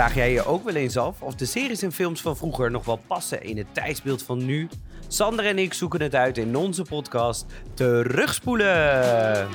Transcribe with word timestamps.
Vraag 0.00 0.14
jij 0.14 0.32
je 0.32 0.44
ook 0.44 0.64
wel 0.64 0.74
eens 0.74 0.96
af 0.96 1.22
of 1.22 1.34
de 1.34 1.46
series 1.46 1.82
en 1.82 1.92
films 1.92 2.20
van 2.20 2.36
vroeger 2.36 2.70
nog 2.70 2.84
wel 2.84 3.00
passen 3.06 3.42
in 3.42 3.56
het 3.56 3.66
tijdsbeeld 3.72 4.22
van 4.22 4.44
nu? 4.44 4.68
Sander 5.08 5.46
en 5.46 5.58
ik 5.58 5.72
zoeken 5.72 6.02
het 6.02 6.14
uit 6.14 6.38
in 6.38 6.56
onze 6.56 6.82
podcast 6.82 7.46
Terugspoelen. 7.74 9.48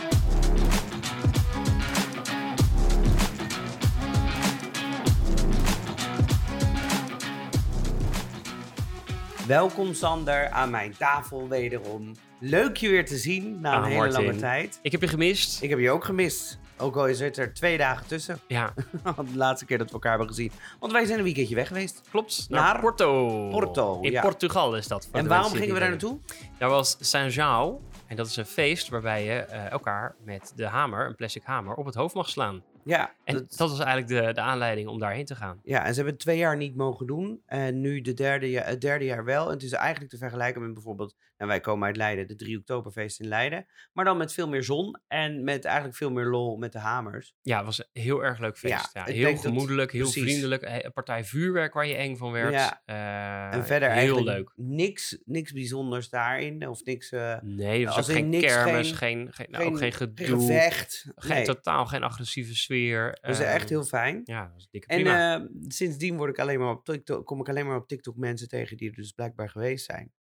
Welkom 9.48 9.93
Sander 9.93 10.50
aan 10.50 10.70
mijn 10.70 10.96
tafel 10.98 11.47
wederom. 11.47 12.11
Leuk 12.39 12.77
je 12.77 12.89
weer 12.89 13.05
te 13.05 13.18
zien 13.18 13.60
na 13.61 13.75
een 13.75 13.82
Ah, 13.82 13.86
hele 13.86 13.97
Martin. 13.97 14.25
lange 14.25 14.36
tijd. 14.36 14.80
Ik 14.82 14.91
heb 14.91 15.02
je 15.02 15.07
gemist. 15.07 15.61
Ik 15.61 15.69
heb 15.69 15.80
je 15.80 15.91
ook 15.91 16.04
gemist. 16.04 16.60
Ook 16.78 16.96
al 16.96 17.07
is 17.07 17.20
het 17.20 17.38
er 17.38 17.54
twee 17.54 17.78
dagen 17.78 18.07
tussen. 18.07 18.39
Ja, 18.47 18.74
de 19.32 19.38
laatste 19.38 19.66
keer 19.66 19.78
dat 19.78 19.88
we 19.88 19.93
elkaar 19.93 20.11
hebben 20.18 20.29
gezien. 20.29 20.52
Want 20.79 20.92
wij 20.92 21.06
zijn 21.06 21.18
een 21.18 21.24
weekendje 21.24 21.56
weg 21.56 21.68
geweest. 21.68 22.02
klopt. 22.10 22.46
Naar 22.50 22.61
Naar, 22.61 22.79
Porto. 22.79 23.50
Porto, 23.50 24.00
In 24.02 24.11
ja. 24.11 24.21
Portugal 24.21 24.75
is 24.78 24.88
dat. 24.88 25.07
En 25.11 25.28
waarom 25.28 25.52
gingen 25.54 25.74
we 25.74 25.80
daar 25.80 25.89
naartoe? 25.89 26.19
Daar 26.57 26.69
was 26.69 26.97
Saint-Jean. 27.00 27.80
En 28.07 28.16
dat 28.16 28.28
is 28.28 28.36
een 28.36 28.46
feest 28.46 28.89
waarbij 28.89 29.24
je 29.25 29.32
eh, 29.33 29.71
elkaar 29.71 30.16
met 30.24 30.54
de 30.56 30.66
hamer, 30.68 31.06
een 31.06 31.16
plastic 31.16 31.43
hamer, 31.43 31.75
op 31.75 31.86
het 31.86 31.96
hoofd 31.96 32.16
mag 32.16 32.30
slaan. 32.30 32.64
Ja, 32.83 33.11
En 33.23 33.33
dat- 33.33 33.58
dat, 33.58 33.69
was 33.69 33.80
eigenlijk 33.80 34.08
de, 34.25 34.33
de 34.33 34.42
aanleiding 34.42 34.88
om 34.88 35.00
daarheen 35.00 35.25
te 35.25 35.36
gaan. 35.36 35.59
ja, 35.64 35.80
en 35.80 35.88
ze 35.89 35.94
hebben 35.95 36.14
het 36.14 36.22
twee 36.22 36.38
jaar 36.38 36.58
niet 36.58 36.75
mogen 36.75 37.08
doen. 37.08 37.42
En 37.45 37.81
nu 37.81 38.02
de 38.02 38.14
derde, 38.14 38.47
het 38.59 38.81
derde 38.81 39.05
jaar 39.05 39.23
wel. 39.23 39.45
En 39.47 39.53
het 39.53 39.64
is 39.64 39.72
eigenlijk 39.72 40.11
te 40.11 40.17
vergelijken 40.17 40.61
met 40.61 40.73
bijvoorbeeld... 40.73 41.16
Nou, 41.38 41.50
wij 41.50 41.59
komen 41.59 41.88
uit 41.88 41.95
Leiden, 41.98 42.28
de 42.28 42.36
3 42.36 42.58
Oktoberfeest 42.58 43.19
in 43.19 43.28
Leiden. 43.28 43.66
Maar 43.94 44.05
dan 44.05 44.17
met 44.17 44.33
veel 44.33 44.47
meer 44.47 44.64
zon 44.64 45.00
en 45.08 45.44
met 45.44 45.66
eigenlijk 45.66 45.95
veel 45.97 46.11
meer 46.11 46.25
lol 46.25 46.58
met 46.58 46.72
de 46.72 46.80
hamers. 46.80 47.36
Ja, 47.42 47.55
het 47.58 47.66
was 47.66 47.80
een 47.80 48.02
heel 48.02 48.23
erg 48.23 48.39
leuk 48.39 48.58
feest. 48.58 48.89
Ja, 48.94 49.03
heel 49.03 49.31
dat- 49.31 49.42
gemoedelijk, 49.42 49.92
heel 49.92 50.02
precies. 50.02 50.23
vriendelijk. 50.23 50.61
Eh, 50.61 50.83
Een 50.83 50.94
partij 50.94 51.23
vuurwerk 51.23 51.73
waar 51.73 51.88
je 51.88 51.95
eng 51.95 52.16
van 52.16 52.31
werd. 52.31 52.53
Ja. 52.53 52.81
Eh, 52.86 53.58
en 53.58 53.66
verder 53.66 53.89
heel 53.89 53.97
eigenlijk 53.97 54.38
leuk. 54.38 54.53
niks, 54.55 55.17
niks 55.25 55.52
bijzonders 55.52 56.09
daarin. 56.09 56.67
Of 56.67 56.83
niks, 56.83 57.11
eh, 57.11 57.38
Nee, 57.42 57.80
er 57.80 57.86
was 57.86 57.95
Als 57.97 58.09
geen 58.09 58.30
niks, 58.30 58.45
kermis, 58.53 58.92
geen- 58.92 59.33
geen, 59.33 59.47
nou, 59.49 59.64
geen, 59.64 59.73
ook 59.73 59.77
geen 59.80 59.92
gedoe. 59.92 60.25
gevecht. 60.27 61.11
Geen, 61.16 61.36
Nee, 61.36 61.45
Totaal 61.45 61.86
geen 61.86 62.03
agressieve 62.03 62.55
sfeer. 62.55 63.17
dat 63.22 63.31
is 63.31 63.39
echt 63.39 63.59
Ehm, 63.64 63.67
heel 63.70 63.83
fijn. 63.83 64.22
Ja, 64.23 64.44
dat 64.44 64.53
was 64.53 64.67
dikke 64.72 64.88
En 64.88 64.95
prima. 65.02 65.36
eh, 65.39 65.45
sindsdien 65.67 66.17
word 66.17 66.30
ik 66.30 66.39
alleen 66.39 66.59
maar 66.59 66.72
op 66.72 66.86
TikTok, 66.86 67.25
kom 67.25 67.39
ik 67.39 67.49
alleen 67.49 67.66
maar 67.67 67.77
op 67.77 67.88
TikTok 67.88 68.16
mensen 68.16 68.47
tegen 68.47 68.77
die 68.77 68.89
er 68.89 68.95
dus 68.95 69.11
blijkbaar 69.11 69.49
geweest 69.49 69.86
zijn. 69.86 70.11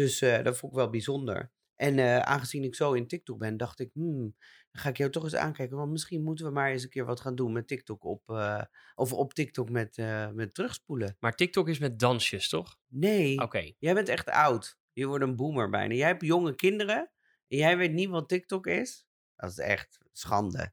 Dus 0.00 0.20
eh, 0.20 0.42
dat 0.42 0.56
vond 0.56 0.72
ik 0.72 0.78
wel 0.78 0.90
bijzonder. 0.90 1.50
En 1.80 1.98
eh, 1.98 2.18
aangezien 2.18 2.64
ik 2.64 2.74
zo 2.74 2.92
in 2.92 3.06
TikTok 3.06 3.38
ben, 3.38 3.56
dacht 3.56 3.80
ik, 3.80 3.90
hmm, 3.92 4.36
dan 4.70 4.82
ga 4.82 4.88
ik 4.88 4.96
jou 4.96 5.10
toch 5.10 5.22
eens 5.22 5.34
aankijken. 5.34 5.76
Want 5.76 5.90
misschien 5.90 6.22
moeten 6.22 6.44
we 6.46 6.52
maar 6.52 6.70
eens 6.70 6.82
een 6.82 6.88
keer 6.88 7.04
wat 7.04 7.20
gaan 7.20 7.34
doen 7.34 7.52
met 7.52 7.68
TikTok 7.68 8.04
op, 8.04 8.22
eh, 8.30 8.62
of 8.94 9.12
op 9.12 9.34
TikTok 9.34 9.70
met, 9.70 9.98
eh, 9.98 10.30
met 10.30 10.54
terugspoelen. 10.54 11.16
maar 11.20 11.34
TikTok 11.34 11.68
is 11.68 11.78
met 11.78 11.98
dansjes, 11.98 12.48
toch? 12.48 12.76
Nee, 12.86 13.38
Oké. 13.38 13.72
jij 13.78 13.94
bent 13.94 14.08
echt 14.08 14.28
oud. 14.28 14.78
Je 14.92 15.06
wordt 15.06 15.24
een 15.24 15.36
boomer 15.36 15.70
bijna. 15.70 15.94
Jij 15.94 16.06
hebt 16.06 16.24
jonge 16.24 16.54
kinderen 16.54 17.10
en 17.48 17.56
jij 17.56 17.76
weet 17.76 17.92
niet 17.92 18.08
wat 18.08 18.28
TikTok 18.28 18.66
is. 18.66 19.06
Dat 19.36 19.50
is 19.50 19.58
echt 19.58 19.98
schande. 20.12 20.72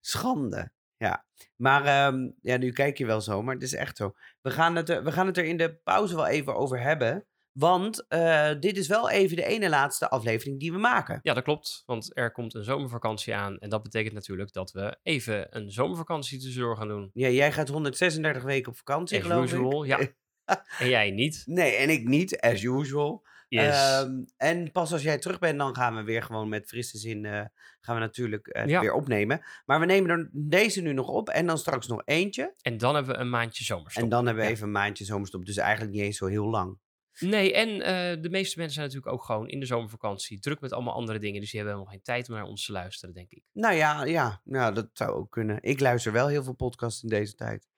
Schande. 0.00 0.72
Ja, 0.96 1.26
maar 1.56 1.84
ehm, 1.84 2.30
ja, 2.40 2.56
nu 2.56 2.72
kijk 2.72 2.98
je 2.98 3.06
wel 3.06 3.20
zo, 3.20 3.42
maar 3.42 3.54
het 3.54 3.62
is 3.62 3.74
echt 3.74 3.96
zo. 3.96 4.14
We 4.40 4.50
gaan 4.50 4.76
het 4.76 4.88
er, 4.88 5.04
we 5.04 5.12
gaan 5.12 5.26
het 5.26 5.36
er 5.36 5.44
in 5.44 5.56
de 5.56 5.74
pauze 5.74 6.14
wel 6.14 6.26
even 6.26 6.54
over 6.54 6.80
hebben. 6.80 7.26
Want 7.52 8.06
eh, 8.08 8.50
dit 8.60 8.76
is 8.76 8.86
wel 8.88 9.10
even 9.10 9.36
de 9.36 9.44
ene 9.44 9.68
laatste 9.68 10.08
aflevering 10.10 10.60
die 10.60 10.72
we 10.72 10.78
maken. 10.78 11.18
Ja, 11.22 11.34
dat 11.34 11.44
klopt. 11.44 11.82
Want 11.86 12.10
er 12.16 12.32
komt 12.32 12.54
een 12.54 12.64
zomervakantie 12.64 13.34
aan. 13.34 13.58
En 13.58 13.68
dat 13.68 13.82
betekent 13.82 14.14
natuurlijk 14.14 14.52
dat 14.52 14.72
we 14.72 14.96
even 15.02 15.46
een 15.56 15.70
zomervakantie 15.70 16.38
tussendoor 16.40 16.76
gaan 16.76 16.88
doen. 16.88 17.10
Ja, 17.12 17.28
jij 17.28 17.52
gaat 17.52 17.68
136 17.68 18.42
weken 18.42 18.70
op 18.70 18.76
vakantie, 18.76 19.18
As 19.18 19.22
geloof 19.26 19.44
usual, 19.44 19.84
ik. 19.84 19.88
ja. 19.88 19.98
En 20.78 20.88
jij 20.88 21.10
niet. 21.10 21.42
Nee, 21.46 21.74
en 21.74 21.90
ik 21.90 22.04
niet, 22.08 22.40
as 22.40 22.62
usual. 22.62 23.24
Yes. 23.48 23.64
Ehm, 23.76 24.10
en 24.36 24.72
pas 24.72 24.92
als 24.92 25.02
jij 25.02 25.18
terug 25.18 25.38
bent, 25.38 25.58
dan 25.58 25.76
gaan 25.76 25.96
we 25.96 26.02
weer 26.02 26.22
gewoon 26.22 26.48
met 26.48 26.68
frisse 26.68 26.98
zin 26.98 27.24
eh, 27.24 27.44
gaan 27.80 27.94
we 27.94 28.00
natuurlijk 28.00 28.46
eh, 28.46 28.66
Ja. 28.66 28.80
weer 28.80 28.92
opnemen. 28.92 29.44
Maar 29.64 29.80
we 29.80 29.86
nemen 29.86 30.10
er 30.10 30.30
deze 30.32 30.80
nu 30.80 30.92
nog 30.92 31.08
op 31.08 31.28
en 31.28 31.46
dan 31.46 31.58
straks 31.58 31.86
nog 31.86 32.02
eentje. 32.04 32.54
en 32.62 32.78
dan 32.78 32.94
hebben 32.94 33.14
we 33.14 33.20
een 33.20 33.30
maandje 33.30 33.64
zomerstop. 33.64 34.02
En 34.02 34.08
dan 34.08 34.24
hebben 34.26 34.42
we 34.42 34.48
Ja. 34.48 34.54
even 34.54 34.66
een 34.66 34.72
maandje 34.72 35.04
zomerstop. 35.04 35.44
Dus 35.44 35.56
eigenlijk 35.56 35.92
niet 35.92 36.02
eens 36.02 36.16
zo 36.16 36.26
heel 36.26 36.46
lang. 36.50 36.78
Nee, 37.18 37.54
en 37.54 37.68
eh, 37.68 38.22
de 38.22 38.30
meeste 38.30 38.58
mensen 38.58 38.74
zijn 38.74 38.86
natuurlijk 38.86 39.12
ook 39.12 39.24
gewoon 39.24 39.48
in 39.48 39.60
de 39.60 39.66
zomervakantie 39.66 40.40
druk 40.40 40.60
met 40.60 40.72
allemaal 40.72 40.94
andere 40.94 41.18
dingen. 41.18 41.40
Dus 41.40 41.50
die 41.50 41.60
hebben 41.60 41.78
helemaal 41.78 41.96
geen 41.96 42.14
tijd 42.14 42.28
om 42.28 42.34
naar 42.34 42.44
ons 42.44 42.66
te 42.66 42.72
luisteren, 42.72 43.14
denk 43.14 43.30
ik. 43.30 43.42
Nou 43.52 43.74
ja, 43.74 44.04
ja 44.04 44.40
nou, 44.44 44.74
dat 44.74 44.88
zou 44.92 45.10
ook 45.10 45.30
kunnen. 45.30 45.58
Ik 45.60 45.80
luister 45.80 46.12
wel 46.12 46.28
heel 46.28 46.42
veel 46.42 46.54
podcasts 46.54 47.02
in 47.02 47.08
deze 47.08 47.34
tijd. 47.34 47.70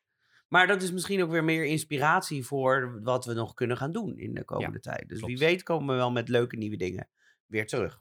Maar 0.49 0.67
dat 0.67 0.83
is 0.83 0.93
misschien 0.93 1.23
ook 1.23 1.31
weer 1.31 1.45
meer 1.45 1.65
inspiratie 1.65 2.45
voor 2.45 3.01
wat 3.03 3.25
we 3.25 3.33
nog 3.33 3.55
kunnen 3.55 3.77
gaan 3.77 3.93
doen 3.93 4.19
in 4.19 4.35
de 4.35 4.45
komende 4.45 4.81
tijd. 4.81 5.09
Dus 5.09 5.21
wie 5.21 5.39
weet 5.39 5.63
komen 5.63 5.87
we 5.87 5.95
wel 5.95 6.11
met 6.11 6.29
leuke 6.29 6.57
nieuwe 6.57 6.77
dingen 6.77 7.09
weer 7.47 7.67
terug. 7.67 8.01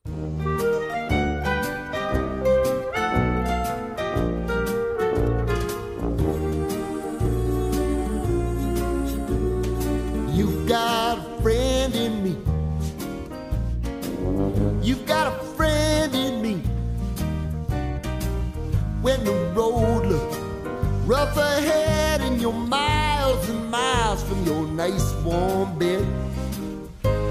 Ahead 21.38 22.21
and 22.21 22.41
you're 22.41 22.53
miles 22.67 23.49
and 23.49 23.69
miles 23.71 24.23
from 24.23 24.44
your 24.45 24.67
nice 24.67 25.13
warm 25.23 25.77
bed, 25.77 26.05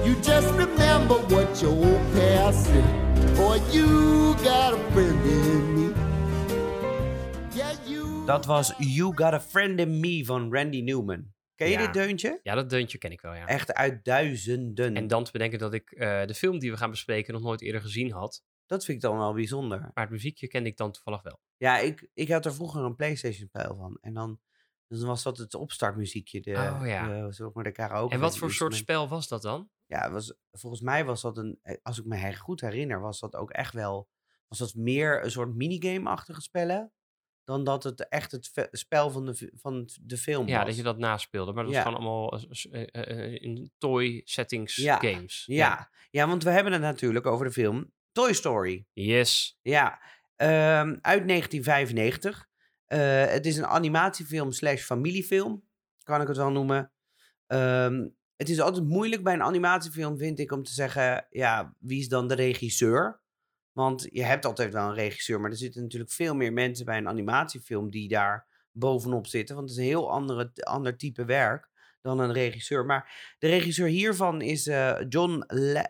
you 0.04 0.14
just 0.22 0.48
remember 0.56 1.14
what 1.28 1.60
your 1.60 1.72
old 1.72 2.12
past 2.14 2.64
said. 2.64 2.84
Boy, 3.36 3.60
you 3.70 4.34
got 4.44 4.74
a 4.74 4.78
friend 4.92 5.24
in 5.26 5.74
me. 5.74 5.92
Yeah, 7.54 7.72
you. 7.86 8.24
Dat 8.26 8.46
was 8.46 8.72
You 8.78 9.12
Got 9.14 9.32
a 9.34 9.40
Friend 9.40 9.80
in 9.80 10.00
Me 10.00 10.24
van 10.24 10.52
Randy 10.52 10.80
Newman. 10.80 11.30
Ken 11.54 11.66
je 11.70 11.72
Ja. 11.72 11.84
dit 11.84 11.92
deuntje? 11.94 12.40
Ja, 12.42 12.54
dat 12.54 12.70
deuntje 12.70 12.98
ken 12.98 13.10
ik 13.10 13.20
wel, 13.20 13.34
ja. 13.34 13.46
Echt 13.46 13.74
uit 13.74 14.04
duizenden. 14.04 14.96
En 14.96 15.06
dan 15.06 15.24
te 15.24 15.30
bedenken 15.32 15.58
dat 15.58 15.74
ik 15.74 15.90
eh, 15.90 16.24
de 16.26 16.34
film 16.34 16.58
die 16.58 16.70
we 16.70 16.76
gaan 16.76 16.90
bespreken 16.90 17.32
nog 17.32 17.42
nooit 17.42 17.60
eerder 17.62 17.80
gezien 17.80 18.10
had. 18.12 18.42
Dat 18.67 18.84
vind 18.84 18.97
ik 18.97 19.03
dan 19.03 19.19
wel 19.19 19.33
bijzonder. 19.34 19.81
Maar 19.81 20.05
het 20.05 20.11
muziekje 20.11 20.49
kende 20.49 20.69
ik 20.69 20.77
dan 20.77 20.93
toevallig 20.93 21.23
wel. 21.23 21.41
Ja, 21.56 21.78
ik, 21.78 22.09
ik 22.15 22.28
had 22.28 22.45
er 22.45 22.55
vroeger 22.55 22.83
een 22.84 22.97
PlayStation-spel 22.97 23.77
van. 23.77 23.99
En 24.00 24.15
dan, 24.15 24.41
dan 24.89 25.05
was 25.06 25.23
dat 25.23 25.39
het 25.39 25.55
opstartmuziekje. 25.55 26.41
De, 26.41 26.50
Oh, 26.50 26.81
ja. 26.87 27.28
de, 27.28 27.50
maar 27.55 27.65
de 27.65 27.73
karaoke. 27.73 28.15
en 28.15 28.21
wat 28.21 28.39
voor 28.39 28.50
soort 28.53 28.75
spel 28.75 29.09
was 29.09 29.28
dat 29.28 29.43
dan? 29.43 29.71
Ja, 29.87 30.11
was, 30.11 30.34
volgens 30.50 30.83
mij 30.83 31.05
was 31.05 31.21
dat 31.23 31.39
een... 31.39 31.59
eh, 31.62 31.77
Als 31.83 31.99
ik 31.99 32.05
me 32.05 32.17
her- 32.17 32.34
goed 32.37 32.61
herinner, 32.61 33.00
was 33.00 33.21
dat 33.21 33.34
ook 33.34 33.50
echt 33.50 33.75
wel... 33.75 34.09
Was 34.49 34.59
dat 34.59 34.75
meer 34.75 35.25
een 35.25 35.31
soort 35.31 35.55
minigame-achtige 35.55 36.41
spellen... 36.41 36.93
dan 37.44 37.65
dat 37.65 37.83
het 37.83 38.09
echt 38.09 38.33
het 38.33 38.69
spel 38.71 39.11
van 39.11 39.25
de, 39.27 39.53
van 39.55 39.89
de 40.03 40.17
film 40.17 40.47
Ja, 40.49 40.56
was. 40.56 40.67
dat 40.67 40.77
je 40.77 40.83
dat 40.83 40.99
naspeelde. 40.99 41.53
Maar 41.53 41.65
dat 41.65 41.73
Ja. 41.73 41.84
was 41.84 41.93
gewoon 41.94 42.06
allemaal 42.06 42.39
eh, 42.71 42.87
eh, 42.93 43.43
in 43.43 43.73
toy 43.79 44.21
settings 44.25 44.77
Ja, 44.77 44.97
games. 44.99 45.43
Ja. 45.47 45.91
ja, 46.11 46.27
want 46.29 46.43
we 46.43 46.50
hebben 46.50 46.73
het 46.73 46.83
natuurlijk 46.83 47.27
over 47.27 47.47
de 47.47 47.53
film 47.53 47.93
Toy 48.12 48.33
Story. 48.33 48.87
Yes. 48.93 49.59
Ja, 49.62 50.00
ehm, 50.37 50.97
uit 51.00 51.27
1995. 51.27 52.49
Eh, 52.87 53.25
het 53.25 53.47
is 53.47 53.56
een 53.56 53.67
animatiefilm 53.67 54.53
slash 54.53 54.83
familiefilm, 54.83 55.65
kan 56.03 56.21
ik 56.21 56.28
het 56.28 56.37
wel 56.37 56.50
noemen. 56.50 56.93
Ehm, 57.47 58.09
het 58.37 58.49
is 58.49 58.61
altijd 58.61 58.84
moeilijk 58.84 59.23
bij 59.23 59.34
een 59.34 59.43
animatiefilm, 59.43 60.19
vind 60.19 60.38
ik, 60.38 60.53
om 60.53 60.62
te 60.62 60.73
zeggen, 60.73 61.26
ja, 61.31 61.75
wie 61.79 61.99
is 62.00 62.09
dan 62.09 62.29
de 62.29 62.35
regisseur? 62.35 63.20
Want 63.73 64.06
je 64.11 64.23
hebt 64.25 64.44
altijd 64.44 64.73
wel 64.73 64.88
een 64.88 64.94
regisseur, 64.94 65.41
maar 65.41 65.50
er 65.50 65.56
zitten 65.56 65.82
natuurlijk 65.82 66.12
veel 66.12 66.35
meer 66.35 66.53
mensen 66.53 66.85
bij 66.85 66.97
een 66.97 67.08
animatiefilm 67.08 67.91
die 67.91 68.08
daar 68.08 68.47
bovenop 68.73 69.26
zitten. 69.26 69.55
Want 69.56 69.69
het 69.69 69.79
is 69.79 69.85
een 69.85 69.91
heel 69.91 70.11
andere, 70.11 70.50
ander 70.55 70.97
type 70.97 71.25
werk 71.25 71.70
dan 72.00 72.19
een 72.19 72.32
regisseur. 72.32 72.87
Maar 72.87 73.35
de 73.38 73.49
regisseur 73.49 73.87
hiervan 73.87 74.41
is 74.41 74.67
eh, 74.67 75.00
John 75.08 75.44
Le- 75.47 75.88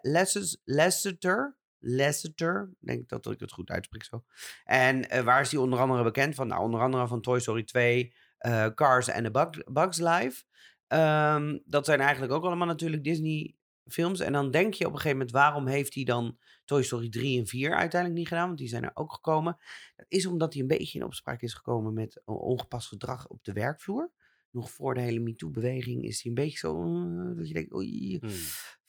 Lasseter. 0.65 1.57
Lasseter, 1.85 2.71
denk 2.81 3.09
dat 3.09 3.31
ik 3.31 3.41
het 3.41 3.53
goed 3.53 3.71
uitspreek 3.71 4.05
zo. 4.05 4.25
En 4.65 5.11
eh, 5.11 5.23
waar 5.23 5.41
is 5.41 5.51
hij 5.51 5.61
onder 5.61 5.79
andere 5.79 6.03
bekend 6.03 6.35
van? 6.35 6.47
Nou, 6.49 6.63
onder 6.63 6.81
andere 6.81 7.07
van 7.07 7.21
Toy 7.21 7.41
Story 7.41 7.63
2, 7.65 8.15
eh, 8.39 8.67
Cars 8.75 9.09
en 9.09 9.33
Bug, 9.33 9.49
Bugs 9.73 9.99
Life. 9.99 10.43
Ehm, 10.87 11.59
dat 11.65 11.85
zijn 11.85 12.01
eigenlijk 12.01 12.33
ook 12.33 12.45
allemaal 12.45 12.67
natuurlijk 12.67 13.05
Disney 13.05 13.55
films. 13.87 14.21
En 14.21 14.33
dan 14.33 14.51
denk 14.51 14.75
je 14.75 14.85
op 14.87 14.91
een 14.91 14.97
gegeven 14.97 15.17
moment, 15.17 15.35
waarom 15.37 15.67
heeft 15.67 15.95
hij 15.95 16.05
dan 16.05 16.39
Toy 16.65 16.83
Story 16.83 17.09
3 17.09 17.39
en 17.39 17.47
4 17.47 17.75
uiteindelijk 17.75 18.21
niet 18.21 18.29
gedaan? 18.29 18.47
Want 18.47 18.59
die 18.59 18.69
zijn 18.69 18.85
er 18.85 18.91
ook 18.95 19.13
gekomen. 19.13 19.57
Dat 19.97 20.07
is 20.09 20.27
omdat 20.27 20.53
hij 20.53 20.63
een 20.63 20.69
beetje 20.69 20.99
in 20.99 21.05
opspraak 21.05 21.43
is 21.43 21.55
gekomen 21.55 21.93
met 21.93 22.23
ongepast 22.25 22.89
gedrag 22.89 23.29
op 23.29 23.45
de 23.45 23.53
werkvloer. 23.53 24.11
Nog 24.51 24.71
voor 24.71 24.95
de 24.95 25.01
hele 25.01 25.21
MeToo-beweging 25.21 26.05
is 26.05 26.23
hij 26.23 26.31
een 26.31 26.43
beetje 26.43 26.59
zo... 26.59 26.83
eh, 26.83 27.37
dat 27.37 27.49
je 27.49 27.55
denkt, 27.55 27.75
oei, 27.75 28.19
Hmm. 28.21 28.31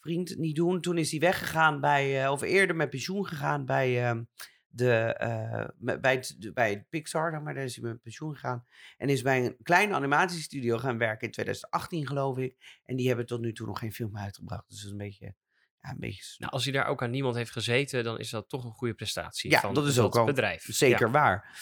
Vriend, 0.04 0.36
niet 0.38 0.56
doen. 0.56 0.80
Toen 0.80 0.98
is 0.98 1.10
hij 1.10 1.20
weggegaan 1.20 1.80
bij, 1.80 2.24
eh, 2.24 2.30
of 2.30 2.42
eerder 2.42 2.76
met 2.76 2.90
pensioen 2.90 3.26
gegaan 3.26 3.64
bij, 3.64 4.04
ehm, 4.08 4.22
de, 4.68 5.14
me- 5.78 6.00
bij, 6.00 6.12
het, 6.14 6.34
de- 6.38 6.52
bij 6.52 6.70
het 6.70 6.88
Pixar, 6.88 7.42
maar, 7.42 7.54
daar 7.54 7.64
is 7.64 7.76
hij 7.76 7.84
met 7.90 8.02
pensioen 8.02 8.34
gegaan. 8.34 8.64
En 8.96 9.08
is 9.08 9.22
bij 9.22 9.44
een 9.44 9.56
kleine 9.62 9.94
animatiestudio 9.94 10.78
gaan 10.78 10.98
werken 10.98 11.26
in 11.26 11.32
2018, 11.32 12.06
geloof 12.06 12.38
ik. 12.38 12.80
En 12.84 12.96
die 12.96 13.06
hebben 13.06 13.26
tot 13.26 13.40
nu 13.40 13.52
toe 13.52 13.66
nog 13.66 13.78
geen 13.78 13.92
film 13.92 14.16
uitgebracht. 14.18 14.68
Dus 14.68 14.76
dat 14.76 14.84
is 14.86 14.90
een 14.92 14.96
beetje, 14.98 15.34
ja, 15.82 15.90
een 15.90 15.98
beetje. 15.98 16.34
Nou, 16.38 16.52
als 16.52 16.64
hij 16.64 16.72
daar 16.72 16.86
ook 16.86 17.02
aan 17.02 17.10
niemand 17.10 17.36
heeft 17.36 17.50
gezeten, 17.50 18.04
dan 18.04 18.18
is 18.18 18.30
dat 18.30 18.48
toch 18.48 18.64
een 18.64 18.72
goede 18.72 18.94
prestatie 18.94 19.50
Ja, 19.50 19.60
van 19.60 19.74
dat 19.74 19.86
is 19.86 19.98
ook 19.98 20.16
al 20.16 20.24
bedrijf. 20.24 20.64
Zeker 20.68 21.06
Ja. 21.06 21.12
waar. 21.12 21.58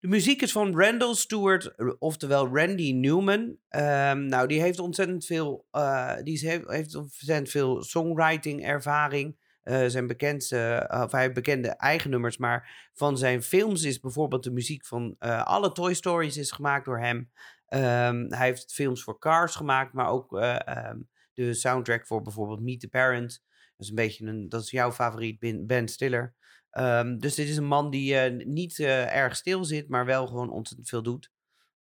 De 0.00 0.08
muziek 0.08 0.42
is 0.42 0.52
van 0.52 0.80
Randall 0.80 1.14
Stewart, 1.14 1.72
r- 1.76 1.94
oftewel 1.98 2.56
Randy 2.56 2.92
Newman. 2.92 3.56
Ehm, 3.68 4.26
nou, 4.26 4.48
die 4.48 4.60
heeft 4.60 4.78
ontzettend 4.78 5.24
veel, 5.26 5.66
eh, 5.70 6.16
die 6.22 6.48
heeft, 6.66 6.94
ontzettend 6.94 7.48
veel 7.48 7.82
songwriting 7.82 8.64
ervaring. 8.64 9.36
Eh, 9.62 9.84
zijn 9.86 10.06
bekendste, 10.06 10.88
of 11.04 11.12
hij 11.12 11.22
heeft 11.22 11.34
bekende 11.34 11.68
eigen 11.68 12.10
nummers, 12.10 12.36
maar 12.36 12.88
van 12.94 13.18
zijn 13.18 13.42
films 13.42 13.82
is 13.82 14.00
bijvoorbeeld 14.00 14.42
de 14.44 14.50
muziek 14.50 14.86
van 14.86 15.16
eh, 15.18 15.42
alle 15.44 15.72
Toy 15.72 15.94
Stories 15.94 16.36
is 16.36 16.50
gemaakt 16.50 16.84
door 16.84 16.98
hem. 17.00 17.30
Ehm, 17.66 18.26
hij 18.28 18.46
heeft 18.46 18.72
films 18.72 19.02
voor 19.02 19.18
Cars 19.18 19.54
gemaakt, 19.54 19.92
maar 19.92 20.08
ook 20.08 20.38
eh, 20.38 20.68
ehm, 20.68 20.98
de 21.32 21.54
soundtrack 21.54 22.06
voor 22.06 22.22
bijvoorbeeld 22.22 22.60
Meet 22.60 22.80
the 22.80 22.88
Parent. 22.88 23.42
Dat 23.76 23.86
is 23.86 23.88
een 23.88 23.94
beetje 23.94 24.26
een, 24.26 24.48
dat 24.48 24.62
is 24.62 24.70
jouw 24.70 24.92
favoriet, 24.92 25.66
Ben 25.66 25.88
Stiller. 25.88 26.34
Ehm, 26.78 27.18
dus 27.18 27.34
dit 27.34 27.48
is 27.48 27.56
een 27.56 27.64
man 27.64 27.90
die 27.90 28.16
eh, 28.18 28.46
niet 28.46 28.78
eh, 28.78 29.14
erg 29.16 29.36
stil 29.36 29.64
zit, 29.64 29.88
maar 29.88 30.04
wel 30.06 30.26
gewoon 30.26 30.50
ontzettend 30.50 30.88
veel 30.88 31.02
doet. 31.02 31.30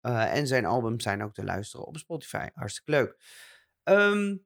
Eh, 0.02 0.36
en 0.36 0.48
zijn 0.48 0.66
albums 0.66 1.04
zijn 1.04 1.24
ook 1.24 1.34
te 1.34 1.44
luisteren 1.44 1.86
op 1.86 1.98
Spotify. 1.98 2.48
Hartstikke 2.54 2.92
leuk. 2.92 3.18
Ehm, 3.84 4.38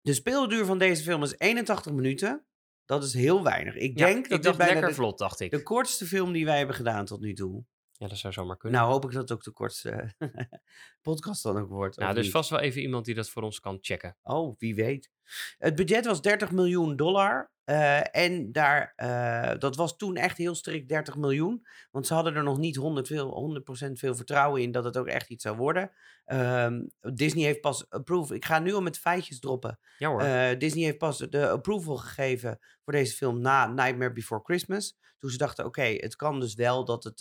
de 0.00 0.12
speelduur 0.14 0.64
van 0.64 0.78
deze 0.78 1.02
film 1.02 1.22
is 1.22 1.38
81 1.38 1.92
minuten. 1.92 2.44
Dat 2.84 3.04
is 3.04 3.14
heel 3.14 3.42
weinig. 3.42 3.74
Ik 3.74 3.98
Ja, 3.98 4.06
denk 4.06 4.28
dat 4.28 4.42
dit 4.42 4.56
bijna 4.56 4.72
lekker 4.72 4.88
de, 4.88 4.94
vlot, 4.94 5.18
dacht 5.18 5.40
ik. 5.40 5.50
de 5.50 5.62
kortste 5.62 6.06
film 6.06 6.32
die 6.32 6.44
wij 6.44 6.58
hebben 6.58 6.76
gedaan 6.76 7.04
tot 7.04 7.20
nu 7.20 7.32
toe. 7.34 7.64
Ja, 7.92 8.08
dat 8.08 8.18
zou 8.18 8.32
zomaar 8.32 8.56
kunnen. 8.56 8.80
Nou 8.80 8.92
hoop 8.92 9.04
ik 9.04 9.10
dat 9.10 9.20
het 9.22 9.32
ook 9.32 9.44
de 9.44 9.50
kortste 9.52 10.14
podcast 11.02 11.42
dan 11.42 11.58
ook 11.58 11.68
wordt. 11.68 11.96
Nou, 11.96 12.14
dus 12.14 12.22
niet? 12.22 12.32
vast 12.32 12.50
wel 12.50 12.60
even 12.60 12.80
iemand 12.82 13.04
die 13.04 13.14
dat 13.14 13.28
voor 13.30 13.42
ons 13.42 13.60
kan 13.60 13.78
checken. 13.80 14.16
Oh, 14.22 14.54
wie 14.58 14.74
weet. 14.74 15.10
Het 15.58 15.74
budget 15.74 16.06
was 16.06 16.22
30 16.22 16.50
miljoen 16.50 16.96
dollar. 16.96 17.50
eh, 17.64 18.16
en 18.16 18.52
daar, 18.52 18.92
eh, 18.96 19.58
dat 19.58 19.76
was 19.76 19.96
toen 19.96 20.16
echt 20.16 20.36
heel 20.36 20.54
strikt 20.54 20.88
30 20.88 21.16
miljoen. 21.16 21.66
Want 21.90 22.06
ze 22.06 22.14
hadden 22.14 22.34
er 22.34 22.42
nog 22.42 22.58
niet 22.58 22.76
100, 22.76 23.06
veel, 23.06 23.30
100% 23.30 23.98
veel 23.98 24.14
vertrouwen 24.14 24.62
in 24.62 24.72
dat 24.72 24.84
het 24.84 24.96
ook 24.96 25.06
echt 25.06 25.28
iets 25.28 25.42
zou 25.42 25.56
worden. 25.56 25.90
Ehm, 26.24 26.82
Disney 27.14 27.44
heeft 27.44 27.60
pas 27.60 27.90
approval. 27.90 28.36
Ik 28.36 28.44
ga 28.44 28.58
nu 28.58 28.74
al 28.74 28.82
met 28.82 28.98
feitjes 28.98 29.40
droppen. 29.40 29.78
Ja 29.98 30.08
hoor. 30.08 30.20
Eh, 30.20 30.58
Disney 30.58 30.84
heeft 30.84 30.98
pas 30.98 31.18
de 31.18 31.48
approval 31.48 31.96
gegeven 31.96 32.58
voor 32.84 32.92
deze 32.92 33.16
film 33.16 33.40
na 33.40 33.66
Nightmare 33.66 34.12
Before 34.12 34.42
Christmas. 34.44 34.98
Toen 35.18 35.30
ze 35.30 35.36
dachten, 35.36 35.64
oké, 35.64 35.82
het 35.82 36.16
kan 36.16 36.40
dus 36.40 36.54
wel 36.54 36.84
dat 36.84 37.04
het 37.04 37.18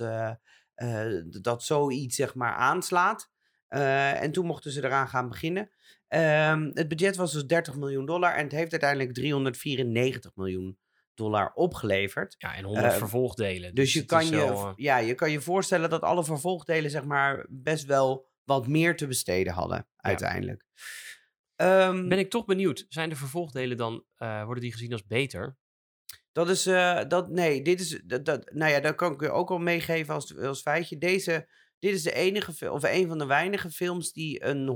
dat 1.42 1.64
zoiets 1.64 2.16
zeg 2.16 2.36
maar 2.36 2.54
aanslaat. 2.54 3.30
En 3.68 4.32
toen 4.32 4.46
mochten 4.46 4.72
ze 4.72 4.84
eraan 4.84 5.08
gaan 5.08 5.30
beginnen. 5.30 5.70
Ehm, 6.12 6.70
het 6.74 6.88
budget 6.88 7.16
was 7.16 7.32
dus 7.32 7.46
30 7.46 7.76
miljoen 7.76 8.06
dollar 8.06 8.36
en 8.36 8.44
het 8.44 8.52
heeft 8.52 8.72
uiteindelijk 8.72 9.14
394 9.14 10.32
miljoen 10.36 10.78
dollar 11.14 11.52
opgeleverd. 11.54 12.36
ja, 12.38 12.56
en 12.56 12.64
100 12.64 12.86
eh, 12.86 12.98
vervolgdelen. 12.98 13.76
Dus 13.76 13.94
je 13.94 14.00
het 14.00 14.08
kan 14.08 14.26
je, 14.26 14.36
wel, 14.36 14.68
eh, 14.68 14.74
ja, 14.76 14.98
je 14.98 15.16
kan 15.16 15.32
je 15.32 15.42
voorstellen 15.42 15.90
dat 15.90 16.02
alle 16.02 16.24
vervolgdelen 16.24 16.92
zeg 16.92 17.04
maar 17.04 17.46
best 17.50 17.86
wel 17.86 18.30
wat 18.44 18.68
meer 18.68 18.96
te 18.96 19.08
besteden 19.08 19.54
hadden 19.54 19.88
uiteindelijk. 19.96 20.66
Ehm, 21.56 22.08
Ben 22.08 22.20
ik 22.20 22.30
toch 22.30 22.46
benieuwd. 22.46 22.86
Zijn 22.90 23.10
de 23.10 23.16
vervolgdelen 23.16 23.78
dan, 23.78 24.06
eh, 24.16 24.44
worden 24.44 24.64
die 24.64 24.72
gezien 24.72 24.92
als 24.92 25.06
beter? 25.06 25.58
Dat 26.32 26.50
is, 26.50 26.66
eh, 26.66 27.02
dat, 27.08 27.30
nee, 27.30 27.62
dit 27.62 27.80
is, 27.80 28.02
dat, 28.06 28.26
dat, 28.26 28.52
nou 28.54 28.72
ja, 28.72 28.80
dat 28.80 28.96
kan 28.96 29.14
ik 29.14 29.22
je 29.22 29.30
ook 29.30 29.50
al 29.50 29.60
meegeven 29.60 30.14
als, 30.14 30.38
als 30.38 30.62
feitje. 30.62 30.98
Deze, 30.98 31.48
dit 31.82 31.94
is 31.94 32.04
de 32.04 32.14
enige, 32.14 32.72
of 32.72 32.84
een 32.84 33.08
van 33.08 33.18
de 33.18 33.26
weinige 33.26 33.72
films 33.72 34.14
die 34.14 34.44
een 34.44 34.68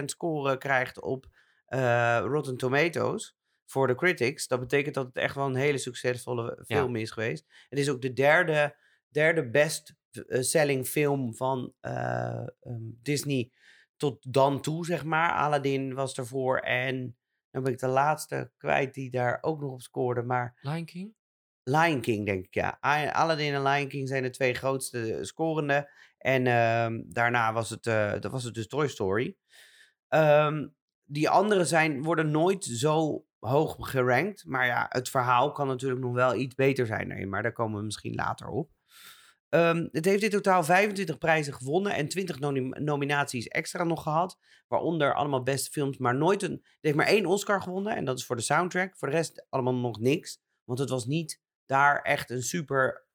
100% 0.00 0.04
score 0.04 0.58
krijgt 0.58 1.00
op 1.00 1.26
eh, 1.66 2.20
Rotten 2.24 2.56
Tomatoes 2.56 3.36
voor 3.66 3.86
de 3.86 3.94
critics. 3.94 4.46
Dat 4.46 4.60
betekent 4.60 4.94
dat 4.94 5.06
het 5.06 5.16
echt 5.16 5.34
wel 5.34 5.46
een 5.46 5.54
hele 5.54 5.78
succesvolle 5.78 6.62
film 6.66 6.96
is 6.96 7.10
geweest. 7.10 7.46
Het 7.68 7.78
is 7.78 7.90
ook 7.90 8.02
de 8.02 8.12
derde, 8.12 8.76
derde 9.08 9.50
best 9.50 9.94
eh, 10.10 10.40
selling 10.40 10.86
film 10.86 11.34
van 11.34 11.72
eh, 11.80 12.46
ehm, 12.60 12.82
Disney 13.02 13.50
tot 13.96 14.32
dan 14.32 14.60
toe, 14.60 14.84
zeg 14.84 15.04
maar. 15.04 15.32
Aladdin 15.32 15.94
was 15.94 16.14
ervoor 16.14 16.58
en 16.58 17.16
dan 17.50 17.62
ben 17.62 17.72
ik 17.72 17.78
de 17.78 17.88
laatste 17.88 18.50
kwijt 18.56 18.94
die 18.94 19.10
daar 19.10 19.38
ook 19.40 19.60
nog 19.60 19.72
op 19.72 19.82
scoorde. 19.82 20.22
Maar 20.22 20.58
Lion 20.60 20.84
King? 20.84 21.14
Lion 21.62 22.00
King, 22.00 22.26
denk 22.26 22.44
ik, 22.44 22.54
ja. 22.54 22.78
Aladdin 23.12 23.54
en 23.54 23.62
Lion 23.62 23.88
King 23.88 24.08
zijn 24.08 24.22
de 24.22 24.30
twee 24.30 24.54
grootste 24.54 25.18
scorende. 25.20 25.90
En 26.18 26.46
ehm, 26.46 27.02
daarna 27.06 27.52
was 27.52 27.70
het, 27.70 27.86
eh, 27.86 28.12
dat 28.20 28.32
was 28.32 28.44
het 28.44 28.54
dus 28.54 28.66
Toy 28.66 28.88
Story. 28.88 29.36
Ehm, 30.08 30.68
die 31.04 31.28
andere 31.28 31.64
zijn, 31.64 32.02
worden 32.02 32.30
nooit 32.30 32.64
zo 32.64 33.24
hoog 33.38 33.76
gerankt. 33.78 34.44
Maar 34.46 34.66
ja, 34.66 34.86
het 34.88 35.10
verhaal 35.10 35.52
kan 35.52 35.66
natuurlijk 35.66 36.00
nog 36.00 36.12
wel 36.12 36.34
iets 36.34 36.54
beter 36.54 36.86
zijn. 36.86 37.08
Nee, 37.08 37.26
maar 37.26 37.42
daar 37.42 37.52
komen 37.52 37.78
we 37.78 37.84
misschien 37.84 38.14
later 38.14 38.48
op. 38.48 38.70
Ehm, 39.48 39.88
het 39.92 40.04
heeft 40.04 40.22
in 40.22 40.30
totaal 40.30 40.64
25 40.64 41.18
prijzen 41.18 41.54
gewonnen 41.54 41.94
en 41.94 42.08
20 42.08 42.38
noni- 42.38 42.68
nominaties 42.68 43.48
extra 43.48 43.84
nog 43.84 44.02
gehad. 44.02 44.38
Waaronder 44.66 45.14
allemaal 45.14 45.42
beste 45.42 45.70
films, 45.70 45.98
maar 45.98 46.14
nooit 46.14 46.42
een... 46.42 46.52
Het 46.52 46.78
heeft 46.80 46.96
maar 46.96 47.06
één 47.06 47.26
Oscar 47.26 47.62
gewonnen 47.62 47.96
en 47.96 48.04
dat 48.04 48.18
is 48.18 48.26
voor 48.26 48.36
de 48.36 48.42
soundtrack. 48.42 48.96
Voor 48.96 49.08
de 49.08 49.14
rest 49.14 49.46
allemaal 49.48 49.74
nog 49.74 50.00
niks. 50.00 50.40
Want 50.64 50.78
het 50.78 50.90
was 50.90 51.06
niet 51.06 51.40
daar 51.66 52.02
echt 52.02 52.30
een 52.30 52.42
super... 52.42 53.06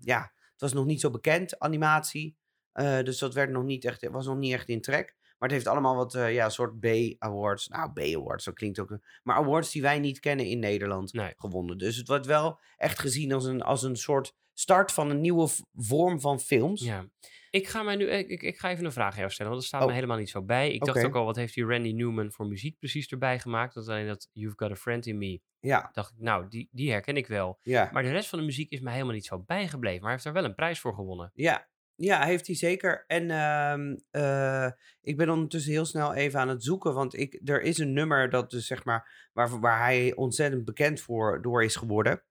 ja, 0.00 0.32
het 0.56 0.60
was 0.60 0.72
nog 0.72 0.84
niet 0.86 1.00
zo 1.00 1.10
bekend, 1.10 1.58
animatie. 1.58 2.36
Eh, 2.72 3.02
dus 3.02 3.18
dat 3.18 3.34
werd 3.34 3.50
nog 3.50 3.64
niet 3.64 3.84
echt, 3.84 4.08
was 4.08 4.26
nog 4.26 4.36
niet 4.36 4.52
echt 4.52 4.68
in 4.68 4.80
trek. 4.80 5.14
Maar 5.38 5.48
het 5.48 5.50
heeft 5.58 5.66
allemaal 5.66 5.96
wat, 5.96 6.14
eh, 6.14 6.34
ja, 6.34 6.48
soort 6.48 6.80
B-awards. 6.80 7.68
Nou, 7.68 7.92
B-awards, 7.92 8.44
dat 8.44 8.54
klinkt 8.54 8.78
ook... 8.78 8.98
Maar 9.22 9.36
awards 9.36 9.70
die 9.70 9.82
wij 9.82 9.98
niet 9.98 10.20
kennen 10.20 10.46
in 10.46 10.58
Nederland 10.58 11.12
Nee. 11.12 11.32
gewonnen. 11.36 11.78
Dus 11.78 11.96
het 11.96 12.08
wordt 12.08 12.26
wel 12.26 12.60
echt 12.76 12.98
gezien 12.98 13.32
als 13.32 13.44
een, 13.44 13.62
als 13.62 13.82
een 13.82 13.96
soort 13.96 14.34
start 14.58 14.92
van 14.92 15.10
een 15.10 15.20
nieuwe 15.20 15.48
vorm 15.74 16.20
van 16.20 16.40
films. 16.40 16.80
Ja. 16.84 17.04
Ik 17.50 17.68
ga, 17.68 17.82
mij 17.82 17.96
nu, 17.96 18.10
ik, 18.10 18.42
ik, 18.42 18.58
ga 18.58 18.70
even 18.70 18.84
een 18.84 18.92
vraag 18.92 19.12
aan 19.12 19.18
jou 19.18 19.30
stellen, 19.30 19.50
want 19.52 19.62
dat 19.62 19.70
staat 19.70 19.82
Oh. 19.82 19.88
me 19.88 19.94
helemaal 19.94 20.16
niet 20.18 20.30
zo 20.30 20.42
bij. 20.42 20.72
Ik 20.72 20.84
dacht 20.84 21.04
ook 21.04 21.14
al, 21.14 21.24
wat 21.24 21.36
heeft 21.36 21.54
die 21.54 21.64
Randy 21.64 21.92
Newman 21.92 22.32
voor 22.32 22.46
muziek 22.46 22.78
precies 22.78 23.08
erbij 23.08 23.38
gemaakt? 23.38 23.74
Dat 23.74 23.88
alleen 23.88 24.06
dat 24.06 24.28
You've 24.32 24.56
Got 24.58 24.70
a 24.70 24.74
Friend 24.76 25.06
in 25.06 25.18
Me. 25.18 25.40
Ja, 25.60 25.90
Dacht 25.92 26.12
ik, 26.12 26.18
nou, 26.18 26.48
die, 26.48 26.68
die 26.72 26.90
herken 26.90 27.16
ik 27.16 27.26
wel. 27.26 27.58
ja. 27.62 27.90
Maar 27.92 28.02
de 28.02 28.10
rest 28.10 28.28
van 28.28 28.38
de 28.38 28.44
muziek 28.44 28.70
is 28.70 28.80
mij 28.80 28.92
helemaal 28.92 29.14
niet 29.14 29.24
zo 29.26 29.38
bijgebleven. 29.42 30.00
Maar 30.00 30.02
hij 30.02 30.10
heeft 30.12 30.24
daar 30.24 30.32
wel 30.32 30.44
een 30.44 30.54
prijs 30.54 30.80
voor 30.80 30.94
gewonnen. 30.94 31.30
Ja, 31.34 31.68
ja, 31.94 32.24
heeft 32.24 32.46
hij 32.46 32.56
zeker. 32.56 33.04
En 33.06 33.30
ehm, 33.30 33.96
eh, 34.10 34.70
ik 35.00 35.16
ben 35.16 35.30
ondertussen 35.30 35.72
heel 35.72 35.84
snel 35.84 36.14
even 36.14 36.40
aan 36.40 36.48
het 36.48 36.64
zoeken, 36.64 36.94
want 36.94 37.14
ik, 37.14 37.40
er 37.44 37.62
is 37.62 37.78
een 37.78 37.92
nummer 37.92 38.30
dat 38.30 38.50
dus 38.50 38.66
zeg 38.66 38.84
maar, 38.84 39.28
waar, 39.32 39.60
waar 39.60 39.80
hij 39.82 40.14
ontzettend 40.14 40.64
bekend 40.64 41.00
voor 41.00 41.42
door 41.42 41.64
is 41.64 41.76
geworden. 41.76 42.22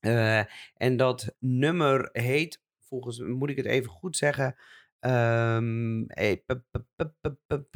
Eh, 0.00 0.42
en 0.74 0.96
dat 0.96 1.34
nummer 1.38 2.08
heet, 2.12 2.62
volgens 2.80 3.18
moet 3.18 3.50
ik 3.50 3.56
het 3.56 3.66
even 3.66 3.90
goed 3.90 4.16
zeggen. 4.16 4.56
ehm, 5.00 6.02
eh, 6.02 6.36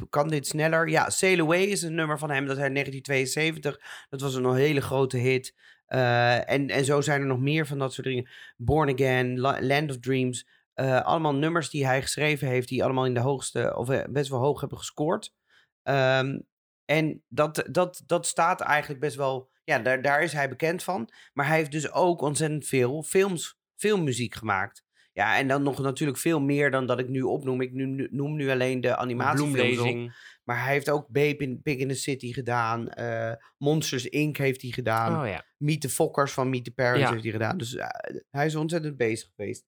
kan 0.09 0.27
dit 0.27 0.47
sneller? 0.47 0.89
Ja, 0.89 1.09
Sail 1.09 1.39
Away 1.39 1.61
is 1.63 1.81
een 1.81 1.95
nummer 1.95 2.19
van 2.19 2.29
hem, 2.29 2.45
dat 2.45 2.57
hij 2.57 2.67
in 2.67 2.73
1972. 2.73 4.05
Dat 4.09 4.21
was 4.21 4.35
een 4.35 4.55
hele 4.55 4.81
grote 4.81 5.17
hit. 5.17 5.55
Eh, 5.85 6.49
en, 6.49 6.67
en 6.69 6.85
zo 6.85 7.01
zijn 7.01 7.21
er 7.21 7.27
nog 7.27 7.39
meer 7.39 7.67
van 7.67 7.77
dat 7.79 7.93
soort 7.93 8.07
dingen. 8.07 8.29
Born 8.57 8.89
Again, 8.93 9.39
La- 9.39 9.61
Land 9.61 9.89
of 9.89 9.99
Dreams. 9.99 10.47
Eh, 10.73 11.01
allemaal 11.01 11.35
nummers 11.35 11.69
die 11.69 11.85
hij 11.85 12.01
geschreven 12.01 12.47
heeft, 12.47 12.67
die 12.67 12.83
allemaal 12.83 13.05
in 13.05 13.13
de 13.13 13.19
hoogste, 13.19 13.75
of 13.75 14.05
best 14.09 14.29
wel 14.29 14.39
hoog 14.39 14.59
hebben 14.59 14.77
gescoord. 14.77 15.33
Ehm, 15.83 16.39
en 16.85 17.23
dat, 17.27 17.67
dat, 17.71 18.03
dat 18.05 18.25
staat 18.27 18.61
eigenlijk 18.61 19.01
best 19.01 19.15
wel, 19.15 19.49
ja, 19.63 19.79
daar, 19.79 20.01
daar 20.01 20.23
is 20.23 20.33
hij 20.33 20.49
bekend 20.49 20.83
van. 20.83 21.09
Maar 21.33 21.47
hij 21.47 21.57
heeft 21.57 21.71
dus 21.71 21.91
ook 21.91 22.21
ontzettend 22.21 22.65
veel 22.67 23.03
films, 23.03 23.59
filmmuziek 23.75 24.35
gemaakt. 24.35 24.83
Ja, 25.13 25.37
en 25.37 25.47
dan 25.47 25.63
nog 25.63 25.79
natuurlijk 25.81 26.19
veel 26.19 26.41
meer 26.41 26.71
dan 26.71 26.85
dat 26.85 26.99
ik 26.99 27.07
nu 27.09 27.21
opnoem. 27.21 27.61
Ik 27.61 27.71
nu, 27.73 28.07
noem 28.11 28.35
nu 28.35 28.49
alleen 28.49 28.81
de 28.81 28.95
animatiefilms 28.95 29.51
op. 29.51 29.57
Bloemlezing. 29.75 30.15
Maar 30.43 30.63
hij 30.63 30.73
heeft 30.73 30.89
ook 30.89 31.07
Babe 31.07 31.37
in, 31.37 31.61
Pig 31.61 31.77
in 31.77 31.87
the 31.87 31.93
City 31.95 32.33
gedaan. 32.33 32.89
eh, 32.89 33.33
Monsters 33.57 34.05
Inc. 34.05 34.37
heeft 34.37 34.61
hij 34.61 34.71
gedaan. 34.71 35.21
Oh 35.21 35.27
ja. 35.27 35.45
Meet 35.57 35.81
the 35.81 35.89
Fokkers 35.89 36.31
van 36.31 36.49
Meet 36.49 36.63
the 36.63 36.71
Parents 36.73 37.01
Ja. 37.01 37.09
heeft 37.11 37.23
hij 37.23 37.31
gedaan. 37.31 37.57
Dus 37.57 37.75
eh, 37.75 37.87
hij 38.29 38.45
is 38.45 38.55
ontzettend 38.55 38.97
bezig 38.97 39.29
geweest. 39.35 39.65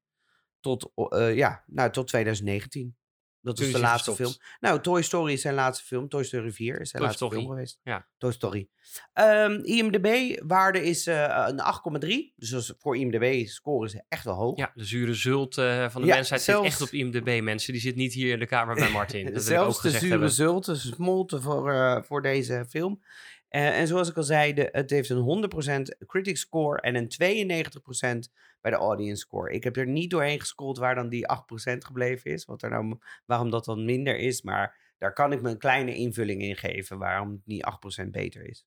Tot, 0.59 0.91
eh, 1.09 1.35
ja, 1.35 1.63
nou, 1.67 1.91
tot 1.91 2.07
2019. 2.07 2.97
Dat 3.45 3.59
is 3.59 3.71
de 3.71 3.79
laatste 3.79 4.09
gestopt. 4.11 4.29
film. 4.37 4.47
Nou, 4.59 4.81
Toy 4.81 5.01
Story 5.01 5.33
is 5.33 5.41
zijn 5.41 5.53
laatste 5.55 5.85
film. 5.85 6.09
Toy 6.09 6.23
Story 6.23 6.51
4 6.51 6.81
is 6.81 6.89
zijn 6.89 7.01
Toy 7.01 7.01
laatste 7.01 7.25
Story. 7.25 7.39
film 7.41 7.51
geweest. 7.53 7.79
Ja. 7.83 8.07
Toy 8.17 8.31
Story. 8.31 8.69
Ehm, 9.13 9.59
IMDb-waarde 9.63 10.83
is 10.83 11.07
eh, 11.07 11.45
een 11.47 11.59
8,3. 11.59 12.33
Dus 12.35 12.73
voor 12.77 12.97
IMDb-score 12.97 13.85
is 13.85 13.93
hij 13.93 14.05
echt 14.09 14.23
wel 14.23 14.33
hoog. 14.35 14.57
ja, 14.57 14.71
de 14.75 14.85
zure 14.85 15.13
zult 15.13 15.57
eh, 15.57 15.89
van 15.89 16.01
de 16.01 16.07
Ja, 16.07 16.15
mensheid 16.15 16.41
zelfs- 16.41 16.63
zit 16.71 16.71
echt 16.81 16.81
op 16.93 16.99
IMDb, 16.99 17.41
mensen. 17.43 17.73
Die 17.73 17.81
zit 17.81 17.95
niet 17.95 18.13
hier 18.13 18.33
in 18.33 18.39
de 18.39 18.45
kamer 18.47 18.75
bij 18.75 18.89
Martin. 18.91 19.33
Dat 19.33 19.43
Zelfs 19.43 19.81
de 19.81 19.89
zure 19.89 20.07
hebben. 20.07 20.31
zult 20.31 20.67
is 20.67 20.81
smolten 20.89 21.41
voor, 21.41 21.71
eh, 21.71 22.01
voor 22.03 22.21
deze 22.21 22.65
film. 22.69 23.01
En 23.49 23.87
zoals 23.87 24.09
ik 24.09 24.17
al 24.17 24.23
zei, 24.23 24.53
de, 24.53 24.69
het 24.71 24.89
heeft 24.89 25.09
een 25.09 25.17
100% 25.17 25.95
critic 26.07 26.37
score 26.37 26.81
en 26.81 26.95
een 26.95 27.07
92% 27.07 28.29
bij 28.65 28.73
de 28.73 28.79
audience 28.79 29.21
score. 29.21 29.51
Ik 29.51 29.63
heb 29.63 29.77
er 29.77 29.87
niet 29.87 30.09
doorheen 30.09 30.39
gescrolld 30.39 30.77
waar 30.77 30.95
dan 30.95 31.09
die 31.09 31.27
8% 31.73 31.77
gebleven 31.77 32.31
is. 32.31 32.45
Wat 32.45 32.61
er 32.61 32.69
nou, 32.69 32.97
waarom 33.25 33.49
dat 33.49 33.65
dan 33.65 33.85
minder 33.85 34.17
is. 34.17 34.41
Maar 34.41 34.93
daar 34.97 35.13
kan 35.13 35.31
ik 35.31 35.41
me 35.41 35.49
een 35.49 35.57
kleine 35.57 35.95
invulling 35.95 36.41
in 36.41 36.55
geven 36.55 36.97
waarom 36.97 37.31
het 37.31 37.45
niet 37.45 37.65
8% 38.03 38.11
beter 38.11 38.49
is. 38.49 38.65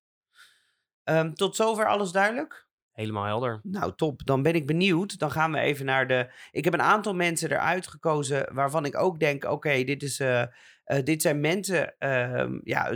Ehm, 1.05 1.33
tot 1.33 1.57
zover 1.57 1.87
alles 1.87 2.13
duidelijk? 2.13 2.67
Helemaal 2.93 3.25
helder. 3.25 3.61
Nou, 3.63 3.93
top. 3.95 4.27
Dan 4.27 4.43
ben 4.43 4.55
ik 4.55 4.67
benieuwd. 4.67 5.19
Dan 5.19 5.31
gaan 5.31 5.53
we 5.53 5.59
even 5.59 5.85
naar 5.87 6.07
de. 6.09 6.33
Ik 6.51 6.65
heb 6.65 6.73
een 6.75 6.83
aantal 6.83 7.15
mensen 7.15 7.51
eruit 7.51 7.87
gekozen 7.87 8.55
waarvan 8.55 8.85
ik 8.85 8.97
ook 8.97 9.21
denk: 9.21 9.45
oké, 9.45 9.85
dit 9.85 10.03
is. 10.03 10.21
eh, 10.21 10.43
eh, 10.89 11.05
dit 11.05 11.23
zijn 11.23 11.41
mensen. 11.41 11.99
ehm, 11.99 12.59
ja, 12.65 12.91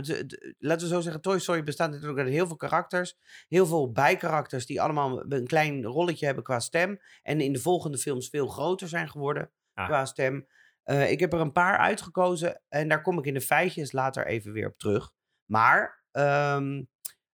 laten 0.59 0.87
we 0.87 0.93
zo 0.93 1.01
zeggen: 1.01 1.21
Toy 1.21 1.39
Story 1.39 1.63
bestaat 1.63 1.91
natuurlijk 1.91 2.19
uit 2.19 2.29
heel 2.29 2.47
veel 2.47 2.55
karakters. 2.55 3.17
Heel 3.47 3.65
veel 3.65 3.91
bijkarakters 3.91 4.65
die 4.65 4.81
allemaal 4.81 5.31
een 5.31 5.47
klein 5.47 5.83
rolletje 5.83 6.25
hebben 6.25 6.43
qua 6.43 6.59
stem. 6.59 6.99
En 7.21 7.41
in 7.41 7.53
de 7.53 7.59
volgende 7.59 7.97
films 7.97 8.29
veel 8.29 8.47
groter 8.47 8.87
zijn 8.87 9.09
geworden 9.09 9.51
Ah. 9.73 9.85
qua 9.87 10.05
stem. 10.05 10.47
Eh, 10.83 11.11
ik 11.11 11.19
heb 11.19 11.33
er 11.33 11.39
een 11.39 11.51
paar 11.51 11.77
uitgekozen 11.77 12.61
en 12.69 12.87
daar 12.87 13.01
kom 13.01 13.17
ik 13.17 13.25
in 13.25 13.33
de 13.33 13.41
feitjes 13.41 13.91
later 13.91 14.25
even 14.27 14.51
weer 14.53 14.67
op 14.67 14.77
terug. 14.77 15.11
Maar 15.45 16.03
ehm, 16.11 16.83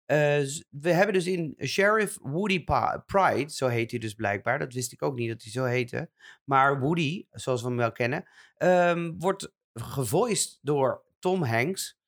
eh, 0.04 0.40
we 0.70 0.90
hebben 0.92 1.12
dus 1.14 1.26
in 1.26 1.56
Sheriff 1.64 2.18
Woody 2.22 2.64
Pa- 2.64 3.02
Pride, 3.06 3.50
zo 3.50 3.66
heet 3.68 3.90
hij 3.90 4.00
dus 4.00 4.14
blijkbaar. 4.14 4.58
Dat 4.58 4.72
wist 4.72 4.92
ik 4.92 5.02
ook 5.02 5.14
niet 5.16 5.28
dat 5.28 5.42
hij 5.42 5.50
zo 5.52 5.64
heette. 5.64 6.10
Maar 6.44 6.80
Woody, 6.80 7.26
zoals 7.30 7.62
we 7.62 7.68
hem 7.68 7.76
wel 7.76 7.92
kennen, 7.92 8.24
ehm, 8.56 9.12
wordt 9.18 9.52
gevoiced 9.74 10.58
door 10.62 11.02
Tom 11.18 11.42
Hanks. 11.42 11.98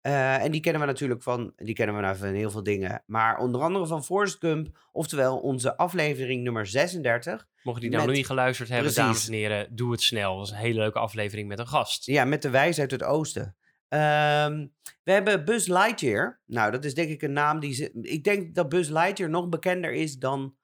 Eh, 0.00 0.42
en 0.44 0.50
die 0.50 0.60
kennen 0.60 0.80
we 0.80 0.86
natuurlijk 0.86 1.22
van, 1.22 1.52
die 1.56 1.74
kennen 1.74 1.96
we 1.96 2.00
nou 2.02 2.16
van 2.16 2.28
heel 2.28 2.50
veel 2.50 2.62
dingen. 2.62 3.02
Maar 3.06 3.38
onder 3.38 3.60
andere 3.60 3.86
van 3.86 4.04
Forrest 4.04 4.36
Gump, 4.38 4.78
oftewel 4.92 5.38
onze 5.38 5.76
aflevering 5.76 6.42
nummer 6.42 6.66
36. 6.66 7.46
Mocht 7.62 7.80
die 7.80 7.88
nou 7.90 8.00
Met- 8.00 8.10
nog 8.10 8.18
niet 8.18 8.26
geluisterd 8.26 8.68
hebben, 8.68 8.92
Precies. 8.92 9.04
dames 9.06 9.26
en 9.26 9.32
heren, 9.32 9.76
doe 9.76 9.90
het 9.92 10.02
snel. 10.02 10.30
Dat 10.30 10.38
was 10.38 10.50
een 10.50 10.56
hele 10.64 10.78
leuke 10.78 10.98
aflevering 10.98 11.48
met 11.48 11.58
een 11.58 11.66
gast. 11.66 12.06
Ja, 12.06 12.24
met 12.24 12.42
de 12.42 12.50
wijs 12.50 12.78
uit 12.80 12.90
het 12.90 13.02
oosten. 13.02 13.56
Ehm, 13.88 14.66
we 15.02 15.12
hebben 15.12 15.44
Buzz 15.44 15.68
Lightyear. 15.68 16.40
Nou, 16.46 16.70
dat 16.70 16.84
is 16.84 16.94
denk 16.94 17.10
ik 17.10 17.22
een 17.22 17.32
naam 17.32 17.60
die... 17.60 17.74
Ze, 17.74 17.90
ik 18.02 18.24
denk 18.24 18.54
dat 18.54 18.68
Buzz 18.68 18.90
Lightyear 18.90 19.30
nog 19.30 19.48
bekender 19.48 19.92
is 19.92 20.18
dan, 20.18 20.54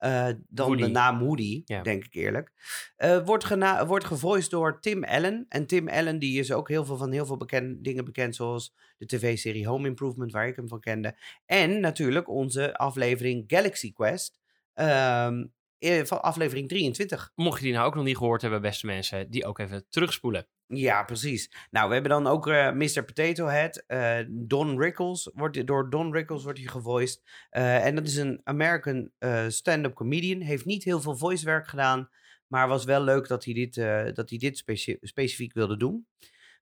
eh, 0.00 0.26
dan 0.48 0.66
Woody. 0.66 0.82
de 0.82 0.88
naam 0.88 1.18
Woody, 1.18 1.62
Ja. 1.64 1.82
denk 1.82 2.04
ik 2.04 2.14
eerlijk. 2.14 2.52
Eh, 2.96 3.24
wordt, 3.24 3.44
gena- 3.44 3.86
wordt 3.86 4.04
gevoiced 4.04 4.50
door 4.50 4.80
Tim 4.80 5.04
Allen. 5.04 5.46
En 5.48 5.66
Tim 5.66 5.88
Allen 5.88 6.18
die 6.18 6.38
is 6.38 6.52
ook 6.52 6.68
heel 6.68 6.84
veel 6.84 6.96
van 6.96 7.12
heel 7.12 7.26
veel 7.26 7.36
bekend, 7.36 7.84
dingen 7.84 8.04
bekend, 8.04 8.34
zoals 8.36 8.74
de 8.98 9.06
tv-serie 9.06 9.66
Home 9.66 9.86
Improvement, 9.88 10.32
waar 10.32 10.46
ik 10.48 10.56
hem 10.56 10.68
van 10.68 10.80
kende. 10.80 11.16
En 11.46 11.80
natuurlijk 11.80 12.28
onze 12.28 12.76
aflevering 12.76 13.44
Galaxy 13.46 13.92
Quest, 13.92 14.38
ehm, 14.74 15.44
eh, 15.78 16.04
van 16.04 16.22
aflevering 16.22 16.68
23. 16.68 17.32
Mocht 17.34 17.58
je 17.58 17.64
die 17.64 17.74
nou 17.74 17.86
ook 17.86 17.94
nog 17.94 18.04
niet 18.04 18.16
gehoord 18.16 18.42
hebben, 18.42 18.60
beste 18.60 18.86
mensen, 18.86 19.30
die 19.30 19.44
ook 19.46 19.58
even 19.58 19.84
terugspoelen. 19.88 20.46
Ja, 20.72 21.02
precies. 21.04 21.50
Nou, 21.70 21.86
we 21.88 21.92
hebben 21.92 22.10
dan 22.10 22.26
ook 22.26 22.46
eh 22.46 22.72
Mr. 22.72 23.04
Potato 23.04 23.46
Head. 23.46 23.84
eh, 23.86 24.18
Don 24.28 24.78
Rickles. 24.80 25.30
Wordt, 25.34 25.66
door 25.66 25.90
Don 25.90 26.12
Rickles 26.12 26.42
wordt 26.44 26.58
hij 26.58 26.68
gevoiced. 26.68 27.22
Eh, 27.50 27.84
en 27.86 27.94
dat 27.94 28.06
is 28.06 28.16
een 28.16 28.40
American 28.44 29.10
stand-up 29.48 29.94
comedian. 29.94 30.40
Heeft 30.40 30.64
niet 30.64 30.84
heel 30.84 31.00
veel 31.00 31.16
voicewerk 31.16 31.68
gedaan. 31.68 32.08
Maar 32.46 32.68
was 32.68 32.84
wel 32.84 33.02
leuk 33.02 33.28
dat 33.28 33.44
hij 33.44 33.54
dit, 33.54 33.74
dat 34.16 34.30
hij 34.30 34.38
dit 34.38 34.64
specifiek 35.00 35.52
wilde 35.52 35.76
doen. 35.76 36.06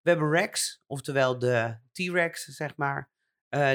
We 0.03 0.11
hebben 0.11 0.31
Rex, 0.31 0.83
oftewel 0.87 1.39
de 1.39 1.77
T-Rex, 1.93 2.45
zeg 2.45 2.77
maar. 2.77 3.11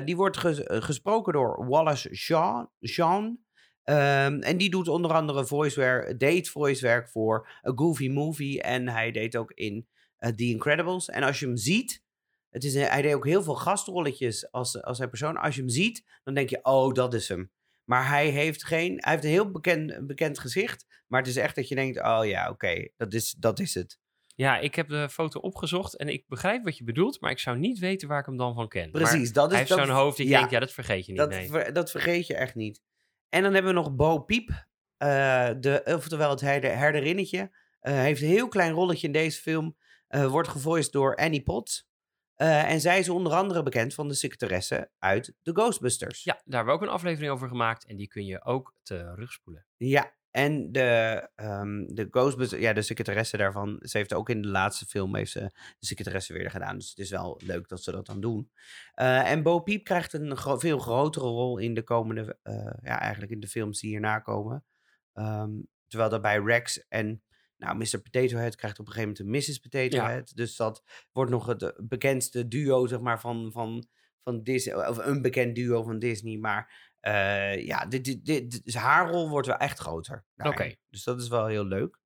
Die 0.05 0.15
wordt 0.15 0.37
ges- 0.37 0.61
gesproken 0.65 1.33
door 1.33 1.65
Wallace 1.67 2.15
Shawn. 2.15 2.69
Shawn. 2.87 3.45
Ehm, 3.83 4.39
en 4.39 4.57
die 4.57 4.69
doet 4.69 4.87
onder 4.87 5.13
andere 5.13 5.45
voicewerk, 5.45 6.19
deed 6.19 6.49
voicewerk 6.49 7.09
voor 7.09 7.47
A 7.67 7.71
Goofy 7.75 8.07
Movie. 8.09 8.61
En 8.61 8.87
hij 8.89 9.11
deed 9.11 9.35
ook 9.35 9.51
in 9.51 9.87
The 10.31 10.43
Incredibles. 10.43 11.09
En 11.09 11.23
als 11.23 11.39
je 11.39 11.45
hem 11.45 11.57
ziet, 11.57 12.03
het 12.49 12.63
is 12.63 12.73
hij 12.73 13.01
deed 13.01 13.13
ook 13.13 13.25
heel 13.25 13.43
veel 13.43 13.55
gastrolletjes 13.55 14.51
als, 14.51 14.81
als 14.81 14.97
hij 14.97 15.07
persoon. 15.07 15.37
Als 15.37 15.55
je 15.55 15.61
hem 15.61 15.69
ziet, 15.69 16.03
dan 16.23 16.33
denk 16.33 16.49
je, 16.49 16.59
oh, 16.63 16.93
dat 16.93 17.13
is 17.13 17.27
hem. 17.27 17.51
Maar 17.83 18.07
hij 18.07 18.29
heeft 18.29 18.65
geen, 18.65 18.95
hij 18.97 19.11
heeft 19.11 19.23
een 19.23 19.29
heel 19.29 19.51
bekend, 19.51 20.07
bekend 20.07 20.39
gezicht. 20.39 20.85
Maar 21.07 21.19
het 21.19 21.29
is 21.29 21.37
echt 21.37 21.55
dat 21.55 21.67
je 21.67 21.75
denkt, 21.75 22.01
oh 22.01 22.21
ja, 22.23 22.49
oké, 22.49 22.87
dat, 22.97 23.13
is, 23.13 23.35
dat 23.37 23.59
is 23.59 23.73
het. 23.73 23.99
Ja, 24.35 24.57
ik 24.59 24.75
heb 24.75 24.87
de 24.87 25.09
foto 25.09 25.39
opgezocht 25.39 25.95
en 25.95 26.07
ik 26.07 26.27
begrijp 26.27 26.63
wat 26.63 26.77
je 26.77 26.83
bedoelt, 26.83 27.21
maar 27.21 27.31
ik 27.31 27.39
zou 27.39 27.57
niet 27.57 27.79
weten 27.79 28.07
waar 28.07 28.19
ik 28.19 28.25
hem 28.25 28.37
dan 28.37 28.55
van 28.55 28.67
ken. 28.67 28.89
Maar 28.91 29.01
Precies, 29.01 29.33
dat 29.33 29.51
is 29.51 29.57
hij 29.57 29.65
heeft 29.67 29.87
zo'n 29.87 29.95
hoofd 29.95 30.17
dat 30.17 30.25
je 30.25 30.31
ja, 30.31 30.37
denkt, 30.37 30.53
ja, 30.53 30.59
dat 30.59 30.71
vergeet 30.71 31.05
je 31.05 31.11
niet. 31.11 31.21
dat, 31.21 31.29
nee. 31.29 31.49
ver- 31.49 31.73
dat 31.73 31.91
vergeet 31.91 32.27
je 32.27 32.35
echt 32.35 32.55
niet. 32.55 32.81
En 33.29 33.43
dan 33.43 33.53
hebben 33.53 33.73
we 33.73 33.79
nog 33.79 33.95
Bo 33.95 34.19
Piep, 34.19 34.65
eh, 34.97 35.49
de, 35.59 35.81
oftewel 35.85 36.29
het 36.29 36.41
herder, 36.41 36.77
herderinnetje. 36.77 37.51
Eh, 37.79 37.93
heeft 37.93 38.21
een 38.21 38.27
heel 38.27 38.47
klein 38.47 38.73
rolletje 38.73 39.07
in 39.07 39.13
deze 39.13 39.41
film. 39.41 39.75
Eh, 40.13 40.27
wordt 40.27 40.47
gevoiced 40.47 40.91
door 40.91 41.15
Annie 41.15 41.43
Potts. 41.43 41.87
Eh, 42.35 42.71
en 42.71 42.81
zij 42.81 42.99
is 42.99 43.09
onder 43.09 43.33
andere 43.33 43.63
bekend 43.63 43.93
van 43.93 44.07
de 44.07 44.13
secretaresse 44.13 44.89
uit 44.99 45.33
The 45.41 45.51
Ghostbusters. 45.51 46.23
Ja, 46.23 46.33
daar 46.33 46.55
hebben 46.55 46.73
we 46.73 46.79
ook 46.79 46.85
een 46.87 46.93
aflevering 46.93 47.31
over 47.31 47.47
gemaakt 47.47 47.85
en 47.85 47.95
die 47.95 48.07
kun 48.07 48.25
je 48.25 48.43
ook 48.43 48.75
terugspoelen. 48.81 49.65
Ja, 49.77 50.13
en 50.31 50.71
de, 50.71 51.29
ehm 51.35 51.85
de 51.85 52.07
Ghostbusters, 52.09 52.61
ja, 52.61 52.73
de 52.73 52.81
secretaresse 52.81 53.37
daarvan, 53.37 53.79
ze 53.81 53.97
heeft 53.97 54.13
ook 54.13 54.29
in 54.29 54.41
de 54.41 54.47
laatste 54.47 54.85
film 54.85 55.15
heeft 55.15 55.31
ze 55.31 55.39
de 55.79 55.85
secretaresse 55.85 56.33
weer 56.33 56.51
gedaan. 56.51 56.77
Dus 56.77 56.89
het 56.89 56.99
is 56.99 57.09
wel 57.09 57.41
leuk 57.43 57.67
dat 57.67 57.83
ze 57.83 57.91
dat 57.91 58.05
dan 58.05 58.21
doen. 58.21 58.51
Eh, 58.93 59.31
en 59.31 59.43
Bo 59.43 59.59
Peep 59.59 59.83
krijgt 59.83 60.13
een 60.13 60.37
gro- 60.37 60.59
veel 60.59 60.79
grotere 60.79 61.25
rol 61.25 61.57
in 61.57 61.73
de 61.73 61.83
komende, 61.83 62.37
ja, 62.81 62.99
eigenlijk 62.99 63.31
in 63.31 63.39
de 63.39 63.47
films 63.47 63.79
die 63.79 63.89
hierna 63.89 64.19
komen. 64.19 64.65
Ehm, 65.13 65.51
terwijl 65.87 66.09
daarbij 66.09 66.39
Rex 66.39 66.87
en, 66.87 67.23
nou, 67.57 67.77
Mr. 67.77 68.01
Potato 68.01 68.37
Head 68.37 68.55
krijgt 68.55 68.79
op 68.79 68.87
een 68.87 68.93
gegeven 68.93 69.15
moment 69.15 69.47
een 69.47 69.51
Mrs. 69.51 69.57
Potato 69.57 69.95
Ja. 69.95 70.09
Head. 70.09 70.35
Dus 70.35 70.55
dat 70.55 70.83
wordt 71.11 71.31
nog 71.31 71.45
het 71.45 71.61
eh, 71.61 71.69
bekendste 71.77 72.47
duo, 72.47 72.87
zeg 72.87 72.99
maar, 72.99 73.19
van, 73.19 73.51
van, 73.51 73.87
van 74.23 74.43
Disney, 74.43 74.87
of 74.87 74.97
een 74.97 75.21
bekend 75.21 75.55
duo 75.55 75.83
van 75.83 75.99
Disney. 75.99 76.37
Maar 76.37 76.91
eh, 76.99 77.65
ja, 77.65 77.85
dit, 77.85 78.05
dit, 78.05 78.25
dit, 78.25 78.63
dus 78.65 78.75
haar 78.75 79.09
rol 79.09 79.29
wordt 79.29 79.47
wel 79.47 79.57
echt 79.57 79.79
groter. 79.79 80.25
Oké. 80.35 80.75
Dus 80.89 81.03
dat 81.03 81.21
is 81.21 81.27
wel 81.27 81.45
heel 81.45 81.65
leuk. 81.65 82.01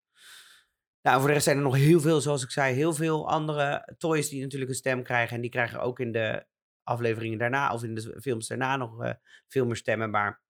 Nou, 1.01 1.17
voor 1.17 1.27
de 1.27 1.33
rest 1.33 1.45
zijn 1.45 1.57
er 1.57 1.63
nog 1.63 1.75
heel 1.75 1.99
veel, 1.99 2.21
zoals 2.21 2.43
ik 2.43 2.51
zei, 2.51 2.75
heel 2.75 2.93
veel 2.93 3.29
andere 3.29 3.95
toys 3.97 4.29
die 4.29 4.41
natuurlijk 4.41 4.71
een 4.71 4.77
stem 4.77 5.03
krijgen. 5.03 5.35
En 5.35 5.41
die 5.41 5.49
krijgen 5.49 5.79
ook 5.79 5.99
in 5.99 6.11
de 6.11 6.45
afleveringen 6.83 7.37
daarna, 7.37 7.73
of 7.73 7.83
in 7.83 7.95
de 7.95 8.17
films 8.21 8.47
daarna 8.47 8.77
nog 8.77 9.03
eh, 9.03 9.13
veel 9.47 9.65
meer 9.65 9.75
stemmen. 9.75 10.09
Maar 10.09 10.41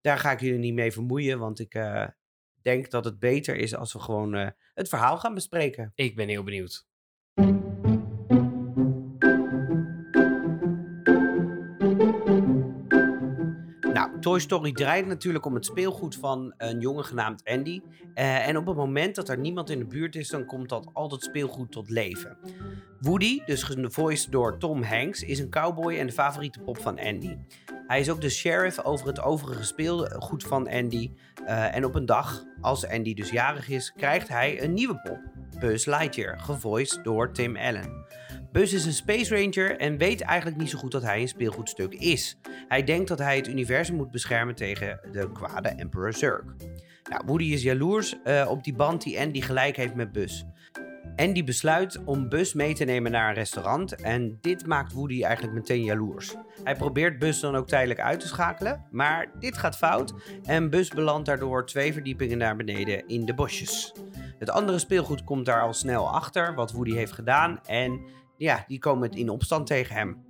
daar 0.00 0.18
ga 0.18 0.32
ik 0.32 0.40
jullie 0.40 0.58
niet 0.58 0.74
mee 0.74 0.92
vermoeien, 0.92 1.38
want 1.38 1.58
ik 1.58 1.74
denk 2.62 2.90
dat 2.90 3.04
het 3.04 3.18
beter 3.18 3.56
is 3.56 3.74
als 3.74 3.92
we 3.92 3.98
gewoon 3.98 4.34
eh, 4.34 4.48
het 4.74 4.88
verhaal 4.88 5.18
gaan 5.18 5.34
bespreken. 5.34 5.92
Ik 5.94 6.16
ben 6.16 6.28
heel 6.28 6.42
benieuwd. 6.42 6.86
Nou, 13.92 14.20
Toy 14.20 14.38
Story 14.38 14.72
draait 14.72 15.06
natuurlijk 15.06 15.44
om 15.44 15.54
het 15.54 15.64
speelgoed 15.64 16.16
van 16.16 16.54
een 16.56 16.80
jongen 16.80 17.04
genaamd 17.04 17.44
Andy. 17.44 17.80
Eh, 18.14 18.48
en 18.48 18.56
op 18.56 18.66
het 18.66 18.76
moment 18.76 19.14
dat 19.14 19.28
er 19.28 19.38
niemand 19.38 19.70
in 19.70 19.78
de 19.78 19.86
buurt 19.86 20.14
is, 20.14 20.28
dan 20.28 20.46
komt 20.46 20.68
dat 20.68 20.90
al 20.92 21.08
dat 21.08 21.22
speelgoed 21.22 21.72
tot 21.72 21.90
leven. 21.90 22.38
Woody, 23.00 23.40
dus 23.44 23.62
gevoiced 23.62 24.32
door 24.32 24.58
Tom 24.58 24.82
Hanks, 24.82 25.22
is 25.22 25.38
een 25.38 25.50
cowboy 25.50 25.94
en 25.94 26.06
de 26.06 26.12
favoriete 26.12 26.60
pop 26.60 26.78
van 26.78 26.98
Andy. 26.98 27.36
Hij 27.88 28.00
is 28.00 28.10
ook 28.10 28.20
de 28.20 28.30
sheriff 28.30 28.84
over 28.84 29.06
het 29.06 29.20
overige 29.20 29.64
speelgoed 29.64 30.44
van 30.44 30.68
Andy. 30.68 31.10
Eh, 31.46 31.74
en 31.74 31.84
op 31.84 31.94
een 31.94 32.06
dag, 32.06 32.44
als 32.60 32.88
Andy 32.88 33.14
dus 33.14 33.30
jarig 33.30 33.68
is, 33.68 33.92
krijgt 33.96 34.28
hij 34.28 34.62
een 34.62 34.72
nieuwe 34.72 35.00
pop. 35.00 35.20
Buzz 35.58 35.86
Lightyear, 35.86 36.38
gevoiced 36.40 37.04
door 37.04 37.32
Tim 37.32 37.56
Allen. 37.56 38.06
Buzz 38.52 38.72
is 38.72 38.84
een 38.84 38.92
Space 38.92 39.34
Ranger 39.34 39.76
en 39.76 39.98
weet 39.98 40.20
eigenlijk 40.20 40.60
niet 40.60 40.70
zo 40.70 40.78
goed 40.78 40.92
dat 40.92 41.02
hij 41.02 41.20
een 41.20 41.28
speelgoedstuk 41.28 41.94
is. 41.94 42.38
Hij 42.68 42.84
denkt 42.84 43.08
dat 43.08 43.18
hij 43.18 43.36
het 43.36 43.48
universum 43.48 43.96
moet 43.96 44.10
beschermen 44.10 44.54
tegen 44.54 45.00
de 45.12 45.32
kwade 45.32 45.68
Emperor 45.68 46.12
Zurg. 46.12 46.44
Nou, 47.10 47.22
Woody 47.26 47.44
is 47.44 47.62
jaloers 47.62 48.16
eh, 48.24 48.46
op 48.50 48.64
die 48.64 48.74
band 48.74 49.02
die 49.02 49.20
Andy 49.20 49.40
gelijk 49.40 49.76
heeft 49.76 49.94
met 49.94 50.12
Buzz. 50.12 50.42
Andy 51.18 51.44
besluit 51.44 52.04
om 52.04 52.28
Buzz 52.28 52.52
mee 52.52 52.74
te 52.74 52.84
nemen 52.84 53.10
naar 53.10 53.28
een 53.28 53.34
restaurant 53.34 53.94
en 53.94 54.38
dit 54.40 54.66
maakt 54.66 54.92
Woody 54.92 55.22
eigenlijk 55.22 55.54
meteen 55.54 55.84
jaloers. 55.84 56.34
Hij 56.64 56.76
probeert 56.76 57.18
Buzz 57.18 57.40
dan 57.40 57.56
ook 57.56 57.68
tijdelijk 57.68 58.00
uit 58.00 58.20
te 58.20 58.26
schakelen, 58.26 58.84
maar 58.90 59.30
dit 59.38 59.58
gaat 59.58 59.76
fout 59.76 60.14
en 60.44 60.70
Buzz 60.70 60.90
belandt 60.90 61.26
daardoor 61.26 61.66
twee 61.66 61.92
verdiepingen 61.92 62.38
naar 62.38 62.56
beneden 62.56 63.06
in 63.06 63.24
de 63.24 63.34
bosjes. 63.34 63.94
Het 64.38 64.50
andere 64.50 64.78
speelgoed 64.78 65.24
komt 65.24 65.46
daar 65.46 65.62
al 65.62 65.72
snel 65.72 66.08
achter 66.08 66.54
wat 66.54 66.72
Woody 66.72 66.92
heeft 66.92 67.12
gedaan 67.12 67.60
en 67.66 68.00
ja, 68.36 68.64
die 68.66 68.78
komen 68.78 69.10
in 69.10 69.28
opstand 69.28 69.66
tegen 69.66 69.94
hem. 69.94 70.27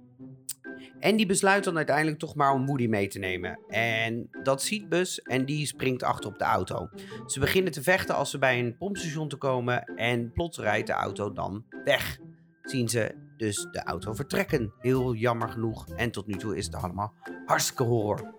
En 1.01 1.17
die 1.17 1.27
besluit 1.27 1.65
dan 1.65 1.77
uiteindelijk 1.77 2.19
toch 2.19 2.35
maar 2.35 2.53
om 2.53 2.67
Woody 2.67 2.87
mee 2.87 3.09
te 3.09 3.19
nemen. 3.19 3.59
En 3.69 4.29
dat 4.43 4.63
ziet 4.63 4.89
Buzz 4.89 5.19
en 5.19 5.45
die 5.45 5.67
springt 5.67 6.03
achter 6.03 6.31
op 6.31 6.39
de 6.39 6.45
auto. 6.45 6.89
Ze 7.27 7.41
beginnen 7.41 7.73
te 7.73 7.83
vechten 7.83 8.15
als 8.15 8.31
ze 8.31 8.39
bij 8.39 8.59
een 8.59 8.77
pompstation 8.77 9.29
te 9.29 9.37
komen 9.37 9.85
en 9.85 10.33
plots 10.33 10.59
rijdt 10.59 10.87
de 10.87 10.93
auto 10.93 11.33
dan 11.33 11.65
weg. 11.85 12.19
Zien 12.63 12.89
ze 12.89 13.15
dus 13.37 13.69
de 13.71 13.83
auto 13.83 14.13
vertrekken. 14.13 14.73
Heel 14.79 15.15
jammer 15.15 15.49
genoeg. 15.49 15.89
En 15.97 16.11
tot 16.11 16.27
nu 16.27 16.35
toe 16.35 16.57
is 16.57 16.67
het 16.67 16.75
allemaal 16.75 17.15
hartstikke 17.47 17.83
horror. 17.83 18.35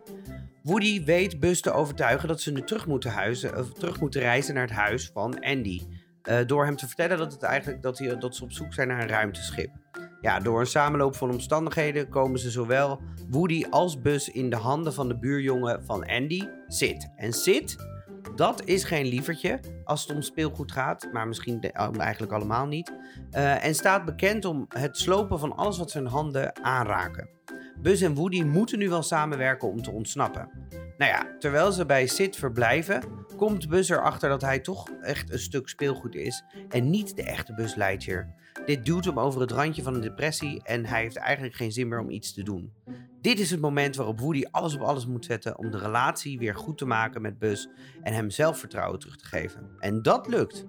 Woody 0.63 1.03
weet 1.03 1.39
Bus 1.39 1.61
te 1.61 1.71
overtuigen 1.71 2.27
dat 2.27 2.41
ze 2.41 2.51
nu 2.51 2.61
terug 2.61 2.87
moeten, 2.87 3.11
huizen, 3.11 3.57
of 3.57 3.73
terug 3.73 3.99
moeten 3.99 4.21
reizen 4.21 4.53
naar 4.53 4.63
het 4.67 4.75
huis 4.75 5.09
van 5.13 5.39
Andy. 5.39 5.81
Eh, 6.21 6.37
door 6.45 6.65
hem 6.65 6.75
te 6.75 6.87
vertellen 6.87 7.17
dat, 7.17 7.31
het 7.31 7.43
eigenlijk, 7.43 7.81
dat, 7.81 7.97
hij, 7.97 8.17
dat 8.17 8.35
ze 8.35 8.43
op 8.43 8.51
zoek 8.51 8.73
zijn 8.73 8.87
naar 8.87 9.01
een 9.01 9.07
ruimteschip. 9.07 9.69
Ja, 10.21 10.39
door 10.39 10.59
een 10.59 10.65
samenloop 10.65 11.15
van 11.15 11.29
omstandigheden 11.29 12.09
komen 12.09 12.39
ze 12.39 12.49
zowel 12.49 13.01
Woody 13.29 13.65
als 13.69 14.01
Bus 14.01 14.29
in 14.29 14.49
de 14.49 14.55
handen 14.55 14.93
van 14.93 15.07
de 15.07 15.17
buurjongen 15.17 15.85
van 15.85 16.05
Andy, 16.05 16.47
Sid. 16.67 17.09
En 17.15 17.33
Sid, 17.33 17.75
dat 18.35 18.63
is 18.63 18.83
geen 18.83 19.05
lievertje 19.05 19.59
als 19.83 20.01
het 20.01 20.15
om 20.15 20.21
speelgoed 20.21 20.71
gaat, 20.71 21.09
maar 21.11 21.27
misschien 21.27 21.61
eigenlijk 21.97 22.31
allemaal 22.31 22.65
niet. 22.65 22.93
Eh, 23.31 23.65
en 23.65 23.75
staat 23.75 24.05
bekend 24.05 24.45
om 24.45 24.65
het 24.69 24.97
slopen 24.97 25.39
van 25.39 25.55
alles 25.55 25.77
wat 25.77 25.91
zijn 25.91 26.07
handen 26.07 26.63
aanraken. 26.63 27.29
Buzz 27.81 28.03
en 28.03 28.15
Woody 28.15 28.41
moeten 28.41 28.79
nu 28.79 28.89
wel 28.89 29.03
samenwerken 29.03 29.69
om 29.69 29.81
te 29.81 29.91
ontsnappen. 29.91 30.49
Nou 30.97 31.11
ja, 31.11 31.35
terwijl 31.39 31.71
ze 31.71 31.85
bij 31.85 32.07
Sid 32.07 32.35
verblijven, 32.35 33.03
komt 33.35 33.69
Buzz 33.69 33.89
erachter 33.89 34.29
dat 34.29 34.41
hij 34.41 34.59
toch 34.59 34.89
echt 35.01 35.31
een 35.31 35.39
stuk 35.39 35.69
speelgoed 35.69 36.15
is 36.15 36.43
en 36.69 36.89
niet 36.89 37.15
de 37.15 37.23
echte 37.23 37.71
Lightyear. 37.75 38.35
Dit 38.65 38.85
duwt 38.85 39.05
hem 39.05 39.19
over 39.19 39.41
het 39.41 39.51
randje 39.51 39.83
van 39.83 39.93
een 39.95 40.01
depressie 40.01 40.63
en 40.63 40.85
hij 40.85 41.01
heeft 41.01 41.15
eigenlijk 41.15 41.55
geen 41.55 41.71
zin 41.71 41.87
meer 41.87 41.99
om 41.99 42.09
iets 42.09 42.33
te 42.33 42.43
doen. 42.43 42.73
Dit 43.21 43.39
is 43.39 43.51
het 43.51 43.59
moment 43.59 43.95
waarop 43.95 44.19
Woody 44.19 44.43
alles 44.51 44.75
op 44.75 44.81
alles 44.81 45.05
moet 45.05 45.25
zetten 45.25 45.57
om 45.57 45.71
de 45.71 45.77
relatie 45.77 46.39
weer 46.39 46.55
goed 46.55 46.77
te 46.77 46.85
maken 46.85 47.21
met 47.21 47.39
Buzz 47.39 47.67
en 48.01 48.13
hem 48.13 48.29
zelfvertrouwen 48.29 48.99
terug 48.99 49.15
te 49.15 49.25
geven. 49.25 49.69
En 49.79 50.01
dat 50.01 50.27
lukt. 50.27 50.65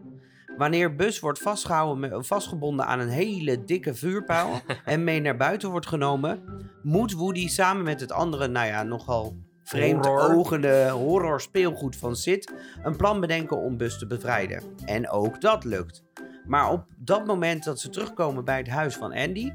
Wanneer 0.61 0.95
Buzz 0.97 1.21
wordt 1.21 1.39
vastgehouden, 1.39 2.25
vastgebonden 2.25 2.87
aan 2.87 3.01
een 3.01 3.09
hele 3.09 3.65
dikke 3.65 3.95
vuurpijl 3.95 4.61
en 4.85 5.05
mee 5.05 5.21
naar 5.21 5.37
buiten 5.37 5.71
wordt 5.71 5.87
genomen, 5.87 6.43
moet 6.83 7.13
Woody 7.13 7.49
samen 7.49 7.85
met 7.85 8.01
het 8.01 8.13
andere, 8.13 8.49
nou 8.49 8.67
ja, 8.67 8.83
nogal 8.83 9.37
vreemd 9.65 10.07
Horror. 10.07 10.37
ogende 10.37 10.89
horror 10.89 11.41
speelgoed 11.41 11.97
van 11.97 12.17
Sid 12.17 12.53
een 12.83 12.97
plan 12.97 13.21
bedenken 13.21 13.57
om 13.57 13.77
Buzz 13.77 13.99
te 13.99 14.07
bevrijden. 14.07 14.63
En 14.85 15.11
ook 15.11 15.41
dat 15.41 15.65
lukt. 15.65 16.05
Maar 16.47 16.71
op 16.71 16.85
dat 16.97 17.27
moment 17.27 17.65
dat 17.65 17.81
ze 17.81 17.89
terugkomen 17.89 18.45
bij 18.45 18.59
het 18.59 18.69
huis 18.69 18.95
van 18.97 19.13
Andy, 19.13 19.53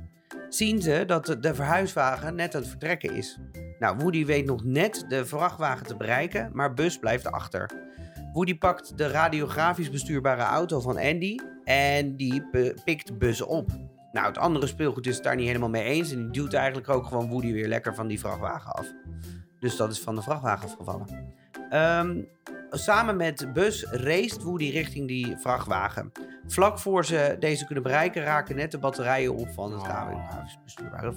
zien 0.49 0.81
ze 0.81 1.03
dat 1.07 1.37
de, 1.39 1.55
verhuiswagen 1.55 2.35
net 2.35 2.55
aan 2.55 2.61
het 2.61 2.69
vertrekken 2.69 3.13
is. 3.15 3.39
Nou, 3.79 3.97
Woody 3.97 4.25
weet 4.25 4.45
nog 4.45 4.63
net 4.63 5.05
de 5.07 5.25
vrachtwagen 5.25 5.85
te 5.85 5.95
bereiken, 5.95 6.49
maar 6.53 6.73
Buzz 6.73 6.97
blijft 6.97 7.31
achter. 7.31 7.71
Woody 8.35 8.57
pakt 8.57 8.97
de 8.97 9.07
radiografisch 9.07 9.89
bestuurbare 9.89 10.41
auto 10.41 10.79
van 10.79 10.97
Andy 10.97 11.39
en 11.63 12.15
die 12.15 12.43
pikt 12.83 13.17
Buzz 13.17 13.41
op. 13.41 13.69
Nou, 14.11 14.27
het 14.27 14.37
andere 14.37 14.67
speelgoed 14.67 15.07
is 15.07 15.15
het 15.15 15.23
daar 15.23 15.35
niet 15.35 15.47
helemaal 15.47 15.69
mee 15.69 15.83
eens 15.83 16.11
en 16.11 16.17
die 16.17 16.29
duwt 16.31 16.53
eigenlijk 16.53 16.89
ook 16.89 17.05
gewoon 17.05 17.29
Woody 17.29 17.53
weer 17.53 17.67
lekker 17.67 17.95
van 17.95 18.07
die 18.07 18.19
vrachtwagen 18.19 18.71
af. 18.71 18.85
Dus 19.59 19.75
dat 19.75 19.91
is 19.91 19.99
van 19.99 20.15
de 20.15 20.21
vrachtwagen 20.21 20.65
afgevallen. 20.65 21.33
Ehm, 21.69 22.21
samen 22.69 23.17
met 23.17 23.53
Buzz 23.53 23.83
race 23.83 24.43
Woody 24.43 24.69
richting 24.69 25.07
die 25.07 25.37
vrachtwagen. 25.37 26.11
Vlak 26.47 26.79
voor 26.79 27.05
ze 27.05 27.35
deze 27.39 27.65
kunnen 27.65 27.83
bereiken, 27.83 28.23
raken 28.23 28.55
net 28.55 28.71
de 28.71 28.79
batterijen 28.79 29.35
op 29.35 29.49
van 29.49 29.71
het 29.71 29.81
Oh. 29.81 29.87
radiografisch 29.87 30.59
bestuurbare 30.63 31.13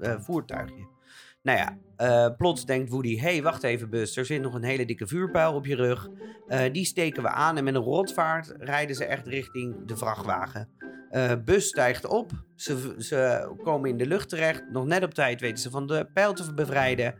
eh, 0.00 0.14
voertuigje. 0.18 0.89
Nou 1.42 1.58
ja, 1.58 1.76
eh, 1.96 2.36
plots 2.36 2.64
denkt 2.64 2.90
Woody: 2.90 3.18
hey, 3.18 3.42
wacht 3.42 3.62
even, 3.62 3.90
Buzz, 3.90 4.16
er 4.16 4.24
zit 4.24 4.42
nog 4.42 4.54
een 4.54 4.64
hele 4.64 4.84
dikke 4.84 5.06
vuurpijl 5.06 5.54
op 5.54 5.66
je 5.66 5.74
rug. 5.74 6.08
Eh, 6.46 6.72
die 6.72 6.84
steken 6.84 7.22
we 7.22 7.28
aan 7.28 7.56
en 7.56 7.64
met 7.64 7.74
een 7.74 7.80
rotvaart 7.80 8.54
rijden 8.58 8.96
ze 8.96 9.04
echt 9.04 9.26
richting 9.26 9.86
de 9.86 9.96
vrachtwagen. 9.96 10.68
Eh 11.10 11.32
Bus 11.44 11.68
stijgt 11.68 12.06
op, 12.06 12.30
ze, 12.54 12.94
ze 12.98 13.50
komen 13.62 13.90
in 13.90 13.96
de 13.96 14.06
lucht 14.06 14.28
terecht. 14.28 14.64
Nog 14.70 14.84
net 14.84 15.04
op 15.04 15.14
tijd 15.14 15.40
weten 15.40 15.58
ze 15.58 15.70
van 15.70 15.86
de 15.86 16.08
pijl 16.14 16.32
te 16.32 16.54
bevrijden. 16.54 17.14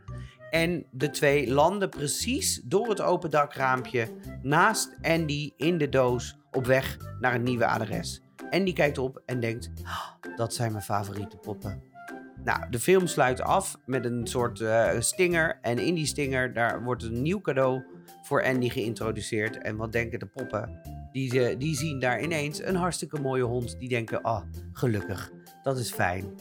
En 0.49 0.85
de 0.91 1.09
twee 1.09 1.51
landen 1.53 1.89
precies 1.89 2.61
door 2.63 2.89
het 2.89 3.01
open 3.01 3.29
dakraampje 3.29 4.07
naast 4.41 4.95
Andy 5.01 5.51
in 5.57 5.77
de 5.77 5.89
doos 5.89 6.37
op 6.51 6.65
weg 6.65 6.97
naar 7.19 7.35
een 7.35 7.43
nieuwe 7.43 7.65
adres. 7.65 8.21
Andy 8.49 8.73
kijkt 8.73 8.97
op 8.97 9.21
en 9.25 9.39
denkt: 9.39 9.71
"Ah, 9.83 10.35
dat 10.35 10.53
zijn 10.53 10.71
mijn 10.71 10.83
favoriete 10.83 11.37
poppen. 11.37 11.90
Nou, 12.43 12.69
de 12.69 12.79
film 12.79 13.07
sluit 13.07 13.41
af 13.41 13.77
met 13.85 14.05
een 14.05 14.27
soort 14.27 14.61
eh, 14.61 14.99
stinger. 14.99 15.59
En 15.61 15.79
in 15.79 15.95
die 15.95 16.05
stinger 16.05 16.53
daar 16.53 16.83
wordt 16.83 17.03
een 17.03 17.21
nieuw 17.21 17.41
cadeau 17.41 17.83
voor 18.21 18.43
Andy 18.43 18.69
geïntroduceerd. 18.69 19.57
En 19.57 19.75
wat 19.75 19.91
denken 19.91 20.19
de 20.19 20.25
poppen? 20.25 20.81
Die, 21.11 21.57
die 21.57 21.75
zien 21.75 21.99
daar 21.99 22.21
ineens 22.21 22.61
een 22.61 22.75
hartstikke 22.75 23.19
mooie 23.19 23.43
hond. 23.43 23.79
Die 23.79 23.89
denken, 23.89 24.21
ah, 24.21 24.43
gelukkig, 24.71 25.31
dat 25.63 25.77
is 25.77 25.91
fijn. 25.91 26.35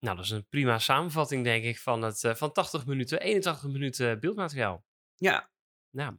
Nou, 0.00 0.16
dat 0.16 0.24
is 0.24 0.30
een 0.30 0.48
prima 0.48 0.78
samenvatting, 0.78 1.44
denk 1.44 1.64
ik, 1.64 1.78
van, 1.78 2.02
het, 2.02 2.24
eh, 2.24 2.34
van 2.34 2.52
80 2.52 2.86
minuten, 2.86 3.20
81 3.20 3.70
minuten 3.70 4.20
beeldmateriaal. 4.20 4.84
Ja, 5.14 5.50
Nou, 5.90 6.16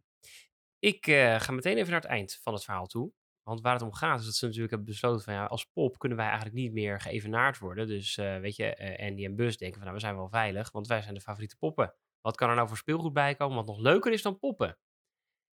ik 0.86 1.08
eh, 1.08 1.40
ga 1.40 1.52
meteen 1.52 1.78
even 1.78 1.92
naar 1.92 2.02
het 2.02 2.10
eind 2.10 2.40
van 2.42 2.54
het 2.54 2.64
verhaal 2.64 2.86
toe. 2.86 3.12
Want 3.44 3.62
waar 3.62 3.74
het 3.74 3.82
om 3.82 3.94
gaat 3.94 4.20
is 4.20 4.26
dat 4.26 4.34
ze 4.36 4.46
natuurlijk 4.46 4.72
hebben 4.72 4.90
besloten 4.90 5.24
van 5.24 5.34
ja, 5.34 5.46
als 5.46 5.66
pop 5.66 5.98
kunnen 5.98 6.18
wij 6.18 6.28
eigenlijk 6.28 6.56
niet 6.56 6.74
meer 6.74 7.02
geëvenaard 7.02 7.58
worden. 7.58 7.88
Dus 7.88 8.18
eh, 8.18 8.40
weet 8.40 8.56
je, 8.56 8.76
eh, 8.76 9.08
Andy 9.10 9.26
en 9.26 9.36
Bus 9.36 9.58
denken 9.58 9.76
van 9.78 9.84
nou, 9.88 9.96
we 10.00 10.06
zijn 10.06 10.16
wel 10.16 10.30
veilig, 10.30 10.72
want 10.72 10.88
wij 10.88 11.02
zijn 11.02 11.14
de 11.14 11.22
favoriete 11.22 11.58
poppen. 11.58 11.94
Wat 12.22 12.36
kan 12.36 12.50
er 12.50 12.56
nou 12.56 12.68
voor 12.68 12.78
speelgoed 12.78 13.14
bij 13.14 13.36
komen 13.36 13.56
wat 13.56 13.66
nog 13.66 13.80
leuker 13.80 14.12
is 14.12 14.22
dan 14.22 14.40
poppen? 14.40 14.78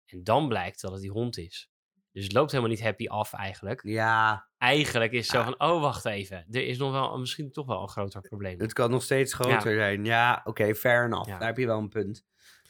En 0.06 0.24
dan 0.24 0.48
blijkt 0.48 0.82
dat 0.82 0.92
het 0.92 1.02
die 1.02 1.12
hond 1.12 1.38
is. 1.38 1.70
Dus 2.12 2.24
het 2.24 2.34
loopt 2.34 2.52
helemaal 2.52 2.72
niet 2.72 2.82
happy 2.84 3.08
af 3.08 3.34
eigenlijk. 3.34 3.84
ja, 3.84 4.50
Eigenlijk 4.58 5.12
is 5.12 5.20
het 5.20 5.28
zo 5.30 5.38
Ah. 5.38 5.44
van, 5.44 5.60
oh 5.70 5.82
wacht 5.82 6.06
even, 6.06 6.46
er 6.50 6.68
is 6.68 6.78
nog 6.78 6.92
wel 6.92 7.18
misschien 7.20 7.52
toch 7.52 7.66
wel 7.66 7.82
een 7.82 7.90
groter 7.90 8.22
probleem. 8.22 8.60
het 8.60 8.74
kan 8.74 8.90
nog 8.92 9.04
steeds 9.04 9.34
groter 9.34 9.76
zijn. 9.76 10.06
Ja, 10.06 10.42
oké, 10.44 10.76
fair 10.76 11.06
enough. 11.06 11.28
Ja. 11.30 11.38
Daar 11.38 11.48
heb 11.48 11.58
je 11.58 11.66
wel 11.66 11.78
een 11.80 11.90
punt. 11.90 12.26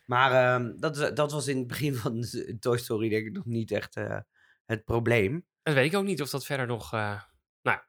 Maar 0.09 0.31
ehm, 0.31 0.77
dat, 0.79 0.97
is- 0.97 1.11
dat 1.13 1.31
was 1.31 1.47
in 1.47 1.57
het 1.57 1.67
begin 1.67 1.95
van 1.95 2.25
Toy 2.59 2.77
Story 2.77 3.09
denk 3.09 3.25
ik 3.25 3.33
nog 3.33 3.45
niet 3.45 3.71
echt 3.71 3.95
eh, 3.95 4.19
het 4.65 4.83
probleem. 4.85 5.45
Dat 5.63 5.73
weet 5.73 5.91
ik 5.91 5.97
ook 5.97 6.05
niet 6.05 6.21
of 6.21 6.29
dat 6.29 6.45
verder 6.45 6.67
nog. 6.67 6.93
eh, 6.93 7.21
Nou, 7.61 7.79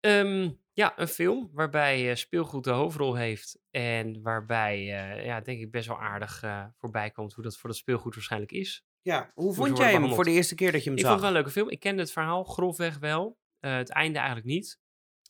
Ehm, 0.00 0.50
ja, 0.72 0.98
een 0.98 1.08
film 1.08 1.50
waarbij 1.52 2.10
eh, 2.10 2.16
speelgoed 2.16 2.64
de 2.64 2.70
hoofdrol 2.70 3.14
heeft. 3.14 3.58
En 3.70 4.22
waarbij, 4.22 4.74
eh, 4.76 5.24
ja, 5.24 5.40
denk 5.40 5.60
ik 5.60 5.70
best 5.70 5.88
wel 5.88 6.00
aardig 6.00 6.42
eh, 6.42 6.64
voorbij 6.76 7.10
komt 7.10 7.32
hoe 7.32 7.44
dat 7.44 7.56
voor 7.56 7.68
dat 7.68 7.78
speelgoed 7.78 8.14
waarschijnlijk 8.14 8.52
is. 8.52 8.84
Ja, 9.02 9.30
hoe 9.34 9.54
vond 9.54 9.78
jij 9.78 9.92
hem 9.92 10.14
voor 10.14 10.24
de 10.24 10.30
eerste 10.30 10.54
keer 10.54 10.72
dat 10.72 10.82
je 10.84 10.88
hem 10.90 10.98
Ik 10.98 11.04
zag? 11.04 11.10
vond 11.10 11.22
het 11.24 11.30
wel 11.32 11.38
een 11.40 11.44
leuke 11.44 11.58
film. 11.60 11.70
Ik 11.70 11.80
kende 11.80 12.02
het 12.02 12.12
verhaal 12.12 12.44
grofweg 12.44 12.98
wel. 12.98 13.38
Eh, 13.58 13.76
het 13.76 13.90
einde 13.90 14.18
eigenlijk 14.18 14.46
niet. 14.48 14.78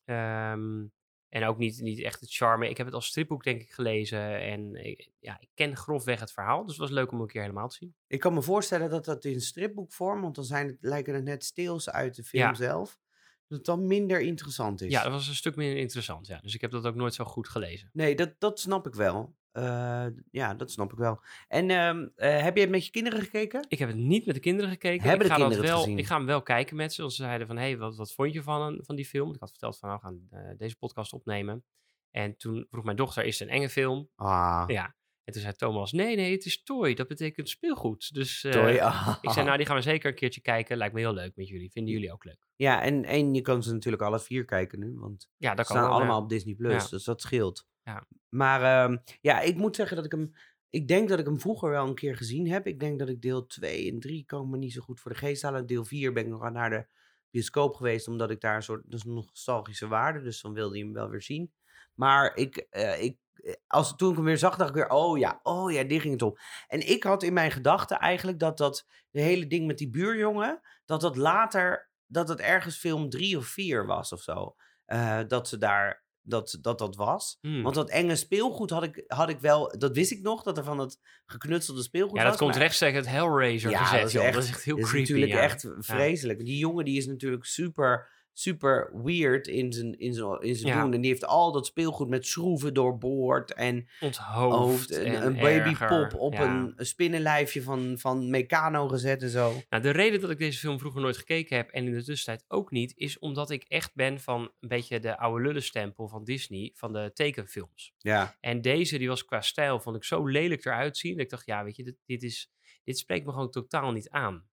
Ehm, 0.04 0.84
en 1.28 1.44
ook 1.44 1.58
niet, 1.58 1.80
niet 1.80 2.00
echt 2.00 2.20
het 2.20 2.34
charme. 2.34 2.68
Ik 2.68 2.76
heb 2.76 2.86
het 2.86 2.94
als 2.94 3.06
stripboek 3.06 3.44
denk 3.44 3.60
ik 3.60 3.70
gelezen. 3.70 4.40
En 4.40 4.74
ik, 4.74 5.10
ja, 5.20 5.36
ik 5.40 5.48
ken 5.54 5.76
grofweg 5.76 6.20
het 6.20 6.32
verhaal. 6.32 6.62
Dus 6.62 6.70
het 6.70 6.80
was 6.80 6.90
leuk 6.90 7.12
om 7.12 7.20
een 7.20 7.26
keer 7.26 7.40
helemaal 7.40 7.68
te 7.68 7.76
zien. 7.76 7.94
Ik 8.06 8.20
kan 8.20 8.34
me 8.34 8.42
voorstellen 8.42 8.90
dat 8.90 9.04
dat 9.04 9.24
in 9.24 9.40
stripboekvorm, 9.40 10.20
want 10.20 10.34
dan 10.34 10.44
zijn 10.44 10.66
het, 10.66 10.76
lijken 10.80 11.14
het 11.14 11.24
net 11.24 11.44
stils 11.44 11.90
uit 11.90 12.14
de 12.14 12.24
film 12.24 12.42
Ja. 12.44 12.54
zelf, 12.54 12.98
dat 13.46 13.58
het 13.58 13.66
dan 13.66 13.86
minder 13.86 14.20
interessant 14.20 14.80
is. 14.80 14.92
Ja, 14.92 15.02
dat 15.02 15.12
was 15.12 15.28
een 15.28 15.34
stuk 15.34 15.56
minder 15.56 15.76
interessant. 15.78 16.26
Ja. 16.26 16.38
Dus 16.38 16.54
ik 16.54 16.60
heb 16.60 16.70
dat 16.70 16.86
ook 16.86 16.94
nooit 16.94 17.14
zo 17.14 17.24
goed 17.24 17.48
gelezen. 17.48 17.90
Nee, 17.92 18.14
dat, 18.16 18.34
dat 18.38 18.60
snap 18.60 18.86
ik 18.86 18.94
wel. 18.94 19.36
Eh, 19.52 20.06
ja, 20.30 20.54
dat 20.54 20.70
snap 20.70 20.92
ik 20.92 20.98
wel. 20.98 21.20
En 21.48 21.70
ehm, 21.70 22.06
eh, 22.14 22.42
heb 22.42 22.54
je 22.54 22.60
het 22.60 22.70
met 22.70 22.84
je 22.84 22.90
kinderen 22.90 23.20
gekeken? 23.20 23.64
Ik 23.68 23.78
heb 23.78 23.88
het 23.88 23.98
niet 23.98 24.26
met 24.26 24.34
de 24.34 24.40
kinderen 24.40 24.70
gekeken. 24.70 25.08
Hebben 25.08 25.26
ik, 25.26 25.32
de 25.32 25.38
ga 25.38 25.46
kinderen 25.48 25.64
wel, 25.70 25.78
gezien? 25.82 25.98
ik 25.98 26.06
ga 26.06 26.16
hem 26.16 26.26
wel 26.26 26.42
kijken 26.42 26.76
met 26.76 26.92
ze. 26.92 27.02
Ze 27.02 27.10
zeiden 27.22 27.46
van, 27.46 27.56
hé, 27.56 27.62
hey, 27.62 27.78
wat, 27.78 27.96
wat 27.96 28.12
vond 28.12 28.32
je 28.32 28.42
van, 28.42 28.62
een- 28.62 28.84
van 28.84 28.96
die 28.96 29.06
film? 29.06 29.34
Ik 29.34 29.40
had 29.40 29.50
verteld 29.50 29.78
van, 29.78 29.88
nou, 29.88 30.00
we 30.02 30.06
gaan 30.06 30.42
eh, 30.44 30.58
deze 30.58 30.76
podcast 30.76 31.12
opnemen. 31.12 31.64
En 32.10 32.36
toen 32.36 32.66
vroeg 32.70 32.84
mijn 32.84 32.96
dochter, 32.96 33.24
is 33.24 33.38
het 33.38 33.48
een 33.48 33.54
enge 33.54 33.68
film? 33.68 34.08
Ah, 34.16 34.64
Ja. 34.66 34.96
En 35.24 35.34
toen 35.34 35.42
zei 35.42 35.54
Thomas, 35.54 35.92
nee, 35.92 36.16
nee, 36.16 36.32
het 36.32 36.44
is 36.44 36.62
toy. 36.62 36.94
Dat 36.94 37.08
betekent 37.08 37.48
speelgoed. 37.48 38.14
Dus 38.14 38.40
toy. 38.40 38.78
Ah. 38.78 39.16
ik 39.22 39.30
zei, 39.30 39.44
nou, 39.44 39.56
die 39.56 39.66
gaan 39.66 39.76
we 39.76 39.82
zeker 39.82 40.08
een 40.10 40.14
keertje 40.16 40.40
kijken. 40.40 40.76
Lijkt 40.76 40.94
me 40.94 41.00
heel 41.00 41.12
leuk 41.14 41.36
met 41.36 41.48
jullie. 41.48 41.70
Vinden 41.70 41.92
jullie 41.92 42.12
ook 42.12 42.24
leuk? 42.24 42.46
Ja, 42.56 42.82
en, 42.82 43.04
en 43.04 43.34
je 43.34 43.40
kan 43.40 43.62
ze 43.62 43.72
natuurlijk 43.72 44.02
alle 44.02 44.20
vier 44.20 44.44
kijken 44.44 44.78
nu, 44.78 44.94
want 44.98 45.28
Ja, 45.36 45.50
ze 45.50 45.56
dat 45.56 45.66
staan 45.66 45.90
allemaal 45.90 46.20
op 46.22 46.28
Disney+, 46.28 46.54
Plus, 46.54 46.82
Ja. 46.82 46.88
dus 46.88 47.04
dat 47.04 47.20
scheelt. 47.20 47.66
Ja. 47.88 48.06
Maar 48.28 48.62
ehm, 48.62 48.96
ja, 49.20 49.40
ik 49.40 49.56
moet 49.56 49.76
zeggen 49.76 49.96
dat 49.96 50.04
ik 50.04 50.12
hem... 50.12 50.32
Ik 50.70 50.88
denk 50.88 51.08
dat 51.08 51.18
ik 51.18 51.24
hem 51.24 51.40
vroeger 51.40 51.70
wel 51.70 51.86
een 51.86 51.94
keer 51.94 52.16
gezien 52.16 52.50
heb. 52.50 52.66
Ik 52.66 52.80
denk 52.80 52.98
dat 52.98 53.08
ik 53.08 53.22
deel 53.22 53.46
2 53.46 53.90
en 53.90 54.00
3 54.00 54.24
kan 54.24 54.42
ik 54.42 54.48
me 54.48 54.56
niet 54.56 54.72
zo 54.72 54.80
goed 54.80 55.00
voor 55.00 55.10
de 55.10 55.18
geest 55.18 55.42
halen. 55.42 55.66
Deel 55.66 55.84
4 55.84 56.12
ben 56.12 56.24
ik 56.24 56.28
nog 56.28 56.50
naar 56.50 56.70
de 56.70 56.86
bioscoop 57.30 57.74
geweest, 57.74 58.08
omdat 58.08 58.30
ik 58.30 58.40
daar 58.40 58.56
een 58.56 58.62
soort... 58.62 58.82
Dat 58.84 59.04
een 59.04 59.14
nostalgische 59.14 59.88
waarde, 59.88 60.22
dus 60.22 60.40
dan 60.40 60.52
wilde 60.52 60.78
je 60.78 60.84
hem 60.84 60.92
wel 60.92 61.08
weer 61.08 61.22
zien. 61.22 61.52
Maar 61.94 62.36
ik, 62.36 62.56
eh, 62.56 63.02
ik, 63.02 63.18
eh, 63.34 63.54
als, 63.66 63.96
toen 63.96 64.10
ik 64.10 64.16
hem 64.16 64.24
weer 64.24 64.38
zag, 64.38 64.56
dacht 64.56 64.68
ik 64.70 64.76
weer, 64.76 64.88
oh 64.88 65.18
ja, 65.18 65.40
oh 65.42 65.72
ja, 65.72 65.84
die 65.84 66.00
ging 66.00 66.12
het 66.12 66.22
om. 66.22 66.36
En 66.66 66.88
ik 66.88 67.02
had 67.02 67.22
in 67.22 67.32
mijn 67.32 67.50
gedachten 67.50 67.98
eigenlijk 67.98 68.38
dat 68.38 68.58
dat 68.58 68.86
de 69.10 69.20
hele 69.20 69.46
ding 69.46 69.66
met 69.66 69.78
die 69.78 69.90
buurjongen, 69.90 70.60
dat 70.84 71.00
dat 71.00 71.16
later, 71.16 71.90
dat 72.06 72.28
het 72.28 72.40
ergens 72.40 72.78
film 72.78 73.10
drie 73.10 73.36
of 73.36 73.46
vier 73.46 73.86
was 73.86 74.12
of 74.12 74.22
zo. 74.22 74.54
Eh, 74.84 75.20
dat 75.26 75.48
ze 75.48 75.58
daar 75.58 76.06
dat 76.28 76.58
dat, 76.60 76.78
dat 76.78 76.96
was. 76.96 77.38
Hmm. 77.40 77.62
Want 77.62 77.74
dat 77.74 77.90
enge 77.90 78.16
speelgoed 78.16 78.70
had 78.70 78.82
ik, 78.82 79.04
had 79.06 79.28
ik 79.28 79.38
wel, 79.40 79.74
dat 79.78 79.94
wist 79.94 80.10
ik 80.10 80.22
nog, 80.22 80.42
dat 80.42 80.58
er 80.58 80.64
van 80.64 80.76
dat 80.76 81.00
geknutselde 81.26 81.82
speelgoed 81.82 82.16
ja, 82.16 82.22
was. 82.22 82.30
dat 82.30 82.40
komt 82.40 82.52
maar 82.52 82.60
rechtstreeks 82.62 82.96
uit 82.96 83.06
Hellraiser 83.08 83.70
Ja, 83.70 83.84
gezet, 83.84 84.00
dat 84.00 84.08
is 84.08 84.14
echt- 84.20 84.34
dat 84.34 84.42
is 84.42 84.48
echt 84.50 84.64
heel 84.64 84.74
dat 84.76 84.84
is 84.84 84.90
creepy. 84.90 85.10
natuurlijk 85.12 85.38
ja. 85.40 85.46
echt 85.46 85.68
vreselijk. 85.78 86.44
Die 86.44 86.58
jongen 86.58 86.84
die 86.84 86.96
is 86.96 87.06
natuurlijk 87.06 87.44
super, 87.44 88.08
super 88.38 88.90
weird 89.04 89.46
in 89.46 89.72
zijn, 89.72 89.98
in 89.98 90.14
zijn, 90.14 90.40
in 90.40 90.56
zijn 90.56 90.74
Ja. 90.74 90.82
doen. 90.82 90.92
En 90.92 91.00
die 91.00 91.10
heeft 91.10 91.26
al 91.26 91.52
dat 91.52 91.66
speelgoed 91.66 92.08
met 92.08 92.26
schroeven 92.26 92.74
doorboord 92.74 93.52
en 93.54 93.88
Onthoofd 94.00 94.26
hoofd, 94.56 94.90
een, 94.96 95.06
en 95.06 95.26
een 95.26 95.36
babypop 95.36 96.14
op 96.14 96.32
Ja. 96.32 96.42
een 96.76 96.86
spinnenlijfje 96.86 97.62
van, 97.62 97.98
van 97.98 98.30
Meccano 98.30 98.88
gezet 98.88 99.22
en 99.22 99.28
zo. 99.30 99.62
Nou, 99.68 99.82
de 99.82 99.90
reden 99.90 100.20
dat 100.20 100.30
ik 100.30 100.38
deze 100.38 100.58
film 100.58 100.78
vroeger 100.78 101.00
nooit 101.00 101.16
gekeken 101.16 101.56
heb 101.56 101.70
en 101.70 101.86
in 101.86 101.92
de 101.92 102.04
tussentijd 102.04 102.44
ook 102.48 102.70
niet, 102.70 102.92
is 102.96 103.18
omdat 103.18 103.50
ik 103.50 103.62
echt 103.68 103.94
ben 103.94 104.20
van 104.20 104.40
een 104.60 104.68
beetje 104.68 105.00
de 105.00 105.18
oude 105.18 105.42
lullenstempel 105.44 106.08
van 106.08 106.24
Disney, 106.24 106.70
van 106.74 106.92
de 106.92 107.10
tekenfilms. 107.14 107.92
Ja, 107.98 108.36
En 108.40 108.60
deze, 108.60 108.98
die 108.98 109.08
was 109.08 109.24
qua 109.24 109.40
stijl, 109.40 109.80
vond 109.80 109.96
ik 109.96 110.04
zo 110.04 110.26
lelijk 110.26 110.64
eruit 110.64 110.96
zien, 110.96 111.12
dat 111.12 111.20
ik 111.24 111.30
dacht, 111.30 111.46
ja, 111.46 111.64
weet 111.64 111.76
je, 111.76 111.84
dit, 111.84 111.96
dit, 112.06 112.22
is, 112.22 112.50
dit 112.84 112.98
spreekt 112.98 113.26
me 113.26 113.32
gewoon 113.32 113.50
totaal 113.50 113.92
niet 113.92 114.10
aan. 114.10 114.46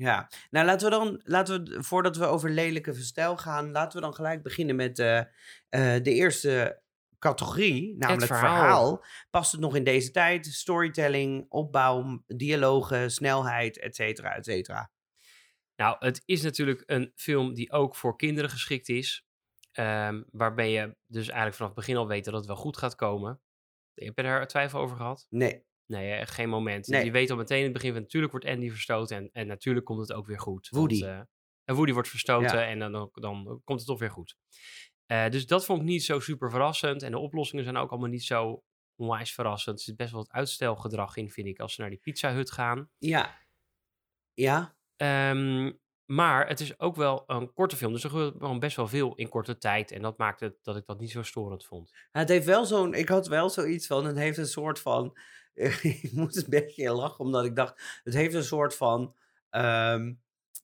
Ja. 0.00 0.28
Nou, 0.50 0.66
laten 0.66 0.90
we 0.90 0.96
dan, 0.96 1.20
laten 1.24 1.64
we, 1.64 1.82
voordat 1.82 2.16
we 2.16 2.24
over 2.24 2.50
lelijke 2.50 2.94
stijl 2.94 3.36
gaan, 3.36 3.70
laten 3.70 3.98
we 3.98 4.04
dan 4.04 4.14
gelijk 4.14 4.42
beginnen 4.42 4.76
met 4.76 4.98
eh, 4.98 5.18
eh, 5.18 6.02
de 6.02 6.12
eerste 6.12 6.82
categorie, 7.18 7.96
namelijk 7.98 8.26
verhaal. 8.26 8.56
verhaal. 8.58 9.04
Past 9.30 9.52
het 9.52 9.60
nog 9.60 9.76
in 9.76 9.84
deze 9.84 10.10
tijd? 10.10 10.46
Storytelling, 10.46 11.46
opbouw, 11.48 12.22
dialogen, 12.26 13.10
snelheid, 13.10 13.78
et 13.78 13.94
cetera, 13.94 14.34
et 14.36 14.44
cetera. 14.44 14.90
Nou, 15.76 15.96
het 15.98 16.22
is 16.24 16.42
natuurlijk 16.42 16.82
een 16.86 17.12
film 17.14 17.54
die 17.54 17.72
ook 17.72 17.94
voor 17.96 18.16
kinderen 18.16 18.50
geschikt 18.50 18.88
is. 18.88 19.24
ehm, 19.70 20.22
waarbij 20.30 20.70
je 20.70 20.96
dus 21.06 21.26
eigenlijk 21.26 21.56
vanaf 21.56 21.70
het 21.70 21.78
begin 21.80 21.96
al 21.96 22.06
weet 22.08 22.24
dat 22.24 22.34
het 22.34 22.46
wel 22.46 22.56
goed 22.56 22.76
gaat 22.76 22.94
komen. 22.94 23.40
Heb 23.94 24.16
je 24.16 24.22
daar 24.22 24.46
twijfel 24.46 24.80
over 24.80 24.96
gehad? 24.96 25.26
Nee, 25.30 25.64
Nee, 25.90 26.12
echt 26.12 26.30
geen 26.34 26.48
moment. 26.48 26.86
Nee. 26.86 27.04
Je 27.04 27.10
weet 27.10 27.30
al 27.30 27.36
meteen 27.36 27.58
in 27.58 27.64
het 27.64 27.72
begin 27.72 27.92
van 27.92 28.00
natuurlijk 28.00 28.32
wordt 28.32 28.46
Andy 28.46 28.70
verstoten 28.70 29.16
en, 29.16 29.30
en 29.32 29.46
natuurlijk 29.46 29.86
komt 29.86 30.00
het 30.00 30.12
ook 30.12 30.26
weer 30.26 30.40
goed. 30.40 30.68
want, 30.68 30.90
Woody. 30.90 31.04
eh, 31.04 31.20
en 31.64 31.74
Woody 31.74 31.92
wordt 31.92 32.08
verstoten 32.08 32.58
Ja. 32.58 32.66
en 32.66 32.78
dan, 32.78 33.10
dan, 33.12 33.60
komt 33.64 33.78
het 33.78 33.88
toch 33.88 33.98
weer 33.98 34.10
goed. 34.10 34.36
Eh, 35.06 35.28
dus 35.28 35.46
dat 35.46 35.64
vond 35.64 35.80
ik 35.80 35.86
niet 35.86 36.04
zo 36.04 36.20
super 36.20 36.50
verrassend. 36.50 37.02
En 37.02 37.10
de 37.10 37.18
oplossingen 37.18 37.64
zijn 37.64 37.76
ook 37.76 37.90
allemaal 37.90 38.08
niet 38.08 38.24
zo 38.24 38.62
onwijs 38.96 39.32
verrassend. 39.34 39.78
Er 39.78 39.84
zit 39.84 39.96
best 39.96 40.10
wel 40.12 40.20
wat 40.20 40.30
uitstelgedrag 40.32 41.16
in, 41.16 41.30
vind 41.30 41.46
ik, 41.46 41.58
als 41.58 41.74
ze 41.74 41.80
naar 41.80 41.90
die 41.90 41.98
Pizza 41.98 42.32
Hut 42.32 42.50
gaan. 42.50 42.90
ja. 42.98 43.38
Ja, 44.34 44.76
Ehm, 44.96 45.72
maar 46.04 46.48
het 46.48 46.60
is 46.60 46.78
ook 46.80 46.96
wel 46.96 47.24
een 47.26 47.52
korte 47.52 47.76
film. 47.76 47.92
Dus 47.92 48.04
er 48.04 48.10
gebeurt 48.10 48.34
gewoon 48.38 48.58
best 48.58 48.76
wel 48.76 48.88
veel 48.88 49.14
in 49.14 49.28
korte 49.28 49.58
tijd. 49.58 49.90
En 49.92 50.02
dat 50.02 50.18
maakt 50.18 50.40
het 50.40 50.54
dat 50.62 50.76
ik 50.76 50.86
dat 50.86 51.00
niet 51.00 51.10
zo 51.10 51.22
storend 51.22 51.64
vond. 51.64 51.92
Het 52.12 52.28
heeft 52.28 52.46
wel 52.46 52.64
zo'n, 52.64 52.94
ik 52.94 53.08
had 53.08 53.26
wel 53.26 53.50
zoiets 53.50 53.86
van, 53.86 54.04
het 54.04 54.16
heeft 54.16 54.38
een 54.38 54.46
soort 54.46 54.80
van, 54.80 55.18
ik 56.02 56.12
moet 56.12 56.36
een 56.36 56.44
beetje 56.48 56.92
lachen, 56.92 57.24
omdat 57.24 57.44
ik 57.44 57.56
dacht, 57.56 58.00
het 58.04 58.14
heeft 58.14 58.34
een 58.34 58.44
soort 58.44 58.74
van 58.74 59.14
ehm, 59.50 60.12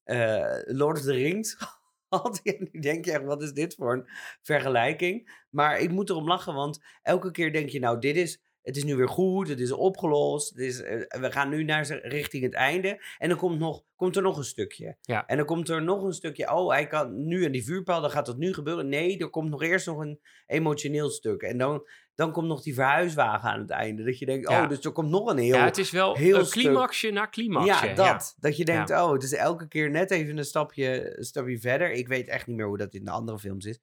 eh, 0.04 0.58
Lord 0.64 0.98
of 0.98 1.04
the 1.04 1.12
Rings 1.12 1.54
gehad. 2.08 2.40
En 2.42 2.68
nu 2.72 2.80
denk 2.80 3.04
je 3.04 3.12
echt, 3.12 3.24
wat 3.24 3.42
is 3.42 3.52
dit 3.52 3.74
voor 3.74 3.92
een 3.92 4.08
vergelijking? 4.42 5.44
Maar 5.50 5.80
ik 5.80 5.90
moet 5.90 6.10
erom 6.10 6.28
lachen, 6.28 6.54
want 6.54 6.84
elke 7.02 7.30
keer 7.30 7.52
denk 7.52 7.68
je, 7.68 7.78
nou, 7.78 7.98
dit 7.98 8.16
is, 8.16 8.42
het 8.66 8.76
is 8.76 8.84
nu 8.84 8.96
weer 8.96 9.08
goed, 9.08 9.48
het 9.48 9.60
is 9.60 9.72
opgelost, 9.72 10.48
het 10.48 10.58
is, 10.58 10.82
eh, 10.82 11.20
we 11.20 11.32
gaan 11.32 11.48
nu 11.48 11.64
naar 11.64 11.86
richting 12.02 12.42
het 12.42 12.54
einde. 12.54 13.02
En 13.18 13.28
dan 13.28 13.38
komt, 13.38 13.58
nog, 13.58 13.82
komt 13.96 14.16
er 14.16 14.22
nog 14.22 14.36
een 14.36 14.44
stukje. 14.44 14.96
Ja. 15.00 15.26
En 15.26 15.36
dan 15.36 15.46
komt 15.46 15.68
er 15.68 15.82
nog 15.82 16.02
een 16.02 16.12
stukje, 16.12 16.52
oh, 16.54 16.70
hij 16.70 16.86
kan 16.86 17.26
nu 17.26 17.44
aan 17.44 17.52
die 17.52 17.64
vuurpijl, 17.64 18.00
dan 18.00 18.10
gaat 18.10 18.26
dat 18.26 18.36
nu 18.36 18.54
gebeuren. 18.54 18.88
Nee, 18.88 19.18
er 19.18 19.30
komt 19.30 19.50
nog 19.50 19.62
eerst 19.62 19.86
nog 19.86 19.98
een 19.98 20.20
emotioneel 20.46 21.10
stuk. 21.10 21.42
En 21.42 21.58
dan, 21.58 21.86
dan 22.16 22.32
komt 22.32 22.46
nog 22.46 22.62
die 22.62 22.74
verhuiswagen 22.74 23.50
aan 23.50 23.60
het 23.60 23.70
einde. 23.70 24.04
Dat 24.04 24.18
je 24.18 24.26
denkt, 24.26 24.48
Ja. 24.48 24.62
oh, 24.62 24.68
dus 24.68 24.84
er 24.84 24.92
komt 24.92 25.10
nog 25.10 25.30
een 25.30 25.38
heel... 25.38 25.54
ja, 25.56 25.64
het 25.64 25.78
is 25.78 25.90
wel 25.90 26.16
heel 26.16 26.38
een 26.38 26.48
climaxje 26.48 27.10
na 27.10 27.28
climaxje. 27.28 27.86
ja, 27.86 27.94
dat. 27.94 28.36
Dat 28.40 28.56
je 28.56 28.64
denkt, 28.64 28.90
oh, 28.90 29.12
het 29.12 29.22
is 29.22 29.34
elke 29.34 29.68
keer 29.68 29.90
net 29.90 30.10
even 30.10 30.38
een 30.38 30.44
stapje, 30.44 31.18
een 31.18 31.24
stapje 31.24 31.58
verder. 31.58 31.92
Ik 31.92 32.08
weet 32.08 32.28
echt 32.28 32.46
niet 32.46 32.56
meer 32.56 32.66
hoe 32.66 32.76
dat 32.78 32.94
in 32.94 33.04
de 33.04 33.10
andere 33.10 33.38
films 33.38 33.64
is. 33.64 33.78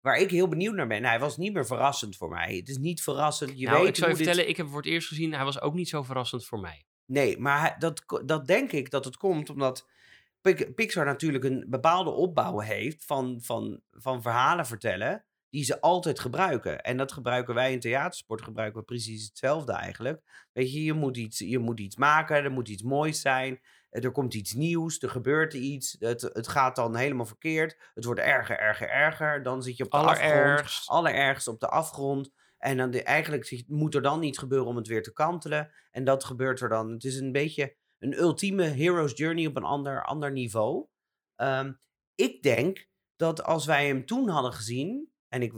Waar 0.00 0.18
ik 0.18 0.30
heel 0.30 0.48
benieuwd 0.48 0.74
naar 0.74 0.86
ben. 0.86 1.04
Hij 1.04 1.18
was 1.18 1.36
niet 1.36 1.52
meer 1.52 1.66
verrassend 1.66 2.16
voor 2.16 2.28
mij. 2.28 2.56
Het 2.56 2.68
is 2.68 2.78
niet 2.78 3.02
verrassend. 3.02 3.58
Je 3.58 3.66
nou, 3.66 3.78
weet 3.78 3.88
ik 3.88 3.96
zou 3.96 4.10
je 4.10 4.16
dit- 4.16 4.24
vertellen, 4.24 4.48
ik 4.50 4.56
heb 4.56 4.66
hem 4.66 4.74
voor 4.74 4.84
het 4.84 4.92
eerst 4.92 5.08
gezien. 5.08 5.34
Hij 5.34 5.44
was 5.44 5.60
ook 5.60 5.74
niet 5.74 5.88
zo 5.88 6.02
verrassend 6.02 6.46
voor 6.46 6.60
mij. 6.60 6.84
Nee, 7.06 7.38
maar 7.38 7.60
hij- 7.60 7.74
dat, 7.78 8.02
dat 8.24 8.46
denk 8.46 8.72
ik 8.72 8.90
dat 8.90 9.04
het 9.04 9.16
komt 9.16 9.50
omdat 9.50 9.86
Pixar 10.74 11.04
natuurlijk 11.04 11.44
een 11.44 11.66
bepaalde 11.68 12.10
opbouw 12.10 12.58
heeft 12.58 13.04
van, 13.04 13.38
van, 13.42 13.80
van 13.90 14.22
verhalen 14.22 14.66
vertellen 14.66 15.24
die 15.50 15.64
ze 15.64 15.80
altijd 15.80 16.20
gebruiken. 16.20 16.80
En 16.80 16.96
dat 16.96 17.12
gebruiken 17.12 17.54
wij 17.54 17.72
in 17.72 17.80
theatersport, 17.80 18.42
gebruiken 18.42 18.80
we 18.80 18.86
precies 18.86 19.24
hetzelfde 19.24 19.72
eigenlijk. 19.72 20.48
Weet 20.52 20.72
je, 20.72 20.84
je 20.84 20.92
moet 20.92 21.16
iets, 21.16 21.38
je 21.38 21.58
moet 21.58 21.80
iets 21.80 21.96
maken, 21.96 22.36
er 22.36 22.50
moet 22.50 22.68
iets 22.68 22.82
moois 22.82 23.20
zijn, 23.20 23.60
eh, 23.90 24.04
er 24.04 24.10
komt 24.10 24.34
iets 24.34 24.52
nieuws, 24.52 25.02
er 25.02 25.10
gebeurt 25.10 25.54
iets, 25.54 25.96
het, 25.98 26.22
het 26.22 26.48
gaat 26.48 26.76
dan 26.76 26.96
helemaal 26.96 27.26
verkeerd, 27.26 27.90
het 27.94 28.04
wordt 28.04 28.20
erger, 28.20 28.58
erger, 28.58 28.88
erger, 28.88 29.42
dan 29.42 29.62
zit 29.62 29.76
je 29.76 29.84
op 29.84 29.90
de 29.90 29.96
afgrond 29.96 30.32
Allerergst. 30.32 30.88
allerergst 30.88 31.48
op 31.48 31.60
de 31.60 31.68
afgrond. 31.68 32.30
En 32.58 32.76
dan 32.76 32.90
de, 32.90 33.02
eigenlijk 33.02 33.64
moet 33.66 33.94
er 33.94 34.02
dan 34.02 34.22
iets 34.22 34.38
gebeuren 34.38 34.68
om 34.68 34.76
het 34.76 34.86
weer 34.86 35.02
te 35.02 35.12
kantelen. 35.12 35.72
En 35.90 36.04
dat 36.04 36.24
gebeurt 36.24 36.60
er 36.60 36.68
dan. 36.68 36.90
Het 36.90 37.04
is 37.04 37.16
een 37.16 37.32
beetje 37.32 37.76
een 37.98 38.18
ultieme 38.18 38.62
hero's 38.62 39.12
journey 39.16 39.46
op 39.46 39.56
een 39.56 39.64
ander, 39.64 40.04
ander 40.04 40.32
niveau. 40.32 40.86
Ehm, 41.36 41.72
ik 42.14 42.42
denk 42.42 42.88
dat 43.16 43.42
als 43.44 43.66
wij 43.66 43.86
hem 43.86 44.06
toen 44.06 44.28
hadden 44.28 44.52
gezien, 44.52 45.09
en 45.30 45.42
ik, 45.42 45.52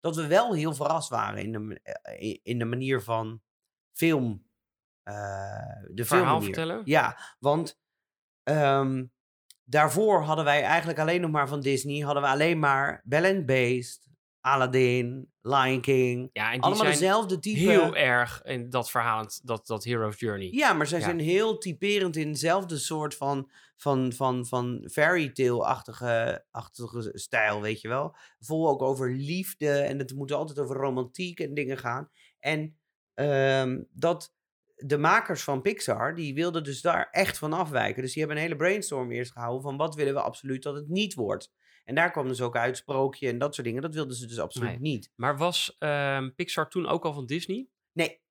dat 0.00 0.16
we 0.16 0.26
wel 0.26 0.54
heel 0.54 0.74
verrast 0.74 1.08
waren 1.08 1.42
in 1.42 1.52
de, 1.52 1.58
ma- 1.58 1.74
eh, 1.74 2.38
in 2.42 2.58
de 2.58 2.64
manier 2.64 3.02
van 3.02 3.42
film. 3.92 4.44
eh 5.02 5.84
de 5.90 6.04
Verhaal 6.04 6.40
vertellen? 6.44 6.82
Ja, 6.84 7.18
want 7.38 7.80
ehm, 8.42 9.04
daarvoor 9.64 10.22
hadden 10.22 10.44
wij 10.44 10.62
eigenlijk 10.62 10.98
alleen 10.98 11.20
nog 11.20 11.30
maar 11.30 11.48
van 11.48 11.60
Disney, 11.60 12.00
hadden 12.00 12.22
we 12.22 12.28
alleen 12.28 12.58
maar 12.58 13.02
Bell 13.04 13.36
and 13.36 13.46
Beast, 13.46 14.05
Aladdin, 14.46 15.30
Lion 15.42 15.80
King. 15.80 16.30
Ja, 16.32 16.46
en 16.46 16.52
die 16.52 16.62
Allemaal 16.62 16.84
dezelfde 16.84 17.38
type. 17.38 17.58
heel 17.58 17.96
erg 17.96 18.42
in 18.42 18.70
dat 18.70 18.90
verhaal, 18.90 19.26
dat, 19.42 19.66
dat 19.66 19.84
Hero's 19.84 20.18
Journey. 20.20 20.48
Ja, 20.52 20.72
maar 20.72 20.86
zij 20.86 20.98
Ja. 20.98 21.04
zijn 21.04 21.18
heel 21.18 21.58
typerend 21.58 22.16
in 22.16 22.32
dezelfde 22.32 22.78
soort 22.78 23.14
van, 23.14 23.50
van, 23.76 24.12
van, 24.12 24.46
van 24.46 24.88
fairy 24.92 25.30
tale-achtige 25.32 26.44
achtige 26.50 27.10
stijl, 27.12 27.60
weet 27.60 27.80
je 27.80 27.88
wel. 27.88 28.16
Vol 28.40 28.68
ook 28.68 28.82
over 28.82 29.10
liefde 29.12 29.70
en 29.70 29.98
het 29.98 30.14
moet 30.14 30.32
altijd 30.32 30.58
over 30.58 30.76
romantiek 30.76 31.40
en 31.40 31.54
dingen 31.54 31.78
gaan. 31.78 32.10
En 32.40 32.76
ehm, 33.14 33.82
dat 33.92 34.34
de 34.76 34.98
makers 34.98 35.42
van 35.42 35.62
Pixar, 35.62 36.14
die 36.14 36.34
wilden 36.34 36.64
dus 36.64 36.80
daar 36.80 37.08
echt 37.10 37.38
van 37.38 37.52
afwijken. 37.52 38.02
Dus 38.02 38.12
die 38.12 38.22
hebben 38.22 38.36
een 38.40 38.48
hele 38.48 38.58
brainstorm 38.58 39.10
eerst 39.10 39.32
gehouden 39.32 39.62
van 39.62 39.76
wat 39.76 39.94
willen 39.94 40.14
we 40.14 40.20
absoluut 40.20 40.62
dat 40.62 40.74
het 40.74 40.88
niet 40.88 41.14
wordt. 41.14 41.52
En 41.86 41.94
daar 41.94 42.10
kwam 42.10 42.28
dus 42.28 42.40
ook 42.40 42.56
uit 42.56 42.76
sprookje 42.76 43.28
en 43.28 43.38
dat 43.38 43.54
soort 43.54 43.66
dingen. 43.66 43.82
Dat 43.82 43.94
wilden 43.94 44.16
ze 44.16 44.26
dus 44.26 44.38
absoluut 44.38 44.68
Nee. 44.68 44.78
niet. 44.78 45.10
Maar 45.14 45.36
was 45.38 45.76
ehm, 45.78 46.30
Pixar 46.34 46.68
toen 46.68 46.86
ook 46.86 47.04
al 47.04 47.12
van 47.12 47.26
Disney? 47.26 47.68
Nee, 47.92 48.24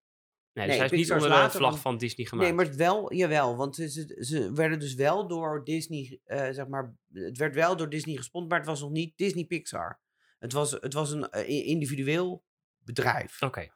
Nee, 0.54 0.66
dus 0.68 0.76
Nee, 0.76 0.76
hij 0.78 0.86
is 0.86 0.92
niet 0.92 1.00
Pixar 1.08 1.30
onder 1.32 1.52
de 1.52 1.58
vlag 1.58 1.72
van- 1.72 1.80
van 1.82 1.98
Disney 1.98 2.26
gemaakt. 2.26 2.48
Nee, 2.48 2.58
maar 2.58 2.66
het 2.66 2.76
wel, 2.76 3.14
jawel. 3.14 3.56
Want 3.56 3.76
ze, 3.76 4.52
werden 4.54 4.80
dus 4.80 4.94
wel 4.94 5.28
door 5.28 5.64
Disney, 5.64 6.20
eh, 6.24 6.50
zeg 6.52 6.68
maar, 6.68 6.96
het 7.14 7.38
werd 7.38 7.56
wel 7.56 7.76
door 7.76 7.90
Disney 7.90 8.16
gesponsord, 8.16 8.52
maar 8.52 8.60
het 8.62 8.70
was 8.70 8.82
nog 8.82 8.92
niet 8.92 9.18
Disney 9.18 9.46
Pixar. 9.46 10.00
Het 10.40 10.54
was, 10.54 10.72
het 10.72 10.94
was 10.94 11.12
een 11.12 11.30
eh, 11.30 11.68
individueel 11.68 12.44
bedrijf. 12.78 13.42
Oké. 13.42 13.68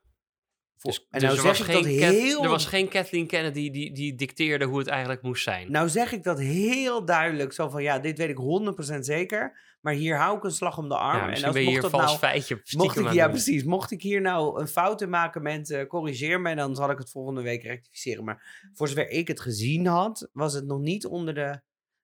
Voor- 0.80 0.92
Dus, 0.92 1.08
en 1.10 1.20
dus 1.20 1.22
nou 1.22 1.36
er, 1.36 1.42
zeg 1.42 1.58
was 1.58 1.68
ik 1.68 1.74
dat 1.74 1.84
geen 1.84 2.14
heel, 2.14 2.44
er 2.44 2.50
was 2.50 2.66
geen 2.66 2.88
Kathleen 2.88 3.28
Kennedy 3.28 3.70
die, 3.72 3.94
die 3.94 4.16
dicteerde 4.16 4.66
hoe 4.66 4.80
het 4.80 4.88
eigenlijk 4.88 5.22
moest 5.22 5.44
zijn. 5.44 5.72
nou 5.72 5.90
zeg 5.90 6.12
ik 6.12 6.24
dat 6.24 6.40
heel 6.40 7.06
duidelijk, 7.06 7.54
zo 7.54 7.70
van 7.70 7.84
ja, 7.84 8.00
dit 8.00 8.18
weet 8.18 8.30
ik 8.30 8.38
100% 8.96 9.00
zeker, 9.00 9.60
maar 9.82 9.94
hier 9.94 10.18
hou 10.18 10.38
ik 10.38 10.44
een 10.44 10.52
slag 10.52 10.78
om 10.78 10.90
de 10.90 10.98
arm. 10.98 11.18
ja, 11.30 11.36
en 11.36 11.44
als 11.44 11.54
ben 11.54 11.64
je 11.64 11.70
mocht 11.70 11.72
hier 11.72 11.82
dat 11.82 11.92
vals 11.92 12.06
nou, 12.06 12.18
feitje 12.18 12.62
Mocht 12.78 12.98
ik, 12.98 13.12
ja, 13.12 13.24
doen. 13.24 13.32
precies. 13.32 13.64
Mocht 13.64 13.92
ik 13.92 14.02
hier 14.02 14.22
nou 14.22 14.62
een 14.62 14.68
fout 14.68 15.02
in 15.02 15.10
maken, 15.10 15.42
mensen, 15.42 15.88
corrigeer 15.88 16.42
me. 16.42 16.56
Dan 16.56 16.76
zal 16.76 16.90
ik 16.90 16.98
het 16.98 17.12
volgende 17.12 17.42
week 17.42 17.64
rectificeren. 17.64 18.24
Maar 18.24 18.70
voor 18.74 18.88
zover 18.88 19.10
ik 19.10 19.28
het 19.28 19.40
gezien 19.40 19.86
had, 19.86 20.30
was 20.34 20.54
het 20.54 20.66
nog 20.66 20.80
niet 20.80 21.06
onder 21.06 21.34
de 21.34 21.62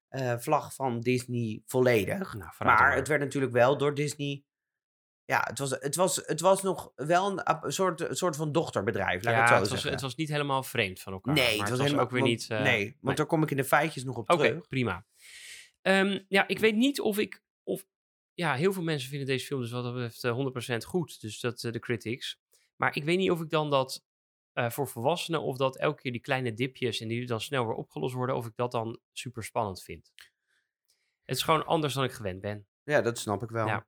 eh, 0.07 0.33
vlag 0.37 0.73
van 0.73 0.99
Disney 0.99 1.61
volledig. 1.65 2.33
Nou, 2.33 2.51
maar 2.57 2.95
het 2.95 3.07
werd 3.07 3.21
natuurlijk 3.21 3.53
wel 3.53 3.77
door 3.77 3.93
Disney. 3.93 4.43
Ja, 5.25 5.43
het 5.47 5.59
was, 5.59 5.69
het 5.69 5.95
was, 5.95 6.15
het 6.15 6.39
was 6.39 6.61
nog 6.61 6.91
wel 6.95 7.41
een, 7.43 7.71
soort, 7.71 8.01
een 8.01 8.15
soort 8.15 8.35
van 8.35 8.51
dochterbedrijf, 8.51 9.23
laat 9.23 9.33
ja, 9.33 9.39
het 9.39 9.47
zo 9.47 9.53
het 9.53 9.61
was, 9.61 9.69
zeggen. 9.69 9.91
het 9.91 10.01
was 10.01 10.15
niet 10.15 10.29
helemaal 10.29 10.63
vreemd 10.63 10.99
van 11.01 11.13
elkaar. 11.13 11.33
nee, 11.33 11.43
maar 11.43 11.51
het 11.51 11.59
was, 11.59 11.69
was 11.69 11.79
helemaal 11.79 12.05
ook 12.05 12.11
weer 12.11 12.21
want- 12.21 12.31
niet... 12.31 12.49
eh, 12.49 12.61
nee, 12.61 12.85
want 12.85 13.01
nee. 13.01 13.15
daar 13.15 13.25
kom 13.25 13.43
ik 13.43 13.51
in 13.51 13.57
de 13.57 13.63
feitjes 13.63 14.03
nog 14.03 14.17
op 14.17 14.29
Oké, 14.29 14.47
terug. 14.47 14.67
prima. 14.67 15.05
Ehm, 15.81 16.19
ja, 16.27 16.47
ik 16.47 16.59
weet 16.59 16.75
niet 16.75 17.01
of 17.01 17.17
ik... 17.17 17.43
Of, 17.63 17.85
ja, 18.33 18.55
heel 18.55 18.73
veel 18.73 18.83
mensen 18.83 19.09
vinden 19.09 19.27
deze 19.27 19.45
film 19.45 19.61
dus 19.61 19.71
wat 19.71 19.83
dat 19.83 19.93
betreft 19.93 20.23
eh, 20.23 20.83
100% 20.83 20.87
goed. 20.87 21.21
Dus 21.21 21.39
dat 21.39 21.63
eh, 21.63 21.71
de 21.71 21.79
critics. 21.79 22.39
Maar 22.75 22.95
ik 22.95 23.03
weet 23.03 23.17
niet 23.17 23.31
of 23.31 23.41
ik 23.41 23.49
dan 23.49 23.69
dat 23.69 24.03
eh, 24.53 24.69
voor 24.69 24.87
volwassenen... 24.87 25.41
of 25.41 25.57
dat 25.57 25.77
elke 25.77 26.01
keer 26.01 26.11
die 26.11 26.21
kleine 26.21 26.53
dipjes... 26.53 26.99
en 26.99 27.07
die 27.07 27.25
dan 27.25 27.41
snel 27.41 27.65
weer 27.65 27.75
opgelost 27.75 28.13
worden... 28.13 28.35
of 28.35 28.45
ik 28.45 28.55
dat 28.55 28.71
dan 28.71 28.99
super 29.11 29.43
spannend 29.43 29.83
vind. 29.83 30.11
Het 31.23 31.35
is 31.35 31.43
gewoon 31.43 31.65
anders 31.65 31.93
dan 31.93 32.03
ik 32.03 32.11
gewend 32.11 32.41
ben. 32.41 32.67
Ja, 32.83 33.01
dat 33.01 33.17
snap 33.17 33.43
ik 33.43 33.49
wel. 33.49 33.67
Ja. 33.67 33.87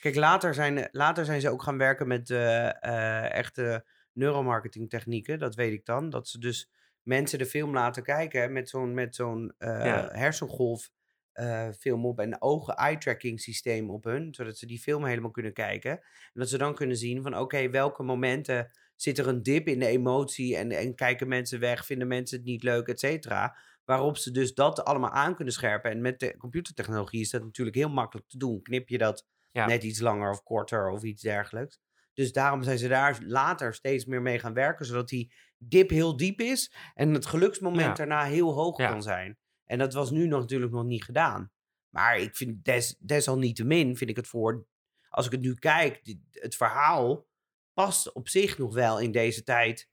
Kijk, 0.00 0.14
later 0.14 0.54
zijn, 0.54 0.88
later 0.92 1.24
zijn 1.24 1.40
ze 1.40 1.50
ook 1.50 1.62
gaan 1.62 1.78
werken 1.78 2.06
met 2.06 2.30
eh, 2.30 2.82
eh, 2.82 3.32
echte 3.32 3.86
neuromarketing 4.12 4.90
technieken. 4.90 5.38
Dat 5.38 5.54
weet 5.54 5.72
ik 5.72 5.84
dan. 5.84 6.10
Dat 6.10 6.28
ze 6.28 6.38
dus 6.38 6.70
mensen 7.02 7.38
de 7.38 7.46
film 7.46 7.72
laten 7.72 8.02
kijken 8.02 8.52
met 8.52 8.68
zo'n 8.68 8.94
met 8.94 9.14
zo'n 9.14 9.54
eh, 9.58 9.84
Ja. 9.84 10.08
hersengolf 10.12 10.90
eh, 11.32 11.68
film 11.78 12.06
op 12.06 12.18
en 12.20 12.42
ogen 12.42 12.74
eye 12.74 12.98
tracking 12.98 13.40
systeem 13.40 13.90
op 13.90 14.04
hun, 14.04 14.34
zodat 14.34 14.58
ze 14.58 14.66
die 14.66 14.78
film 14.78 15.04
helemaal 15.04 15.30
kunnen 15.30 15.52
kijken. 15.52 15.90
En 15.90 16.00
dat 16.32 16.48
ze 16.48 16.58
dan 16.58 16.74
kunnen 16.74 16.96
zien 16.96 17.22
van 17.22 17.38
oké, 17.38 17.70
welke 17.70 18.02
momenten 18.02 18.70
zit 18.96 19.18
er 19.18 19.28
een 19.28 19.42
dip 19.42 19.68
in 19.68 19.78
de 19.78 19.86
emotie 19.86 20.56
en, 20.56 20.70
en 20.70 20.94
kijken 20.94 21.28
mensen 21.28 21.60
weg, 21.60 21.86
vinden 21.86 22.08
mensen 22.08 22.36
het 22.36 22.46
niet 22.46 22.62
leuk, 22.62 22.88
et 22.88 23.00
cetera. 23.00 23.56
Waarop 23.84 24.16
ze 24.16 24.30
dus 24.30 24.54
dat 24.54 24.84
allemaal 24.84 25.10
aan 25.10 25.34
kunnen 25.34 25.54
scherpen. 25.54 25.90
En 25.90 26.00
met 26.00 26.20
de 26.20 26.36
computertechnologie 26.36 27.20
is 27.20 27.30
dat 27.30 27.42
natuurlijk 27.42 27.76
heel 27.76 27.88
makkelijk 27.88 28.28
te 28.28 28.38
doen. 28.38 28.62
Knip 28.62 28.88
je 28.88 28.98
dat 28.98 29.26
Ja. 29.54 29.66
net 29.66 29.82
iets 29.82 30.00
langer 30.00 30.30
of 30.30 30.42
korter 30.42 30.90
of 30.90 31.02
iets 31.02 31.22
dergelijks. 31.22 31.80
Dus 32.12 32.32
daarom 32.32 32.62
zijn 32.62 32.78
ze 32.78 32.88
daar 32.88 33.18
later 33.26 33.74
steeds 33.74 34.04
meer 34.04 34.22
mee 34.22 34.38
gaan 34.38 34.54
werken, 34.54 34.86
zodat 34.86 35.08
die 35.08 35.32
dip 35.58 35.90
heel 35.90 36.16
diep 36.16 36.40
is 36.40 36.72
en 36.94 37.14
het 37.14 37.26
geluksmoment 37.26 37.80
Ja. 37.86 37.92
daarna 37.94 38.24
heel 38.24 38.52
hoog 38.52 38.78
Ja. 38.78 38.88
kan 38.88 39.02
zijn. 39.02 39.38
En 39.64 39.78
dat 39.78 39.92
was 39.92 40.10
nu 40.10 40.26
nog 40.26 40.40
natuurlijk 40.40 40.72
nog 40.72 40.84
niet 40.84 41.04
gedaan. 41.04 41.52
Maar 41.88 42.18
ik 42.18 42.36
vind 42.36 42.64
des, 42.64 42.96
desalniettemin 42.98 43.96
vind 43.96 44.10
ik 44.10 44.16
het 44.16 44.26
voor, 44.26 44.66
als 45.08 45.26
ik 45.26 45.32
het 45.32 45.40
nu 45.40 45.54
kijk, 45.54 46.14
het 46.30 46.54
verhaal 46.56 47.26
past 47.72 48.12
op 48.12 48.28
zich 48.28 48.58
nog 48.58 48.74
wel 48.74 49.00
in 49.00 49.12
deze 49.12 49.42
tijd. 49.42 49.88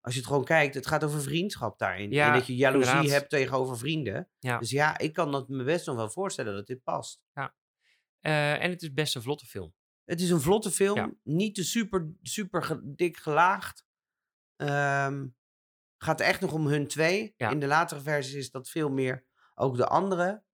Als 0.00 0.14
je 0.14 0.20
het 0.20 0.28
gewoon 0.28 0.44
kijkt, 0.44 0.74
het 0.74 0.86
gaat 0.86 1.04
over 1.04 1.22
vriendschap 1.22 1.78
daarin. 1.78 2.10
Ja, 2.10 2.26
en 2.26 2.32
dat 2.38 2.46
je 2.46 2.56
jaloezie 2.56 2.90
inderdaad. 2.92 3.12
hebt 3.18 3.30
tegenover 3.30 3.78
vrienden. 3.78 4.28
Ja. 4.38 4.58
Dus 4.58 4.70
ja, 4.70 4.98
ik 4.98 5.12
kan 5.12 5.32
dat 5.32 5.48
me 5.48 5.64
best 5.64 5.86
nog 5.86 5.96
wel 5.96 6.10
voorstellen 6.10 6.54
dat 6.54 6.66
dit 6.66 6.82
past. 6.82 7.20
Eh, 8.22 8.62
en 8.62 8.70
het 8.70 8.82
is 8.82 8.92
best 8.92 9.14
een 9.14 9.22
vlotte 9.22 9.46
film. 9.46 9.74
Het 10.04 10.20
is 10.20 10.30
een 10.30 10.40
vlotte 10.40 10.70
film. 10.70 10.96
Ja. 10.96 11.12
Niet 11.22 11.54
te 11.54 11.64
super, 11.64 12.12
super 12.22 12.62
ge- 12.62 12.94
dik 12.94 13.16
gelaagd. 13.16 13.84
Ehm, 14.56 15.28
gaat 15.98 16.20
echt 16.20 16.40
nog 16.40 16.52
om 16.52 16.66
hun 16.66 16.86
twee. 16.88 17.34
Ja. 17.36 17.50
In 17.50 17.60
de 17.60 17.66
latere 17.66 18.00
versies 18.00 18.34
is 18.34 18.50
dat 18.50 18.68
veel 18.68 18.88
meer 18.90 19.26
ook 19.54 19.76
de 19.76 19.86
andere. 19.86 20.44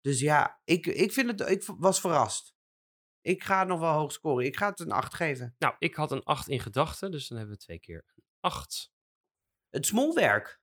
Dus 0.00 0.20
ja, 0.20 0.60
ik, 0.64 0.86
ik, 0.86 1.12
vind 1.12 1.40
het, 1.40 1.50
ik 1.50 1.64
was 1.64 2.00
verrast. 2.00 2.54
Ik 3.20 3.44
ga 3.44 3.58
het 3.58 3.68
nog 3.68 3.80
wel 3.80 3.92
hoog 3.92 4.12
scoren. 4.12 4.44
Ik 4.44 4.56
ga 4.56 4.68
het 4.68 4.80
een 4.80 4.90
8 4.92 5.14
geven. 5.14 5.54
Nou, 5.58 5.74
ik 5.78 5.94
had 5.94 6.12
een 6.12 6.22
8 6.22 6.48
in 6.48 6.60
gedachten, 6.60 7.10
dus 7.10 7.28
dan 7.28 7.38
hebben 7.38 7.56
we 7.56 7.62
twee 7.62 7.78
keer 7.78 8.04
een 8.14 8.24
8. 8.40 8.92
Het 9.68 9.86
smolwerk. 9.86 10.60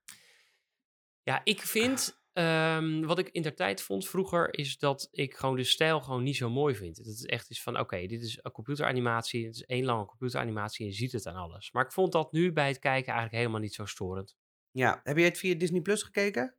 Ja, 1.22 1.40
ik 1.44 1.60
vind, 1.62 2.20
ehm, 2.36 3.00
wat 3.00 3.18
ik 3.18 3.28
in 3.28 3.42
der 3.42 3.54
tijd 3.54 3.82
vond 3.82 4.08
vroeger, 4.08 4.54
is 4.58 4.78
dat 4.78 5.08
ik 5.10 5.34
gewoon 5.34 5.56
de 5.56 5.64
stijl 5.64 6.00
gewoon 6.00 6.22
niet 6.22 6.36
zo 6.36 6.50
mooi 6.50 6.74
vind. 6.74 6.96
Dat 6.96 7.06
het 7.06 7.28
echt 7.28 7.50
is 7.50 7.62
van, 7.62 7.78
oké, 7.78 8.06
dit 8.06 8.22
is 8.22 8.38
een 8.42 8.52
computeranimatie, 8.52 9.46
het 9.46 9.54
is 9.54 9.64
één 9.64 9.84
lange 9.84 10.04
computeranimatie 10.04 10.84
en 10.84 10.90
je 10.90 10.96
ziet 10.96 11.12
het 11.12 11.26
aan 11.26 11.36
alles. 11.36 11.72
Maar 11.72 11.84
ik 11.84 11.92
vond 11.92 12.12
dat 12.12 12.32
nu 12.32 12.52
bij 12.52 12.68
het 12.68 12.78
kijken 12.78 13.12
eigenlijk 13.12 13.38
helemaal 13.38 13.60
niet 13.60 13.74
zo 13.74 13.84
storend. 13.84 14.36
Ja, 14.70 15.00
heb 15.02 15.16
je 15.16 15.24
het 15.24 15.38
via 15.38 15.54
Disney 15.54 15.80
Plus 15.80 16.02
gekeken? 16.02 16.56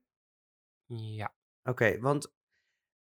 Ja, 0.85 1.35
Oké, 1.67 1.99
want 1.99 2.33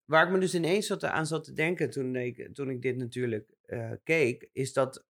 waar 0.04 0.26
ik 0.26 0.32
me 0.32 0.38
dus 0.38 0.54
ineens 0.54 0.86
zat, 0.86 1.04
aan 1.04 1.26
zat 1.26 1.44
te 1.44 1.52
denken 1.52 1.90
toen 1.90 2.16
ik, 2.16 2.54
toen 2.54 2.70
ik 2.70 2.82
dit 2.82 2.96
natuurlijk 2.96 3.54
eh, 3.62 3.92
keek, 4.04 4.48
is 4.52 4.72
dat, 4.72 5.06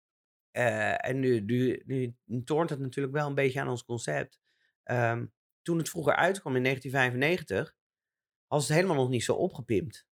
eh, 0.51 1.09
en 1.09 1.21
nu, 1.21 1.41
nu, 1.41 1.83
nu 1.85 2.17
toont 2.45 2.71
het 2.71 2.79
natuurlijk 2.79 3.15
wel 3.15 3.27
een 3.27 3.35
beetje 3.35 3.61
aan 3.61 3.69
ons 3.69 3.85
concept. 3.85 4.41
Ehm, 4.83 5.27
toen 5.65 5.79
het 5.79 5.89
vroeger 5.89 6.15
uitkwam 6.17 6.57
in 6.57 6.63
1995, 6.63 7.75
was 8.47 8.69
het 8.69 8.77
helemaal 8.77 8.97
nog 8.97 9.09
niet 9.09 9.25
zo 9.25 9.35
opgepimpt. 9.35 10.07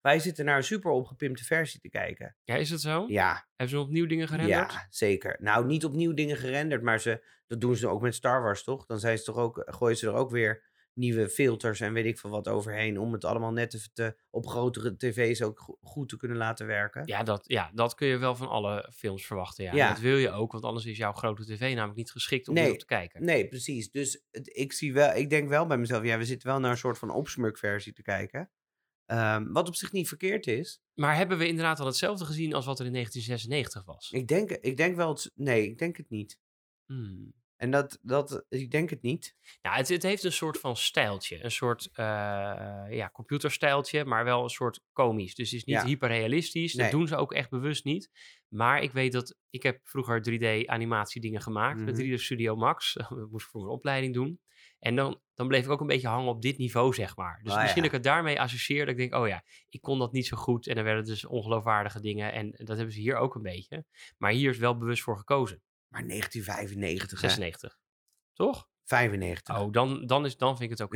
Wij 0.00 0.18
zitten 0.18 0.44
naar 0.44 0.56
een 0.56 0.64
super 0.64 0.90
opgepimpte 0.90 1.44
versie 1.44 1.80
te 1.80 1.88
kijken. 1.88 2.36
ja 2.42 2.54
is 2.54 2.70
het 2.70 2.80
zo? 2.80 3.04
Ja, 3.08 3.46
Hebben 3.56 3.76
ze 3.76 3.82
opnieuw 3.82 4.06
dingen 4.06 4.28
gerenderd? 4.28 4.72
ja, 4.72 4.86
zeker. 4.90 5.36
Nou, 5.40 5.66
niet 5.66 5.84
opnieuw 5.84 6.12
dingen 6.14 6.36
gerenderd, 6.36 6.82
maar 6.82 7.00
ze, 7.00 7.24
dat 7.46 7.60
doen 7.60 7.76
ze 7.76 7.88
ook 7.88 8.02
met 8.02 8.14
Star 8.14 8.42
Wars, 8.42 8.64
toch? 8.64 8.86
Dan 8.86 8.98
zijn 8.98 9.18
ze 9.18 9.24
toch 9.24 9.36
ook, 9.36 9.62
gooien 9.66 9.96
ze 9.96 10.06
er 10.06 10.14
ook 10.14 10.30
weer 10.30 10.72
nieuwe 10.94 11.28
filters 11.28 11.80
en 11.80 11.92
weet 11.92 12.04
ik 12.04 12.18
veel 12.18 12.30
wat 12.30 12.48
overheen. 12.48 12.98
Om 12.98 13.12
het 13.12 13.24
allemaal 13.24 13.52
net 13.52 13.74
even 13.74 13.90
te, 13.92 14.16
op 14.30 14.46
grotere 14.46 14.96
tv's 14.96 15.42
ook 15.42 15.58
go- 15.60 15.78
goed 15.82 16.08
te 16.08 16.16
kunnen 16.16 16.36
laten 16.36 16.66
werken. 16.66 17.02
Ja 17.06 17.22
dat, 17.22 17.44
ja, 17.46 17.70
dat 17.74 17.94
kun 17.94 18.06
je 18.06 18.16
wel 18.18 18.34
van 18.36 18.48
alle 18.48 18.90
films 18.94 19.26
verwachten. 19.26 19.64
Ja. 19.64 19.74
Ja. 19.74 19.88
Dat 19.88 19.98
wil 20.00 20.16
je 20.16 20.30
ook, 20.30 20.52
want 20.52 20.64
anders 20.64 20.86
is 20.86 20.96
jouw 20.96 21.12
grote 21.12 21.44
tv 21.44 21.60
namelijk 21.74 21.96
niet 21.96 22.10
geschikt 22.10 22.48
om 22.48 22.54
Nee. 22.54 22.64
erop 22.66 22.78
te 22.78 22.86
kijken. 22.86 23.24
Nee, 23.24 23.48
precies. 23.48 23.90
Dus 23.90 24.24
het, 24.30 24.56
ik, 24.56 24.72
zie 24.72 24.92
wel, 24.92 25.14
ik 25.14 25.30
denk 25.30 25.48
wel 25.48 25.66
bij 25.66 25.78
mezelf, 25.78 26.04
ja, 26.04 26.18
we 26.18 26.24
zitten 26.24 26.48
wel 26.48 26.60
naar 26.60 26.70
een 26.70 26.76
soort 26.76 26.98
van 26.98 27.10
opsmukversie 27.10 27.92
te 27.92 28.02
kijken. 28.02 28.50
Ehm, 29.06 29.52
wat 29.52 29.68
op 29.68 29.74
zich 29.74 29.92
niet 29.92 30.08
verkeerd 30.08 30.46
is. 30.46 30.80
Maar 30.94 31.16
hebben 31.16 31.38
we 31.38 31.46
inderdaad 31.46 31.80
al 31.80 31.86
hetzelfde 31.86 32.24
gezien 32.24 32.54
als 32.54 32.64
wat 32.64 32.78
er 32.80 32.86
in 32.86 32.92
1996 32.92 33.84
was? 33.94 34.10
Ik 34.10 34.28
denk, 34.28 34.50
ik 34.50 34.76
denk 34.76 34.96
wel, 34.96 35.08
het, 35.08 35.30
nee, 35.34 35.62
ik 35.64 35.78
denk 35.78 35.96
het 35.96 36.10
niet. 36.10 36.38
Hmm. 36.86 37.34
En 37.56 37.70
dat, 37.70 37.98
dat, 38.02 38.44
ik 38.48 38.70
denk 38.70 38.90
het 38.90 39.02
niet. 39.02 39.36
Nou, 39.62 39.76
het, 39.76 39.88
het 39.88 40.02
heeft 40.02 40.24
een 40.24 40.32
soort 40.32 40.58
van 40.58 40.76
stijltje. 40.76 41.44
Een 41.44 41.50
soort 41.50 41.88
uh, 41.92 42.04
ja, 42.90 43.10
computerstijltje, 43.12 44.04
maar 44.04 44.24
wel 44.24 44.42
een 44.42 44.48
soort 44.48 44.80
komisch. 44.92 45.34
Dus 45.34 45.50
het 45.50 45.58
is 45.60 45.64
niet 45.64 45.76
Ja. 45.76 45.84
hyperrealistisch. 45.84 46.74
Nee. 46.74 46.82
Dat 46.90 46.98
doen 46.98 47.06
ze 47.08 47.16
ook 47.16 47.32
echt 47.32 47.50
bewust 47.50 47.84
niet. 47.84 48.10
Maar 48.48 48.82
ik 48.82 48.92
weet 48.92 49.12
dat... 49.12 49.36
Ik 49.50 49.62
heb 49.62 49.80
vroeger 49.82 50.22
3D-animatie 50.30 51.20
dingen 51.20 51.40
gemaakt 51.40 51.80
met 51.80 51.96
Mhm. 51.98 52.10
3D 52.16 52.20
Studio 52.20 52.56
Max. 52.56 52.92
Dat 53.08 53.30
moest 53.30 53.44
ik 53.44 53.50
voor 53.50 53.60
mijn 53.60 53.72
opleiding 53.72 54.14
doen. 54.14 54.40
En 54.78 54.96
dan, 54.96 55.20
dan 55.34 55.48
bleef 55.48 55.64
ik 55.64 55.70
ook 55.70 55.80
een 55.80 55.86
beetje 55.86 56.08
hangen 56.08 56.28
op 56.28 56.42
dit 56.42 56.58
niveau, 56.58 56.94
zeg 56.94 57.16
maar. 57.16 57.40
Dus 57.42 57.52
Ah, 57.52 57.60
misschien 57.60 57.82
ja. 57.82 57.88
dat 57.88 57.98
ik 57.98 58.04
het 58.04 58.12
daarmee 58.14 58.40
associeer. 58.40 58.80
Dat 58.80 58.88
ik 58.88 58.96
denk, 58.96 59.14
oh 59.14 59.28
ja, 59.28 59.44
ik 59.68 59.80
kon 59.80 59.98
dat 59.98 60.12
niet 60.12 60.26
zo 60.26 60.36
goed. 60.36 60.66
En 60.66 60.74
dan 60.74 60.84
werden 60.84 61.04
dus 61.04 61.24
ongeloofwaardige 61.24 62.00
dingen. 62.00 62.32
En 62.32 62.50
dat 62.50 62.76
hebben 62.76 62.92
ze 62.94 63.00
hier 63.00 63.16
ook 63.16 63.34
een 63.34 63.42
beetje. 63.42 63.84
Maar 64.18 64.30
hier 64.32 64.50
is 64.50 64.58
wel 64.58 64.78
bewust 64.78 65.02
voor 65.02 65.18
gekozen. 65.18 65.62
Maar 65.94 66.06
1995, 66.08 67.20
hè? 67.20 67.28
96. 67.28 67.78
Toch? 68.32 68.68
95. 68.84 69.58
Oh, 69.58 69.72
dan, 69.72 70.06
dan, 70.06 70.24
is, 70.24 70.36
dan 70.36 70.56
vind 70.56 70.70
ik 70.70 70.78
het 70.78 70.82
ook 70.82 70.94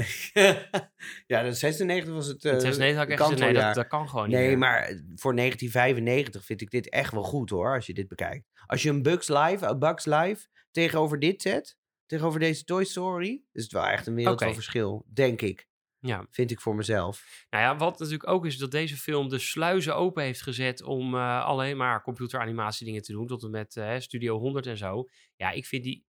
ja, 1.26 1.42
de 1.42 1.52
96 1.52 2.12
was 2.12 2.26
het. 2.26 2.44
eh, 2.44 2.52
In 2.52 2.58
2009 2.58 2.96
had 2.96 3.04
ik 3.06 3.12
echt 3.12 3.22
gezegd, 3.22 3.52
nee, 3.52 3.74
dat, 3.74 3.86
kan 3.86 4.08
gewoon 4.08 4.28
niet 4.28 4.36
Nee, 4.36 4.56
maar 4.56 4.84
voor 5.14 5.36
1995 5.36 6.44
vind 6.44 6.60
ik 6.60 6.70
dit 6.70 6.88
echt 6.88 7.12
wel 7.12 7.22
goed 7.22 7.50
hoor, 7.50 7.74
als 7.74 7.86
je 7.86 7.94
dit 7.94 8.08
bekijkt. 8.08 8.46
Als 8.66 8.82
je 8.82 8.90
een 8.90 9.02
Bugs 9.02 9.28
Live, 9.28 9.66
een 9.66 9.78
Bugs 9.78 10.04
Live 10.04 10.46
tegenover 10.70 11.18
dit 11.18 11.42
zet, 11.42 11.76
tegenover 12.06 12.40
deze 12.40 12.64
Toy 12.64 12.84
Story, 12.84 13.42
is 13.52 13.62
het 13.62 13.72
wel 13.72 13.86
echt 13.86 14.06
een 14.06 14.14
wereld 14.14 14.42
van 14.42 14.54
verschil, 14.54 15.06
denk 15.12 15.40
ik. 15.42 15.67
Ja. 16.00 16.26
Vind 16.30 16.50
ik 16.50 16.60
voor 16.60 16.74
mezelf. 16.74 17.46
Nou 17.50 17.64
ja, 17.64 17.76
wat 17.76 17.98
natuurlijk 17.98 18.28
ook 18.28 18.46
is 18.46 18.56
dat 18.58 18.70
deze 18.70 18.96
film 18.96 19.28
de 19.28 19.38
sluizen 19.38 19.96
open 19.96 20.22
heeft 20.22 20.42
gezet 20.42 20.82
om 20.82 21.14
eh, 21.14 21.44
alleen 21.44 21.76
maar 21.76 22.02
computeranimatie 22.02 22.86
dingen 22.86 23.02
te 23.02 23.12
doen, 23.12 23.26
tot 23.26 23.42
en 23.42 23.50
met 23.50 23.76
eh, 23.76 23.98
Studio 23.98 24.38
100 24.38 24.66
en 24.66 24.76
zo. 24.76 25.08
Ja, 25.36 25.50
ik 25.50 25.66
vind 25.66 25.84
die, 25.84 26.06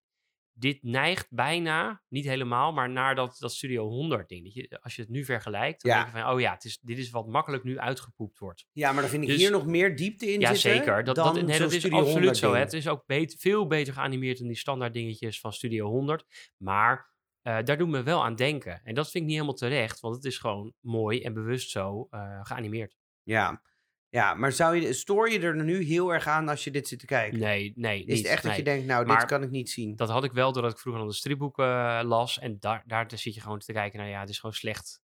dit 0.54 0.84
neigt 0.84 1.28
bijna, 1.30 2.02
niet 2.08 2.25
helemaal, 2.25 2.71
maar 2.73 2.89
naar 2.89 3.15
dat, 3.15 3.36
dat 3.39 3.54
Studio 3.54 3.88
100 3.88 4.30
ding. 4.30 4.43
Dat 4.43 4.54
je, 4.54 4.80
als 4.82 4.95
je 4.95 5.02
het 5.02 5.12
nu 5.12 5.25
vergelijkt, 5.25 5.82
dan 5.82 5.91
Ja. 5.91 5.97
denk 6.04 6.15
je 6.15 6.21
van, 6.21 6.32
oh 6.32 6.39
ja, 6.39 6.54
het 6.54 6.63
is, 6.63 6.80
dit 6.82 6.97
is 6.97 7.10
wat 7.10 7.28
makkelijk 7.28 7.63
nu 7.63 7.78
uitgepoept 7.80 8.39
wordt. 8.39 8.65
Ja, 8.71 8.91
maar 8.91 9.02
dan 9.02 9.12
vind 9.12 9.23
ik 9.23 9.30
Dus- 9.30 9.38
hier 9.38 9.52
nog 9.52 9.65
meer 9.65 9.95
diepte 9.95 10.34
in 10.34 10.39
ja, 10.39 10.54
zitten 10.54 10.80
zeker. 10.80 11.04
Dat, 11.04 11.15
dan 11.15 11.25
dat, 11.25 11.45
nee, 11.45 11.56
zo'n 11.56 11.65
dat 11.65 11.71
is 11.71 11.84
absoluut 11.84 12.12
100 12.12 12.38
zo. 12.38 12.54
Hè. 12.54 12.60
Het 12.60 12.73
is 12.73 12.88
ook 12.88 13.04
veel 13.38 13.67
beter 13.67 13.93
geanimeerd 13.93 14.38
dan 14.38 14.47
die 14.47 14.58
standaard 14.58 14.93
dingetjes 14.93 15.39
van 15.39 15.54
Studio 15.54 15.88
100. 15.88 16.25
Maar 16.58 17.17
eh, 17.41 17.58
daar 17.63 17.78
doen 17.78 17.91
we 17.91 18.04
wel 18.04 18.23
aan 18.23 18.36
denken. 18.36 18.82
En 18.84 18.95
dat 18.95 19.06
vind 19.06 19.15
ik 19.15 19.30
niet 19.30 19.39
helemaal 19.39 19.54
terecht, 19.54 19.99
want 19.99 20.15
het 20.15 20.25
is 20.25 20.38
gewoon 20.38 20.73
mooi 20.80 21.21
en 21.21 21.34
bewust 21.34 21.69
zo 21.69 22.08
eh, 22.10 22.39
geanimeerd. 22.43 22.97
Ja. 23.23 23.62
ja, 24.10 24.34
maar 24.34 24.52
zou 24.52 24.75
je, 24.75 24.93
stoor 24.93 25.30
je 25.30 25.39
er 25.39 25.63
nu 25.63 25.84
heel 25.84 26.13
erg 26.13 26.28
aan 26.28 26.49
als 26.49 26.63
je 26.63 26.71
dit 26.71 26.88
zit 26.88 26.99
te 26.99 27.06
kijken? 27.06 27.39
Nee, 27.39 27.73
nee, 27.75 27.99
is 27.99 28.06
niet. 28.06 28.17
het 28.17 28.28
echt 28.28 28.43
dat 28.43 28.56
je 28.56 28.63
denkt, 28.63 28.86
nou, 28.86 29.06
Maar 29.06 29.19
dit 29.19 29.28
kan 29.28 29.43
ik 29.43 29.49
niet 29.49 29.69
zien? 29.69 29.95
Dat 29.95 30.10
had 30.10 30.23
ik 30.23 30.32
wel 30.32 30.52
doordat 30.52 30.71
ik 30.71 30.80
vroeger 30.80 31.02
al 31.02 31.08
de 31.08 31.13
stripboeken 31.13 31.65
eh, 31.65 31.99
las. 32.04 32.39
En 32.39 32.60
daar, 32.60 32.84
daar 32.86 33.06
zit 33.15 33.34
je 33.34 33.41
gewoon 33.41 33.60
te 33.60 33.73
kijken, 33.73 33.99
nou 33.99 34.12
ja, 34.12 34.19
het 34.19 34.30
is 34.30 34.39
gewoon 34.39 34.56
slecht, 34.56 35.02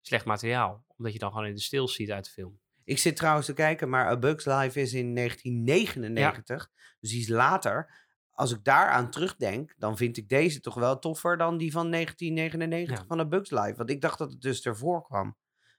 slecht 0.00 0.24
materiaal. 0.24 0.84
Omdat 0.96 1.12
je 1.12 1.18
dan 1.18 1.30
gewoon 1.30 1.46
in 1.46 1.54
de 1.54 1.60
stil 1.60 1.88
ziet 1.88 2.10
uit 2.10 2.24
de 2.24 2.30
film. 2.30 2.60
Ik 2.84 2.98
zit 2.98 3.16
trouwens 3.16 3.46
te 3.46 3.52
kijken, 3.52 3.88
maar 3.88 4.06
A 4.06 4.18
Bug's 4.18 4.44
Life 4.44 4.80
is 4.80 4.92
in 4.92 5.14
1999. 5.14 6.70
Dus 7.00 7.10
die 7.10 7.20
is 7.20 7.28
later. 7.28 8.05
Als 8.36 8.52
ik 8.52 8.64
daaraan 8.64 9.10
terugdenk, 9.10 9.74
dan 9.78 9.96
vind 9.96 10.16
ik 10.16 10.28
deze 10.28 10.60
toch 10.60 10.74
wel 10.74 10.98
toffer 10.98 11.36
dan 11.36 11.56
die 11.56 11.72
van 11.72 11.90
1999 11.90 12.98
Ja. 12.98 13.04
van 13.06 13.20
A 13.20 13.24
Bug's 13.24 13.50
Life. 13.50 13.74
Want 13.76 13.90
ik 13.90 14.00
dacht 14.00 14.18
dat 14.18 14.30
het 14.30 14.40
dus 14.40 14.64
ervoor 14.64 15.02
kwam. 15.02 15.36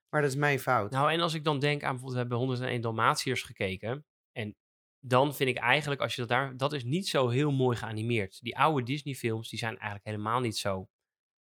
Maar 0.09 0.21
dat 0.21 0.29
is 0.31 0.37
mijn 0.37 0.59
fout. 0.59 0.91
Nou, 0.91 1.11
en 1.11 1.19
als 1.19 1.33
ik 1.33 1.43
dan 1.43 1.59
denk 1.59 1.83
aan 1.83 1.89
bijvoorbeeld, 1.91 2.13
we 2.13 2.19
hebben 2.19 2.37
101 2.37 2.81
Dalmatiërs 2.81 3.41
gekeken. 3.43 4.05
En 4.31 4.55
dan 4.99 5.35
vind 5.35 5.49
ik 5.49 5.57
eigenlijk, 5.57 6.01
als 6.01 6.15
je 6.15 6.21
dat 6.21 6.29
daar, 6.29 6.57
dat 6.57 6.73
is 6.73 6.83
niet 6.83 7.07
zo 7.07 7.27
heel 7.29 7.51
mooi 7.51 7.77
geanimeerd. 7.77 8.41
Die 8.41 8.57
oude 8.57 8.83
Disney 8.83 9.13
films, 9.13 9.49
die 9.49 9.59
zijn 9.59 9.73
eigenlijk 9.77 10.05
helemaal 10.05 10.39
niet 10.39 10.57
zo 10.57 10.89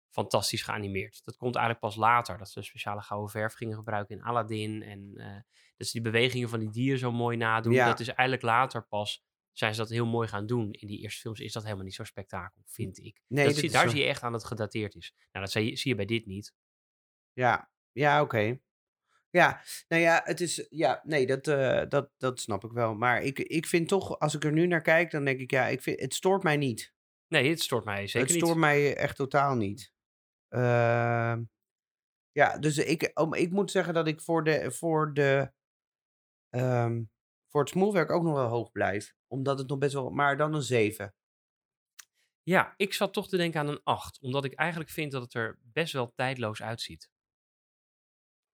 fantastisch 0.09 0.61
geanimeerd. 0.63 1.21
Dat 1.25 1.37
komt 1.37 1.55
eigenlijk 1.55 1.85
pas 1.85 1.95
later, 1.95 2.37
dat 2.37 2.49
ze 2.49 2.61
speciale 2.61 3.01
gouden 3.01 3.29
verf 3.29 3.53
gingen 3.53 3.75
gebruiken 3.75 4.15
in 4.15 4.23
Aladdin. 4.23 4.83
En 4.83 5.11
eh, 5.15 5.41
dat 5.77 5.87
ze 5.87 5.93
die 5.93 6.11
bewegingen 6.11 6.49
van 6.49 6.59
die 6.59 6.69
dieren 6.69 6.99
zo 6.99 7.11
mooi 7.11 7.37
nadoen. 7.37 7.73
Ja. 7.73 7.85
Dat 7.85 7.99
is 7.99 8.07
eigenlijk 8.07 8.41
later 8.41 8.87
pas, 8.87 9.23
zijn 9.57 9.73
ze 9.73 9.79
dat 9.79 9.89
heel 9.89 10.05
mooi 10.05 10.27
gaan 10.27 10.45
doen. 10.45 10.71
In 10.71 10.87
die 10.87 10.99
eerste 10.99 11.19
films 11.19 11.39
is 11.39 11.53
dat 11.53 11.63
helemaal 11.63 11.83
niet 11.83 11.93
zo 11.93 12.03
spektakel, 12.03 12.61
vind 12.65 12.97
ik. 12.97 13.21
Nee, 13.27 13.45
dat 13.45 13.55
zie, 13.55 13.71
daar 13.71 13.83
zo. 13.83 13.89
zie 13.89 13.99
je 13.99 14.07
echt 14.07 14.23
aan 14.23 14.31
dat 14.31 14.41
het 14.41 14.49
gedateerd 14.49 14.95
is. 14.95 15.13
Nou, 15.31 15.45
dat 15.45 15.51
zie 15.53 15.69
je, 15.69 15.75
zie 15.75 15.91
je 15.91 15.97
bij 15.97 16.05
dit 16.05 16.25
niet. 16.25 16.53
Ja, 17.33 17.71
ja 17.91 18.21
oké. 18.21 18.59
Ja, 19.29 19.61
nou 19.87 20.01
ja, 20.01 20.21
het 20.23 20.41
is. 20.41 20.67
Ja, 20.69 21.01
nee, 21.03 21.25
dat, 21.25 21.47
eh, 21.47 21.81
dat, 21.89 22.11
dat 22.17 22.39
snap 22.39 22.63
ik 22.63 22.71
wel. 22.71 22.95
Maar 22.95 23.21
ik, 23.21 23.39
ik 23.39 23.65
vind 23.65 23.87
toch, 23.87 24.19
als 24.19 24.35
ik 24.35 24.43
er 24.43 24.51
nu 24.51 24.67
naar 24.67 24.81
kijk, 24.81 25.11
dan 25.11 25.25
denk 25.25 25.39
ik, 25.39 25.51
ja, 25.51 25.67
ik 25.67 25.81
vind, 25.81 25.99
het 25.99 26.13
stoort 26.13 26.43
mij 26.43 26.57
niet. 26.57 26.93
Nee, 27.27 27.49
het 27.49 27.61
stoort 27.61 27.85
mij 27.85 28.07
zeker 28.07 28.19
het 28.19 28.29
niet. 28.29 28.43
stoort 28.43 28.57
mij 28.57 28.95
echt 28.95 29.15
totaal 29.15 29.55
niet. 29.55 29.93
Ehm, 30.47 31.43
ja, 32.31 32.57
dus 32.57 32.77
ik, 32.77 33.11
om, 33.13 33.33
ik 33.33 33.51
moet 33.51 33.71
zeggen 33.71 33.93
dat 33.93 34.07
ik 34.07 34.21
voor 34.21 34.43
de. 34.43 34.71
Voor 34.71 35.13
de 35.13 35.51
ehm, 36.49 37.03
voor 37.47 37.61
het 37.61 37.69
smoelwerk 37.69 38.11
ook 38.11 38.23
nog 38.23 38.33
wel 38.33 38.47
hoog 38.47 38.71
blijf. 38.71 39.16
Omdat 39.27 39.59
het 39.59 39.67
nog 39.67 39.77
best 39.77 39.93
wel. 39.93 40.09
Maar 40.09 40.37
dan 40.37 40.53
een 40.53 40.61
7. 40.61 41.15
Ja, 42.43 42.73
ik 42.77 42.93
zat 42.93 43.13
toch 43.13 43.27
te 43.27 43.37
denken 43.37 43.59
aan 43.59 43.67
een 43.67 43.83
8. 43.83 44.19
Omdat 44.21 44.45
ik 44.45 44.53
eigenlijk 44.53 44.89
vind 44.89 45.11
dat 45.11 45.21
het 45.21 45.33
er 45.33 45.59
best 45.61 45.93
wel 45.93 46.13
tijdloos 46.15 46.61
uitziet. 46.61 47.09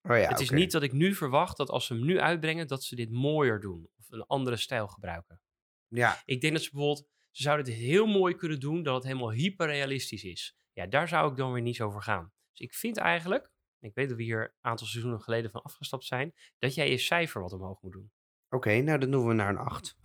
Oh 0.01 0.17
ja, 0.17 0.27
het 0.27 0.39
is 0.39 0.47
oké. 0.49 0.55
niet 0.59 0.71
dat 0.71 0.83
ik 0.83 0.91
nu 0.91 1.13
verwacht 1.13 1.57
dat 1.57 1.69
als 1.69 1.85
ze 1.85 1.93
hem 1.93 2.05
nu 2.05 2.19
uitbrengen, 2.19 2.67
dat 2.67 2.83
ze 2.83 2.95
dit 2.95 3.11
mooier 3.11 3.59
doen. 3.59 3.89
Of 3.97 4.09
een 4.09 4.25
andere 4.25 4.55
stijl 4.55 4.87
gebruiken. 4.87 5.41
Ja, 5.87 6.21
Ik 6.25 6.41
denk 6.41 6.53
dat 6.53 6.61
ze 6.61 6.69
bijvoorbeeld, 6.71 7.07
ze 7.31 7.43
zouden 7.43 7.65
het 7.65 7.75
heel 7.75 8.05
mooi 8.05 8.35
kunnen 8.35 8.59
doen 8.59 8.83
dat 8.83 8.95
het 8.95 9.03
helemaal 9.03 9.31
hyperrealistisch 9.31 10.23
is. 10.23 10.55
Ja, 10.71 10.87
daar 10.87 11.07
zou 11.07 11.31
ik 11.31 11.37
dan 11.37 11.53
weer 11.53 11.61
niet 11.61 11.75
zo 11.75 11.89
voor 11.89 12.03
gaan. 12.03 12.31
Dus 12.51 12.59
ik 12.59 12.73
vind 12.73 12.97
eigenlijk, 12.97 13.51
en 13.79 13.89
ik 13.89 13.95
weet 13.95 14.07
dat 14.07 14.17
we 14.17 14.23
hier 14.23 14.41
een 14.41 14.51
aantal 14.69 14.87
seizoenen 14.87 15.21
geleden 15.21 15.51
van 15.51 15.61
afgestapt 15.61 16.05
zijn, 16.05 16.33
dat 16.59 16.75
jij 16.75 16.89
je 16.89 16.97
cijfer 16.97 17.41
wat 17.41 17.53
omhoog 17.53 17.81
moet 17.81 17.91
doen. 17.91 18.11
oké, 18.49 18.81
nou 18.81 18.99
dan 18.99 19.11
doen 19.11 19.27
we 19.27 19.33
naar 19.33 19.49
een 19.49 19.57
8. 19.57 19.95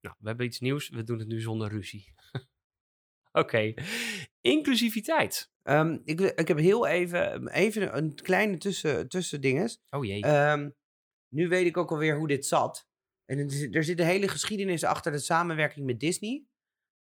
Nou, 0.00 0.14
we 0.18 0.28
hebben 0.28 0.46
iets 0.46 0.60
nieuws, 0.60 0.88
we 0.88 1.02
doen 1.02 1.18
het 1.18 1.28
nu 1.28 1.40
zonder 1.40 1.68
ruzie. 1.68 2.14
Oké, 3.32 3.74
inclusiviteit. 4.40 5.50
Ehm, 5.62 5.98
ik, 6.04 6.20
ik 6.20 6.48
heb 6.48 6.58
heel 6.58 6.86
even, 6.86 7.48
even 7.48 7.96
een 7.96 8.14
kleine 8.14 8.58
tussen, 8.58 9.08
tussendinges. 9.08 9.80
Oh 9.90 10.04
jee. 10.04 10.22
Ehm, 10.22 10.70
nu 11.28 11.48
weet 11.48 11.66
ik 11.66 11.76
ook 11.76 11.90
alweer 11.90 12.16
hoe 12.16 12.28
dit 12.28 12.46
zat. 12.46 12.88
En 13.24 13.38
er 13.38 13.50
zit, 13.50 13.74
er 13.74 13.84
zit 13.84 13.98
een 14.00 14.06
hele 14.06 14.28
geschiedenis 14.28 14.84
achter 14.84 15.12
de 15.12 15.18
samenwerking 15.18 15.86
met 15.86 16.00
Disney. 16.00 16.44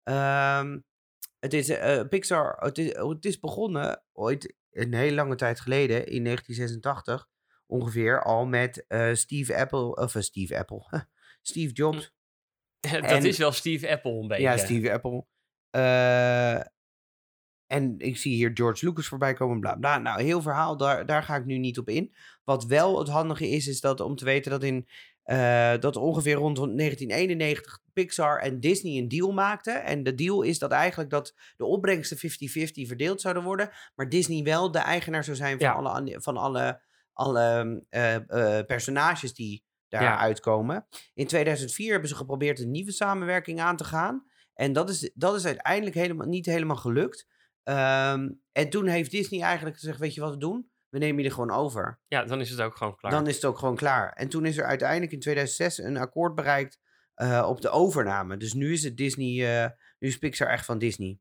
Ehm, 0.02 0.78
het 1.38 1.52
is 1.52 1.68
eh, 1.68 2.08
Pixar, 2.08 2.56
het 2.58 2.78
is, 2.78 2.96
het 2.96 3.24
is 3.24 3.40
begonnen 3.40 4.04
ooit 4.12 4.54
een 4.70 4.94
hele 4.94 5.14
lange 5.14 5.34
tijd 5.34 5.60
geleden, 5.60 6.06
in 6.06 6.24
1986 6.24 7.28
ongeveer, 7.66 8.22
al 8.22 8.46
met 8.46 8.86
eh, 8.86 9.14
Steve 9.14 9.56
Apple, 9.56 9.96
of 9.96 10.14
eh, 10.14 10.22
Steve 10.22 10.58
Apple, 10.58 11.06
Steve 11.42 11.72
Jobs. 11.72 12.12
Dat 12.90 13.02
en- 13.10 13.24
is 13.24 13.38
wel 13.38 13.52
Steve 13.52 13.90
Apple 13.90 14.12
een 14.12 14.28
beetje. 14.28 14.42
Ja, 14.42 14.56
Steve 14.56 14.92
Apple. 14.92 15.24
Eh, 15.70 16.60
en 17.66 17.94
ik 17.98 18.16
zie 18.16 18.34
hier 18.34 18.50
George 18.54 18.86
Lucas 18.86 19.06
voorbij 19.08 19.34
komen, 19.34 19.60
bla 19.60 19.74
bla. 19.74 19.98
Nou, 19.98 20.22
heel 20.22 20.42
verhaal, 20.42 20.76
daar, 20.76 21.06
daar 21.06 21.22
ga 21.22 21.36
ik 21.36 21.44
nu 21.44 21.58
niet 21.58 21.78
op 21.78 21.88
in. 21.88 22.14
Wat 22.44 22.64
wel 22.64 22.98
het 22.98 23.08
handige 23.08 23.48
is, 23.48 23.66
is 23.66 23.80
dat 23.80 24.00
om 24.00 24.16
te 24.16 24.24
weten 24.24 24.50
dat 24.50 24.62
in 24.62 24.88
eh, 25.22 25.72
dat 25.80 25.96
ongeveer 25.96 26.34
rond 26.34 26.56
1991 26.56 27.80
Pixar 27.92 28.38
en 28.40 28.60
Disney 28.60 28.98
een 28.98 29.08
deal 29.08 29.32
maakten. 29.32 29.84
En 29.84 30.02
de 30.02 30.14
deal 30.14 30.42
is 30.42 30.58
dat 30.58 30.70
eigenlijk 30.70 31.10
dat 31.10 31.34
de 31.56 31.64
opbrengsten 31.64 32.16
50-50 32.16 32.20
verdeeld 32.86 33.20
zouden 33.20 33.42
worden. 33.42 33.70
Maar 33.94 34.08
Disney 34.08 34.42
wel 34.42 34.70
de 34.70 34.78
eigenaar 34.78 35.24
zou 35.24 35.36
zijn 35.36 35.58
van 35.58 35.66
Ja. 35.66 35.72
alle, 35.72 35.88
an- 35.88 36.22
van 36.22 36.36
alle, 36.36 36.80
alle 37.12 37.82
eh, 37.90 38.60
personages 38.66 39.34
die 39.34 39.64
daar 40.00 40.02
Ja. 40.02 40.18
uitkomen. 40.18 40.86
In 41.14 41.26
2004 41.26 41.90
hebben 41.90 42.08
ze 42.08 42.16
geprobeerd 42.16 42.60
een 42.60 42.70
nieuwe 42.70 42.92
samenwerking 42.92 43.60
aan 43.60 43.76
te 43.76 43.84
gaan. 43.84 44.24
En 44.54 44.72
dat 44.72 44.88
is, 44.90 45.10
dat 45.14 45.34
is 45.34 45.46
uiteindelijk 45.46 45.96
helemaal, 45.96 46.26
niet 46.26 46.46
helemaal 46.46 46.76
gelukt. 46.76 47.26
Ehm, 47.62 48.28
en 48.52 48.70
toen 48.70 48.86
heeft 48.86 49.10
Disney 49.10 49.42
eigenlijk 49.42 49.78
gezegd, 49.78 49.98
weet 49.98 50.14
je 50.14 50.20
wat 50.20 50.30
we 50.30 50.38
doen? 50.38 50.70
We 50.88 50.98
nemen 50.98 51.22
je 51.22 51.28
er 51.28 51.34
gewoon 51.34 51.50
over. 51.50 52.00
Ja, 52.08 52.24
dan 52.24 52.40
is 52.40 52.50
het 52.50 52.60
ook 52.60 52.76
gewoon 52.76 52.96
klaar. 52.96 53.10
Dan 53.12 53.26
is 53.26 53.34
het 53.34 53.44
ook 53.44 53.58
gewoon 53.58 53.76
klaar. 53.76 54.12
En 54.12 54.28
toen 54.28 54.46
is 54.46 54.56
er 54.58 54.64
uiteindelijk 54.64 55.12
in 55.12 55.20
2006 55.20 55.78
een 55.78 55.96
akkoord 55.96 56.34
bereikt 56.34 56.78
eh, 57.14 57.46
op 57.48 57.60
de 57.60 57.70
overname. 57.70 58.36
Dus 58.36 58.52
nu 58.52 58.72
is 58.72 58.82
het 58.82 58.96
Disney, 58.96 59.62
eh, 59.64 59.70
nu 59.98 60.08
is 60.08 60.18
Pixar 60.18 60.48
echt 60.48 60.64
van 60.64 60.78
Disney 60.78 61.18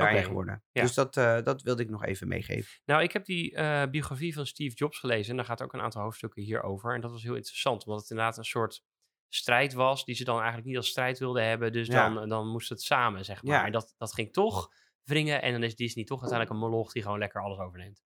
daarin 0.00 0.18
Oké, 0.18 0.26
geworden. 0.28 0.64
ja. 0.72 0.82
Dus 0.82 0.94
dat, 0.94 1.16
eh, 1.16 1.42
dat 1.42 1.62
wilde 1.62 1.82
ik 1.82 1.90
nog 1.90 2.04
even 2.04 2.28
meegeven. 2.28 2.80
Nou, 2.84 3.02
ik 3.02 3.12
heb 3.12 3.24
die 3.24 3.54
eh, 3.54 3.90
biografie 3.90 4.34
van 4.34 4.46
Steve 4.46 4.74
Jobs 4.76 4.98
gelezen 4.98 5.30
en 5.30 5.36
daar 5.36 5.44
gaat 5.44 5.62
ook 5.62 5.72
een 5.72 5.80
aantal 5.80 6.02
hoofdstukken 6.02 6.42
hierover. 6.42 6.94
En 6.94 7.00
dat 7.00 7.10
was 7.10 7.22
heel 7.22 7.34
interessant, 7.34 7.84
omdat 7.86 8.00
het 8.00 8.10
inderdaad 8.10 8.38
een 8.38 8.44
soort 8.44 8.82
strijd 9.28 9.72
was 9.72 10.04
die 10.04 10.14
ze 10.14 10.24
dan 10.24 10.36
eigenlijk 10.36 10.66
niet 10.66 10.76
als 10.76 10.88
strijd 10.88 11.18
wilden 11.18 11.44
hebben. 11.48 11.72
Dus 11.72 11.86
Ja. 11.86 12.08
dan, 12.10 12.28
dan 12.28 12.48
moest 12.48 12.68
het 12.68 12.82
samen, 12.82 13.24
zeg 13.24 13.42
maar. 13.42 13.54
Ja. 13.58 13.66
En 13.66 13.72
dat, 13.72 13.94
dat 13.98 14.14
ging 14.14 14.32
toch 14.32 14.68
wringen 15.04 15.42
en 15.42 15.52
dan 15.52 15.62
is 15.62 15.76
Disney 15.76 16.04
toch 16.04 16.20
uiteindelijk 16.20 16.60
een 16.60 16.68
moloch 16.70 16.92
die 16.92 17.02
gewoon 17.02 17.18
lekker 17.18 17.42
alles 17.42 17.58
overneemt. 17.58 18.02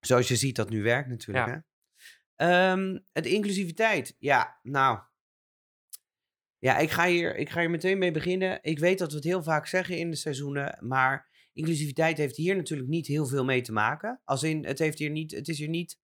Zoals 0.00 0.28
je 0.28 0.36
ziet 0.36 0.56
dat 0.56 0.68
nu 0.70 0.82
werkt 0.82 1.08
natuurlijk. 1.08 1.46
Hè? 1.46 1.58
Ehm, 2.36 2.98
het 3.12 3.26
inclusiviteit. 3.26 4.16
Ja, 4.18 4.58
nou. 4.62 5.00
Ja, 6.58 6.78
ik 6.78 6.90
ga, 6.90 7.06
hier, 7.06 7.36
ik 7.36 7.50
ga 7.50 7.60
hier 7.60 7.70
meteen 7.70 7.98
mee 7.98 8.10
beginnen. 8.10 8.58
Ik 8.62 8.78
weet 8.78 8.98
dat 8.98 9.10
we 9.10 9.16
het 9.16 9.24
heel 9.24 9.42
vaak 9.42 9.66
zeggen 9.66 9.98
in 9.98 10.10
de 10.10 10.16
seizoenen. 10.16 10.78
Maar 10.86 11.30
inclusiviteit 11.52 12.16
heeft 12.16 12.36
hier 12.36 12.56
natuurlijk 12.56 12.88
niet 12.88 13.06
heel 13.06 13.26
veel 13.26 13.44
mee 13.44 13.60
te 13.60 13.72
maken. 13.72 14.20
Als 14.24 14.42
in, 14.42 14.64
het, 14.64 14.78
heeft 14.78 14.98
hier 14.98 15.10
niet, 15.10 15.30
het 15.30 15.48
is 15.48 15.58
hier 15.58 15.68
niet. 15.68 15.98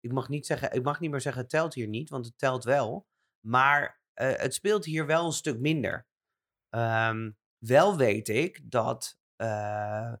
Ik 0.00 0.12
mag 0.12 0.28
niet 0.28 0.46
zeggen, 0.46 0.72
ik 0.72 0.82
mag 0.82 1.00
niet 1.00 1.10
meer 1.10 1.20
zeggen, 1.20 1.42
het 1.42 1.50
telt 1.50 1.74
hier 1.74 1.88
niet, 1.88 2.08
want 2.08 2.26
het 2.26 2.38
telt 2.38 2.64
wel. 2.64 3.06
Maar 3.40 4.00
eh, 4.12 4.36
het 4.36 4.54
speelt 4.54 4.84
hier 4.84 5.06
wel 5.06 5.26
een 5.26 5.32
stuk 5.32 5.58
minder. 5.58 6.06
Ehm, 6.68 7.30
wel 7.58 7.96
weet 7.96 8.28
ik 8.28 8.60
dat 8.70 9.18
eh, 9.36 10.12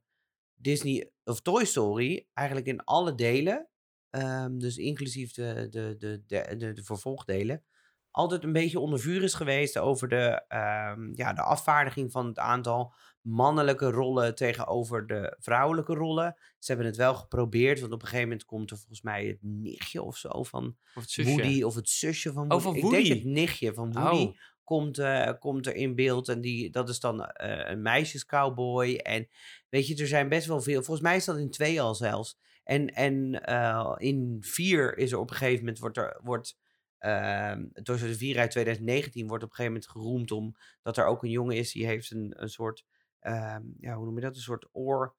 Disney 0.54 1.10
of 1.24 1.40
Toy 1.40 1.64
Story 1.64 2.28
eigenlijk 2.32 2.66
in 2.66 2.84
alle 2.84 3.14
delen, 3.14 3.68
ehm, 4.10 4.58
dus 4.58 4.76
inclusief 4.76 5.32
de, 5.32 5.66
de, 5.70 5.96
de, 5.98 6.22
de, 6.26 6.56
de, 6.56 6.72
de 6.72 6.84
vervolgdelen, 6.84 7.64
altijd 8.10 8.44
een 8.44 8.52
beetje 8.52 8.78
onder 8.80 9.00
vuur 9.00 9.22
is 9.22 9.34
geweest 9.34 9.78
over 9.78 10.08
de, 10.08 10.42
ehm, 10.48 11.10
ja, 11.14 11.32
de 11.32 11.42
afvaardiging 11.42 12.12
van 12.12 12.26
het 12.26 12.38
aantal 12.38 12.94
mannelijke 13.20 13.90
rollen 13.90 14.34
tegenover 14.34 15.06
de 15.06 15.36
vrouwelijke 15.38 15.94
rollen. 15.94 16.36
Ze 16.58 16.66
hebben 16.72 16.86
het 16.86 16.96
wel 16.96 17.14
geprobeerd, 17.14 17.80
want 17.80 17.92
op 17.92 18.00
een 18.02 18.06
gegeven 18.08 18.28
moment 18.28 18.46
komt 18.46 18.70
er 18.70 18.76
volgens 18.76 19.02
mij 19.02 19.26
het 19.26 19.38
nichtje 19.40 20.02
of 20.02 20.16
zo 20.16 20.42
van 20.42 20.76
Of 20.94 21.02
het 21.02 21.10
zusje. 21.10 21.30
Woody 21.30 21.62
of 21.62 21.74
het 21.74 21.88
zusje 21.88 22.32
van 22.32 22.48
Woody. 22.48 22.54
Oh, 22.56 22.62
van 22.62 22.74
Ik 22.76 22.82
Woody. 22.82 22.96
denk 23.02 23.14
het 23.18 23.24
nichtje 23.24 23.74
van 23.74 23.92
Woody 23.92 24.22
Oh. 24.24 24.36
komt, 24.64 24.98
eh, 24.98 25.32
komt 25.38 25.66
er 25.66 25.74
in 25.74 25.94
beeld. 25.94 26.28
En 26.28 26.40
die, 26.40 26.70
dat 26.70 26.88
is 26.88 27.00
dan 27.00 27.24
eh, 27.24 27.70
een 27.70 27.82
meisjescowboy. 27.82 28.94
En 28.94 29.28
weet 29.68 29.86
je, 29.86 29.96
er 29.96 30.06
zijn 30.06 30.28
best 30.28 30.46
wel 30.46 30.60
veel. 30.60 30.82
Volgens 30.82 31.06
mij 31.06 31.16
is 31.16 31.24
dat 31.24 31.38
in 31.38 31.50
twee 31.50 31.82
al 31.82 31.94
zelfs. 31.94 32.38
En, 32.64 32.94
en 32.94 33.44
eh, 33.44 33.94
in 33.96 34.36
vier 34.40 34.98
is 34.98 35.12
er 35.12 35.18
op 35.18 35.30
een 35.30 35.36
gegeven 35.36 35.58
moment 35.58 35.78
wordt 35.78 35.96
er. 35.96 36.20
Wordt, 36.22 36.58
ehm 36.98 37.64
door 37.72 37.98
de 37.98 38.14
vier 38.16 38.38
uit 38.38 38.50
2019 38.50 39.28
wordt 39.28 39.44
op 39.44 39.50
een 39.50 39.56
gegeven 39.56 39.72
moment 39.80 39.90
geroemd 39.92 40.30
om 40.30 40.56
dat 40.82 40.96
er 40.96 41.04
ook 41.06 41.22
een 41.22 41.30
jongen 41.30 41.56
is 41.56 41.72
die 41.72 41.86
heeft 41.86 42.10
een, 42.10 42.34
een 42.36 42.48
soort, 42.48 42.84
ehm, 43.20 43.62
ja, 43.80 43.94
hoe 43.94 44.04
noem 44.04 44.14
je 44.14 44.20
dat? 44.20 44.34
Een 44.36 44.42
soort 44.42 44.68
oor, 44.72 45.14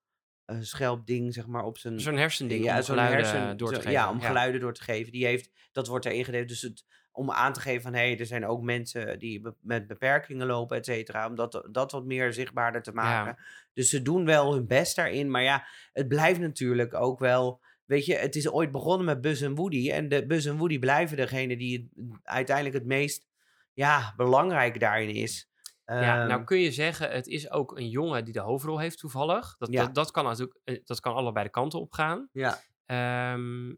een 0.46 0.66
schelpding, 0.66 1.34
zeg 1.34 1.48
maar, 1.48 1.64
op 1.64 1.78
zijn 1.78 2.00
Zo'n 2.00 2.18
hersending 2.18 2.64
ja, 2.64 2.76
om 2.78 2.82
zo'n 2.84 2.96
geluiden 2.96 3.26
hersen- 3.30 3.58
door 3.58 3.68
te 3.70 3.74
zo- 3.76 3.80
geven. 3.82 3.94
Ja, 3.94 4.10
om 4.10 4.22
geluiden 4.22 4.62
door 4.62 4.74
te 4.74 4.84
geven. 4.84 5.12
Die 5.12 5.26
heeft, 5.26 5.52
dat 5.72 5.88
wordt 5.88 6.06
erin 6.06 6.24
gegeven. 6.26 6.48
Dus 6.48 6.62
het, 6.62 6.86
om 7.12 7.32
aan 7.32 7.54
te 7.54 7.60
geven 7.60 7.82
van, 7.82 7.94
hé, 7.94 8.00
hey, 8.10 8.20
er 8.20 8.26
zijn 8.26 8.46
ook 8.46 8.62
mensen 8.62 9.20
die 9.20 9.42
be- 9.42 9.56
met 9.62 9.88
beperkingen 9.88 10.48
lopen, 10.48 10.78
et 10.78 10.86
cetera. 10.86 11.28
Om 11.28 11.36
dat, 11.36 11.68
dat 11.72 11.92
wat 11.92 12.06
meer 12.06 12.34
zichtbaarder 12.34 12.82
te 12.82 12.92
maken. 12.94 13.38
Dus 13.74 13.90
ze 13.90 14.02
doen 14.02 14.26
wel 14.26 14.54
hun 14.54 14.68
best 14.68 14.96
daarin. 14.96 15.32
Maar 15.32 15.44
ja, 15.44 15.66
het 15.94 16.08
blijft 16.08 16.40
natuurlijk 16.40 16.94
ook 16.94 17.20
wel... 17.20 17.62
Weet 17.90 18.06
je, 18.06 18.16
het 18.16 18.36
is 18.36 18.50
ooit 18.50 18.72
begonnen 18.72 19.06
met 19.06 19.22
Buzz 19.22 19.42
en 19.42 19.56
Woody. 19.56 19.92
En 19.92 20.10
de 20.10 20.26
Buzz 20.26 20.48
en 20.48 20.58
Woody 20.58 20.80
blijven 20.80 21.18
degene 21.18 21.58
die 21.58 21.90
het, 21.94 22.10
uiteindelijk 22.24 22.76
het 22.76 22.86
meest 22.86 23.28
ja, 23.74 24.14
belangrijk 24.16 24.80
daarin 24.80 25.10
is. 25.16 25.50
Ja, 25.86 26.16
nou 26.18 26.32
Ehm, 26.32 26.44
kun 26.44 26.60
je 26.60 26.72
zeggen, 26.72 27.12
het 27.12 27.28
is 27.28 27.52
ook 27.52 27.78
een 27.78 27.90
jongen 27.90 28.24
die 28.26 28.34
de 28.34 28.40
hoofdrol 28.40 28.80
heeft 28.80 28.98
toevallig. 28.98 29.56
Dat, 29.58 29.72
Ja. 29.72 29.84
dat, 29.86 29.96
dat 29.96 30.12
kan 30.12 30.24
natuurlijk, 30.24 30.60
eh, 30.64 30.80
dat 30.84 31.00
kan 31.00 31.14
allebei 31.14 31.46
de 31.46 31.52
kanten 31.52 31.80
op 31.80 31.92
gaan. 31.92 32.30
ja. 32.32 32.60
Ehm, 32.86 33.74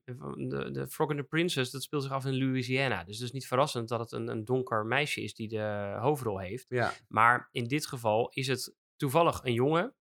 de, 0.49 0.69
de 0.71 0.87
Frog 0.87 1.09
and 1.09 1.17
the 1.19 1.23
Princess, 1.25 1.71
dat 1.71 1.83
speelt 1.83 2.03
zich 2.03 2.11
af 2.11 2.25
in 2.25 2.37
Louisiana. 2.37 3.03
Dus 3.03 3.15
het 3.17 3.25
is 3.25 3.31
niet 3.31 3.47
verrassend 3.47 3.89
dat 3.89 3.99
het 3.99 4.11
een, 4.11 4.27
een 4.27 4.45
donker 4.45 4.85
meisje 4.85 5.21
is 5.21 5.33
die 5.33 5.47
de 5.47 5.97
hoofdrol 5.99 6.39
heeft. 6.39 6.65
Ja. 6.69 6.91
Maar 7.07 7.49
in 7.51 7.67
dit 7.67 7.85
geval 7.87 8.29
is 8.29 8.47
het 8.47 8.75
toevallig 8.95 9.39
een 9.43 9.53
jongen. 9.53 9.93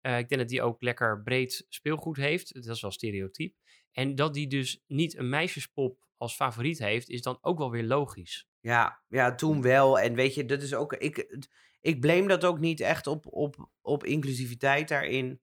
Eh, 0.00 0.18
ik 0.18 0.28
denk 0.28 0.40
dat 0.40 0.50
die 0.50 0.62
ook 0.62 0.82
lekker 0.82 1.22
breed 1.22 1.66
speelgoed 1.68 2.16
heeft. 2.16 2.54
Dat 2.54 2.74
is 2.76 2.80
wel 2.80 2.90
stereotyp. 2.90 3.54
En 3.92 4.14
dat 4.14 4.34
die 4.34 4.46
dus 4.46 4.82
niet 4.86 5.16
een 5.16 5.28
meisjespop 5.28 6.08
als 6.16 6.34
favoriet 6.34 6.78
heeft, 6.78 7.08
is 7.08 7.22
dan 7.22 7.38
ook 7.40 7.58
wel 7.58 7.70
weer 7.70 7.84
logisch. 7.84 8.48
Ja, 8.60 9.02
ja, 9.08 9.34
toen 9.34 9.62
wel. 9.62 9.98
En 10.00 10.14
weet 10.14 10.34
je, 10.34 10.44
dat 10.44 10.62
is 10.62 10.74
ook. 10.74 10.92
Ik, 10.92 11.38
ik 11.80 12.00
blame 12.00 12.28
dat 12.28 12.44
ook 12.44 12.58
niet 12.58 12.80
echt 12.80 13.06
op, 13.06 13.26
op, 13.26 13.70
op 13.80 14.04
inclusiviteit 14.04 14.88
daarin. 14.88 15.40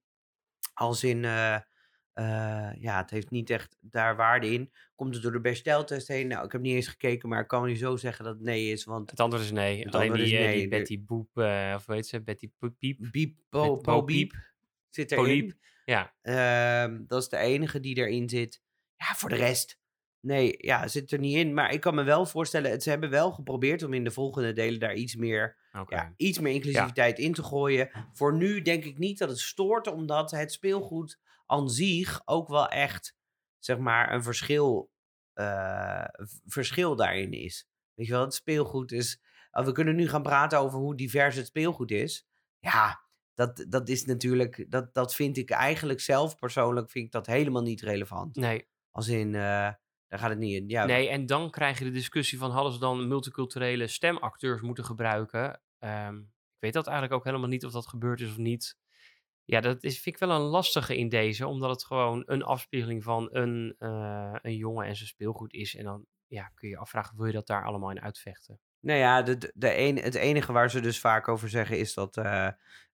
Als 0.73 1.03
in. 1.03 1.25
eh, 1.25 1.59
eh, 2.17 2.69
ja, 2.79 2.97
het 3.01 3.09
heeft 3.09 3.29
niet 3.29 3.49
echt 3.49 3.77
daar 3.81 4.15
waarde 4.15 4.51
in. 4.53 4.71
Komt 4.95 5.13
het 5.13 5.23
door 5.23 5.31
de 5.31 5.41
besteltest 5.41 6.07
heen? 6.07 6.27
Nou, 6.27 6.45
ik 6.45 6.51
heb 6.51 6.61
niet 6.61 6.75
eens 6.75 6.87
gekeken, 6.87 7.29
maar 7.29 7.41
ik 7.41 7.47
kan 7.47 7.65
niet 7.65 7.79
zo 7.79 7.95
zeggen 7.95 8.25
dat 8.25 8.33
het 8.33 8.43
nee 8.43 8.71
is. 8.71 8.83
Want 8.83 9.09
Het 9.09 9.19
antwoord 9.19 9.43
is 9.43 9.51
nee. 9.51 9.83
Het 9.83 9.95
Alleen 9.95 10.09
antwoord 10.09 10.29
die, 10.29 10.37
is 10.37 10.39
eh, 10.39 10.45
nee. 10.47 10.55
die 10.55 10.63
De- 10.69 10.77
Betty 10.77 11.03
Boep, 11.03 11.37
eh, 11.37 11.73
of 11.75 11.85
heet 11.87 12.07
ze? 12.07 12.21
Betty 12.23 12.49
Piep. 12.79 12.97
Biep, 13.11 13.37
po, 13.49 13.73
Met 13.73 13.81
po, 13.81 13.91
Bo 13.91 14.03
biep. 14.03 14.29
Piep. 14.29 14.41
zit 14.89 15.11
erin. 15.11 15.59
Ja, 15.85 16.13
Ehm, 16.21 17.03
dat 17.07 17.21
is 17.21 17.29
de 17.29 17.37
enige 17.37 17.79
die 17.79 17.97
erin 17.97 18.29
zit. 18.29 18.61
Ja, 18.95 19.13
voor 19.15 19.29
de 19.29 19.35
rest. 19.35 19.79
Nee, 20.19 20.55
ja, 20.57 20.87
zit 20.87 21.11
er 21.11 21.19
niet 21.19 21.35
in. 21.35 21.53
Maar 21.53 21.73
ik 21.73 21.81
kan 21.81 21.95
me 21.95 22.03
wel 22.03 22.25
voorstellen, 22.25 22.71
het, 22.71 22.83
ze 22.83 22.89
hebben 22.89 23.09
wel 23.09 23.31
geprobeerd 23.31 23.83
om 23.83 23.93
in 23.93 24.03
de 24.03 24.11
volgende 24.11 24.53
delen 24.53 24.79
daar 24.79 24.93
iets 24.95 25.15
meer, 25.15 25.57
ja, 25.87 26.13
iets 26.17 26.39
meer 26.39 26.53
inclusiviteit 26.53 27.19
in 27.19 27.33
te 27.33 27.43
gooien. 27.43 27.89
Voor 28.13 28.33
nu 28.35 28.61
denk 28.61 28.83
ik 28.83 28.97
niet 28.97 29.17
dat 29.17 29.29
het 29.29 29.39
stoort, 29.39 29.87
omdat 29.87 30.31
het 30.31 30.51
speelgoed 30.51 31.19
aan 31.47 31.69
zich 31.69 32.21
ook 32.25 32.47
wel 32.47 32.67
echt, 32.67 33.15
zeg 33.59 33.77
maar, 33.77 34.13
een 34.13 34.23
verschil, 34.23 34.91
eh, 35.33 36.05
verschil 36.45 36.95
daarin 36.95 37.31
is. 37.31 37.67
Weet 37.93 38.07
je 38.07 38.11
wel, 38.13 38.21
het 38.21 38.33
speelgoed 38.33 38.91
is. 38.91 39.21
uh, 39.51 39.65
we 39.65 39.71
kunnen 39.71 39.95
nu 39.95 40.07
gaan 40.09 40.21
praten 40.21 40.59
over 40.59 40.79
hoe 40.79 40.95
divers 40.95 41.35
het 41.35 41.47
speelgoed 41.47 41.91
is. 41.91 42.25
Ja, 42.59 43.05
dat, 43.33 43.65
dat 43.69 43.89
is 43.89 44.05
natuurlijk. 44.05 44.65
Dat, 44.69 44.93
dat 44.93 45.15
vind 45.15 45.37
ik 45.37 45.49
eigenlijk 45.49 45.99
zelf 45.99 46.35
persoonlijk 46.35 46.89
vind 46.89 47.05
ik 47.05 47.11
dat 47.11 47.25
helemaal 47.25 47.61
niet 47.61 47.81
relevant. 47.81 48.35
Nee, 48.35 48.67
Als 48.91 49.07
in, 49.07 49.35
eh, 49.35 49.41
daar 50.07 50.19
gaat 50.19 50.29
het 50.29 50.39
niet 50.39 50.61
in. 50.61 50.69
Ja, 50.69 50.85
nee, 50.85 51.09
en 51.09 51.25
dan 51.25 51.51
krijg 51.51 51.79
je 51.79 51.85
de 51.85 51.91
discussie 51.91 52.37
van 52.37 52.51
hadden 52.51 52.73
ze 52.73 52.79
dan 52.79 53.07
multiculturele 53.07 53.87
stemacteurs 53.87 54.61
moeten 54.61 54.85
gebruiken? 54.85 55.61
Ehm, 55.79 56.17
ik 56.17 56.59
weet 56.59 56.73
dat 56.73 56.87
eigenlijk 56.87 57.17
ook 57.17 57.25
helemaal 57.25 57.49
niet 57.49 57.65
of 57.65 57.71
dat 57.71 57.87
gebeurd 57.87 58.21
is 58.21 58.29
of 58.29 58.37
niet. 58.37 58.77
Ja, 59.49 59.61
dat 59.61 59.83
is, 59.83 59.99
vind 59.99 60.15
ik 60.15 60.27
wel 60.27 60.35
een 60.35 60.41
lastige 60.41 60.97
in 60.97 61.09
deze, 61.09 61.47
omdat 61.47 61.69
het 61.69 61.85
gewoon 61.85 62.23
een 62.25 62.43
afspiegeling 62.43 63.03
van 63.03 63.29
een, 63.31 63.75
eh, 63.79 64.35
een 64.41 64.55
jongen 64.55 64.85
en 64.85 64.95
zijn 64.95 65.07
speelgoed 65.09 65.53
is. 65.53 65.75
En 65.75 65.83
dan 65.83 66.05
ja, 66.27 66.51
kun 66.55 66.67
je 66.67 66.73
je 66.73 66.79
afvragen, 66.79 67.17
wil 67.17 67.25
je 67.25 67.31
dat 67.31 67.47
daar 67.47 67.65
allemaal 67.65 67.91
in 67.91 68.01
uitvechten? 68.01 68.59
Nou 68.79 68.99
ja, 68.99 69.21
de, 69.21 69.51
de, 69.55 69.77
een, 69.77 69.97
het 69.97 70.15
enige 70.15 70.51
waar 70.51 70.69
ze 70.69 70.79
dus 70.79 70.99
vaak 70.99 71.27
over 71.27 71.49
zeggen 71.49 71.77
is 71.77 71.93
dat, 71.93 72.17
eh, 72.17 72.47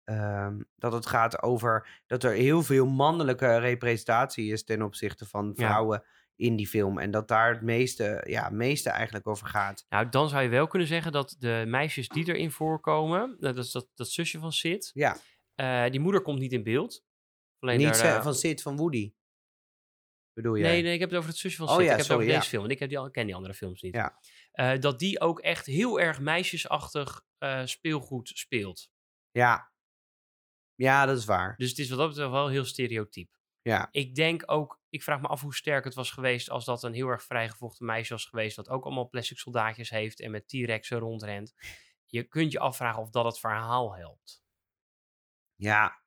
ehm, 0.04 0.60
dat 0.76 0.92
het 0.92 1.06
gaat 1.06 1.42
over 1.42 2.02
dat 2.06 2.24
er 2.24 2.32
heel 2.32 2.62
veel 2.62 2.86
mannelijke 2.86 3.56
representatie 3.58 4.52
is 4.52 4.64
ten 4.64 4.82
opzichte 4.82 5.26
van 5.26 5.52
Ja. 5.56 5.66
vrouwen 5.66 6.04
in 6.36 6.56
die 6.56 6.68
film. 6.68 6.98
En 6.98 7.10
dat 7.10 7.28
daar 7.28 7.52
het 7.52 7.62
meeste, 7.62 8.24
ja, 8.28 8.48
meeste 8.48 8.90
eigenlijk 8.90 9.26
over 9.26 9.46
gaat. 9.46 9.86
Nou, 9.88 10.08
dan 10.08 10.28
zou 10.28 10.42
je 10.42 10.48
wel 10.48 10.66
kunnen 10.66 10.88
zeggen 10.88 11.12
dat 11.12 11.36
de 11.38 11.64
meisjes 11.66 12.08
die 12.08 12.28
erin 12.28 12.50
voorkomen, 12.50 13.36
dat 13.40 13.56
is 13.56 13.70
dat, 13.70 13.88
dat 13.94 14.08
zusje 14.08 14.38
van 14.38 14.52
Sid, 14.52 14.90
Ja, 14.94 15.16
eh, 15.60 15.90
die 15.90 16.00
moeder 16.00 16.22
komt 16.22 16.38
niet 16.38 16.52
in 16.52 16.62
beeld. 16.62 17.04
Alleen 17.58 17.78
niet 17.78 18.00
daar, 18.00 18.22
van 18.22 18.34
Sid 18.34 18.62
van 18.62 18.76
Woody. 18.76 19.14
Bedoel 20.32 20.56
jij? 20.56 20.70
Nee, 20.70 20.82
nee, 20.82 20.94
ik 20.94 21.00
heb 21.00 21.08
het 21.08 21.18
over 21.18 21.30
het 21.30 21.38
zusje 21.38 21.56
van 21.56 21.68
Oh 21.68 21.74
Sid. 21.74 21.84
ja, 21.84 21.90
ik 21.90 21.90
heb 21.90 21.98
het 21.98 22.06
sorry, 22.06 22.22
over 22.22 22.34
ja. 22.34 22.38
deze 22.38 22.50
film. 22.50 22.62
want 22.62 22.74
Ik 22.74 22.78
heb 22.80 22.88
die, 22.88 22.98
al- 22.98 23.10
ken 23.10 23.26
die 23.26 23.34
andere 23.34 23.54
films 23.54 23.80
niet. 23.82 23.94
Ja. 23.94 24.18
Eh, 24.52 24.78
dat 24.78 24.98
die 24.98 25.20
ook 25.20 25.40
echt 25.40 25.66
heel 25.66 26.00
erg 26.00 26.20
meisjesachtig 26.20 27.24
eh, 27.38 27.64
speelgoed 27.64 28.28
speelt. 28.28 28.90
Ja. 29.30 29.72
Ja, 30.74 31.06
dat 31.06 31.18
is 31.18 31.24
waar. 31.24 31.56
Dus 31.56 31.68
het 31.68 31.78
is 31.78 31.88
wat 31.88 31.98
dat 31.98 32.08
betreft 32.08 32.30
wel 32.30 32.48
heel 32.48 32.64
stereotyp. 32.64 33.30
Ja. 33.62 33.88
Ik 33.90 34.14
denk 34.14 34.42
ook, 34.46 34.80
ik 34.88 35.02
vraag 35.02 35.20
me 35.20 35.26
af 35.28 35.40
hoe 35.40 35.54
sterk 35.54 35.84
het 35.84 35.94
was 35.94 36.10
geweest 36.10 36.50
als 36.50 36.64
dat 36.64 36.82
een 36.82 36.94
heel 36.94 37.08
erg 37.08 37.22
vrijgevochten 37.22 37.86
meisje 37.86 38.12
was 38.12 38.24
geweest. 38.24 38.56
Dat 38.56 38.68
ook 38.68 38.84
allemaal 38.84 39.08
plastic 39.08 39.38
soldaatjes 39.38 39.90
heeft 39.90 40.20
en 40.20 40.30
met 40.30 40.48
T-Rexen 40.48 40.98
rondrent. 40.98 41.54
Je 42.06 42.22
kunt 42.22 42.52
je 42.52 42.58
afvragen 42.58 43.02
of 43.02 43.10
dat 43.10 43.24
het 43.24 43.38
verhaal 43.38 43.96
helpt. 43.96 44.39
Ja. 45.60 45.98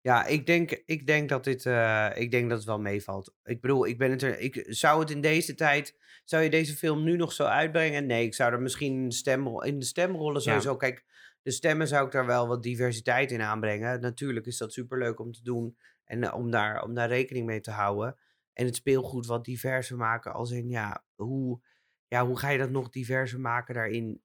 Ja, 0.00 0.26
ik 0.26 0.46
denk, 0.46 0.70
ik 0.70 1.06
denk 1.06 1.28
dat 1.28 1.44
dit, 1.44 1.66
eh, 1.66 2.10
ik 2.14 2.30
denk 2.30 2.48
dat 2.48 2.58
het 2.58 2.66
wel 2.66 2.80
meevalt. 2.80 3.34
Ik 3.44 3.60
bedoel, 3.60 3.86
ik 3.86 3.98
ben 3.98 4.10
het 4.10 4.22
er, 4.22 4.38
ik 4.38 4.64
zou 4.66 5.00
het 5.00 5.10
in 5.10 5.20
deze 5.20 5.54
tijd, 5.54 5.96
zou 6.24 6.42
je 6.42 6.50
deze 6.50 6.76
film 6.76 7.04
nu 7.04 7.16
nog 7.16 7.32
zo 7.32 7.44
uitbrengen? 7.44 8.06
Nee, 8.06 8.24
ik 8.24 8.34
zou 8.34 8.52
er 8.52 8.60
misschien 8.60 9.12
stemrol, 9.12 9.62
in 9.62 9.78
de 9.78 9.84
stemrollen 9.84 10.42
sowieso, 10.42 10.76
kijk, 10.76 11.04
de 11.42 11.50
stemmen 11.50 11.88
zou 11.88 12.06
ik 12.06 12.12
daar 12.12 12.26
wel 12.26 12.48
wat 12.48 12.62
diversiteit 12.62 13.30
in 13.30 13.42
aanbrengen. 13.42 14.00
Natuurlijk 14.00 14.46
is 14.46 14.58
dat 14.58 14.72
superleuk 14.72 15.20
om 15.20 15.32
te 15.32 15.42
doen 15.42 15.76
en 16.04 16.24
eh, 16.24 16.34
om, 16.34 16.50
daar, 16.50 16.82
om 16.82 16.94
daar 16.94 17.08
rekening 17.08 17.46
mee 17.46 17.60
te 17.60 17.70
houden. 17.70 18.16
En 18.52 18.66
het 18.66 18.76
speelgoed 18.76 19.26
wat 19.26 19.44
diverser 19.44 19.96
maken, 19.96 20.32
als 20.32 20.50
in, 20.50 20.68
ja, 20.68 21.04
hoe, 21.14 21.60
ja, 22.08 22.26
hoe 22.26 22.38
ga 22.38 22.48
je 22.48 22.58
dat 22.58 22.70
nog 22.70 22.90
diverser 22.90 23.40
maken 23.40 23.74
daarin? 23.74 24.22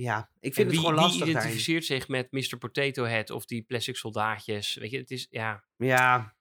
Eh, 0.00 0.06
Ja, 0.06 0.30
ik 0.40 0.54
vind 0.54 0.70
wie, 0.70 0.76
het 0.78 0.86
gewoon 0.86 0.92
wie 0.94 1.02
lastig 1.02 1.18
daarin. 1.18 1.36
identificeert 1.36 1.84
zich 1.84 2.08
met 2.08 2.32
Mr. 2.32 2.58
Potato 2.58 3.04
Head 3.04 3.30
of 3.30 3.44
die 3.44 3.62
plastic 3.62 3.96
soldaatjes? 3.96 4.74
Weet 4.74 4.90
je, 4.90 4.98
het 4.98 5.10
is, 5.10 5.26
ja... 5.30 5.64
Ja, 5.76 6.38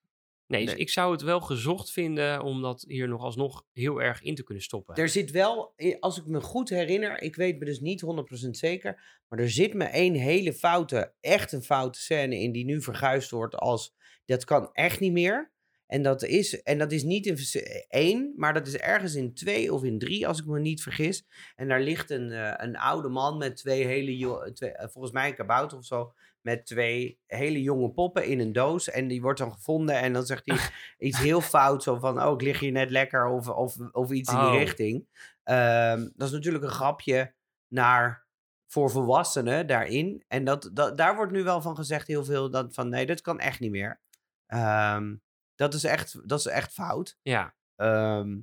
Nee, 0.47 0.61
dus 0.65 0.73
Nee. 0.73 0.81
ik 0.81 0.89
zou 0.89 1.11
het 1.11 1.21
wel 1.21 1.39
gezocht 1.41 1.91
vinden 1.91 2.41
om 2.41 2.61
dat 2.61 2.85
hier 2.87 3.07
nog 3.07 3.21
alsnog 3.21 3.65
heel 3.73 4.01
erg 4.01 4.21
in 4.21 4.35
te 4.35 4.43
kunnen 4.43 4.63
stoppen. 4.63 4.95
Er 4.95 5.09
zit 5.09 5.31
wel, 5.31 5.73
i- 5.81 5.97
als 5.99 6.17
ik 6.17 6.25
me 6.25 6.41
goed 6.41 6.69
herinner, 6.69 7.21
ik 7.21 7.35
weet 7.35 7.59
me 7.59 7.65
dus 7.65 7.79
niet 7.79 8.01
100% 8.01 8.57
zeker, 8.57 9.21
maar 9.27 9.39
er 9.39 9.49
zit 9.49 9.73
me 9.73 9.83
één 9.83 10.13
hele 10.15 10.53
foute, 10.53 11.13
echt 11.19 11.51
een 11.51 11.63
foute 11.63 11.99
scène 11.99 12.39
in 12.39 12.51
die 12.51 12.65
nu 12.65 12.81
verguisd 12.81 13.31
wordt 13.31 13.55
als 13.55 13.95
dat 14.25 14.43
kan 14.43 14.69
echt 14.73 14.99
niet 14.99 15.11
meer. 15.11 15.51
En 15.89 16.01
dat 16.03 16.23
is, 16.23 16.61
en 16.61 16.77
dat 16.77 16.91
is 16.91 17.03
niet 17.03 17.25
in 17.25 17.37
vers- 17.37 17.55
één, 17.87 18.33
maar 18.35 18.53
dat 18.53 18.67
is 18.67 18.77
ergens 18.77 19.15
in 19.15 19.33
twee 19.33 19.73
of 19.73 19.83
in 19.83 19.99
drie, 19.99 20.27
als 20.27 20.39
ik 20.39 20.45
me 20.45 20.59
niet 20.59 20.81
vergis. 20.83 21.25
En 21.55 21.67
daar 21.67 21.81
ligt 21.81 22.09
een, 22.09 22.31
eh, 22.31 22.53
een 22.57 22.77
oude 22.77 23.09
man 23.09 23.37
met 23.37 23.55
twee 23.57 23.85
hele, 23.85 24.17
jo- 24.17 24.51
twee, 24.51 24.71
eh, 24.71 24.87
volgens 24.89 25.13
mij 25.13 25.27
een 25.29 25.35
kabouter 25.35 25.77
of 25.77 25.85
zo, 25.85 26.13
met 26.41 26.65
twee 26.65 27.19
hele 27.25 27.61
jonge 27.61 27.89
poppen 27.91 28.25
in 28.25 28.39
een 28.39 28.53
doos. 28.53 28.89
En 28.89 29.07
die 29.07 29.21
wordt 29.21 29.39
dan 29.39 29.51
gevonden 29.53 29.95
en 29.95 30.13
dan 30.13 30.25
zegt 30.25 30.41
hij 30.45 30.57
iets 31.07 31.19
heel 31.19 31.41
fout, 31.41 31.83
zo 31.83 31.95
van, 31.99 32.23
oh, 32.23 32.33
ik 32.33 32.41
lig 32.41 32.59
hier 32.59 32.71
net 32.71 32.89
lekker, 32.91 33.27
of, 33.27 33.47
of, 33.49 33.75
of 33.91 34.11
iets 34.11 34.31
in 34.31 34.37
Oh. 34.37 34.49
die 34.51 34.59
richting. 34.59 35.07
Ehm, 35.43 36.09
dat 36.15 36.27
is 36.27 36.33
natuurlijk 36.33 36.63
een 36.63 36.69
grapje 36.69 37.33
naar 37.67 38.27
voor 38.67 38.89
volwassenen 38.91 39.67
daarin. 39.67 40.23
En 40.27 40.43
dat, 40.43 40.69
dat, 40.73 40.97
daar 40.97 41.15
wordt 41.15 41.31
nu 41.31 41.43
wel 41.43 41.61
van 41.61 41.75
gezegd 41.75 42.07
heel 42.07 42.25
veel 42.25 42.49
dat 42.49 42.73
van 42.73 42.89
nee, 42.89 43.05
dat 43.05 43.21
kan 43.21 43.39
echt 43.39 43.59
niet 43.59 43.71
meer. 43.71 44.01
Ehm, 44.45 45.15
dat, 45.59 45.73
is 45.73 45.83
echt, 45.83 46.29
dat 46.29 46.39
is 46.39 46.45
echt 46.45 46.73
fout. 46.73 47.17
Ja, 47.21 47.55
Ehm, 47.75 48.39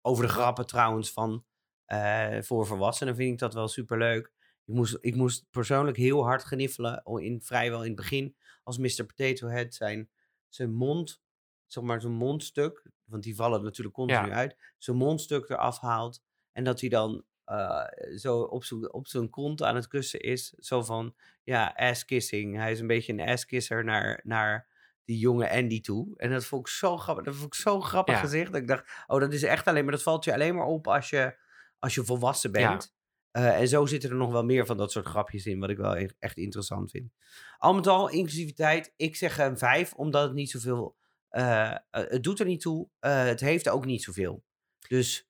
over 0.00 0.24
de 0.24 0.30
grappen 0.30 0.66
trouwens 0.66 1.12
van 1.12 1.44
eh, 1.84 2.42
voor 2.42 2.66
volwassenen 2.66 3.16
vind 3.16 3.32
ik 3.32 3.38
dat 3.38 3.54
wel 3.54 3.68
superleuk. 3.68 4.32
Ik 4.64 4.74
moest, 4.74 4.98
ik 5.00 5.14
moest 5.14 5.46
persoonlijk 5.50 5.96
heel 5.96 6.24
hard 6.24 6.42
gniffelen 6.42 7.02
in, 7.04 7.42
vrijwel 7.42 7.80
in 7.80 7.86
het 7.86 7.96
begin 7.96 8.36
als 8.62 8.78
Mr. 8.78 9.04
Potato 9.06 9.48
Head 9.48 9.74
zijn, 9.74 10.10
zijn 10.48 10.72
mond, 10.72 11.20
zeg 11.66 11.84
maar 11.84 12.00
zijn 12.00 12.12
mondstuk, 12.12 12.90
want 13.04 13.22
die 13.22 13.34
vallen 13.36 13.62
natuurlijk 13.62 13.94
continu 13.96 14.28
Ja. 14.28 14.34
uit, 14.34 14.56
zijn 14.78 14.96
mondstuk 14.96 15.48
eraf 15.48 15.78
haalt 15.80 16.22
en 16.52 16.64
dat 16.64 16.80
hij 16.80 16.88
dan 16.88 17.24
eh, 17.44 17.84
zo 18.16 18.40
op 18.40 18.64
zijn, 18.64 18.92
op 18.92 19.06
zijn 19.06 19.30
kont 19.30 19.62
aan 19.62 19.74
het 19.74 19.86
kussen 19.88 20.20
is. 20.20 20.48
Zo 20.48 20.82
van, 20.82 21.14
ja, 21.42 21.72
ass 21.76 22.04
kissing. 22.04 22.56
Hij 22.56 22.72
is 22.72 22.80
een 22.80 22.86
beetje 22.86 23.12
een 23.12 23.28
ass 23.28 23.44
kisser 23.46 23.84
naar, 23.84 24.20
naar 24.24 24.68
die 25.06 25.18
jonge 25.18 25.50
Andy 25.50 25.80
toe. 25.80 26.14
En 26.16 26.30
dat 26.30 26.44
vond 26.44 26.66
ik 26.66 26.72
zo 26.72 26.96
grappig. 26.96 27.24
Dat 27.24 27.34
vond 27.34 27.46
ik 27.54 27.60
zo 27.60 27.80
grappig 27.80 28.14
Ja. 28.14 28.20
gezicht. 28.20 28.52
Dat 28.52 28.60
ik 28.60 28.68
dacht, 28.68 28.90
oh, 29.06 29.20
dat 29.20 29.32
is 29.32 29.42
echt 29.42 29.66
alleen 29.66 29.82
maar, 29.82 29.92
dat 29.92 30.02
valt 30.02 30.24
je 30.24 30.32
alleen 30.32 30.54
maar 30.54 30.66
op 30.66 30.88
als 30.88 31.10
je, 31.10 31.36
als 31.78 31.94
je 31.94 32.04
volwassen 32.04 32.50
Ja. 32.52 32.68
bent. 32.68 32.94
Eh, 33.30 33.60
en 33.60 33.68
zo 33.68 33.86
zitten 33.86 34.10
er 34.10 34.16
nog 34.16 34.30
wel 34.32 34.44
meer 34.44 34.66
van 34.66 34.76
dat 34.76 34.92
soort 34.92 35.06
grapjes 35.06 35.46
in, 35.46 35.60
wat 35.60 35.70
ik 35.70 35.76
wel 35.76 35.96
e- 35.96 36.08
echt 36.18 36.36
interessant 36.36 36.90
vind. 36.90 37.12
Al 37.58 37.74
met 37.74 37.86
al, 37.86 38.08
inclusiviteit, 38.08 38.92
ik 38.96 39.16
zeg 39.16 39.38
een 39.38 39.58
5, 39.58 39.92
omdat 39.94 40.22
het 40.22 40.32
niet 40.34 40.50
zoveel. 40.50 40.96
eh, 41.28 41.74
het 41.90 42.22
doet 42.22 42.40
er 42.40 42.46
niet 42.46 42.60
toe. 42.60 42.88
het 43.00 43.40
heeft 43.40 43.68
ook 43.68 43.84
niet 43.84 44.02
zoveel. 44.02 44.44
Dus 44.88 45.28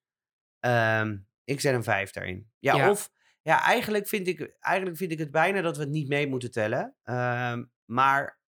ehm, 0.61 1.17
ik 1.45 1.61
zet 1.61 1.75
een 1.75 1.83
5 1.83 2.11
daarin. 2.11 2.51
Ja, 2.59 2.77
Ja. 2.77 2.91
of 2.91 3.11
ja, 3.43 3.63
eigenlijk 3.63 4.09
vind, 4.09 4.27
ik, 4.27 4.57
eigenlijk 4.61 4.97
vind 4.97 5.13
ik 5.13 5.19
het 5.19 5.31
bijna 5.31 5.61
dat 5.61 5.77
we 5.77 5.83
het 5.83 5.93
niet 5.93 6.09
mee 6.09 6.27
moeten 6.29 6.51
tellen. 6.51 6.97
Ehm, 7.03 7.65
maar 7.85 8.39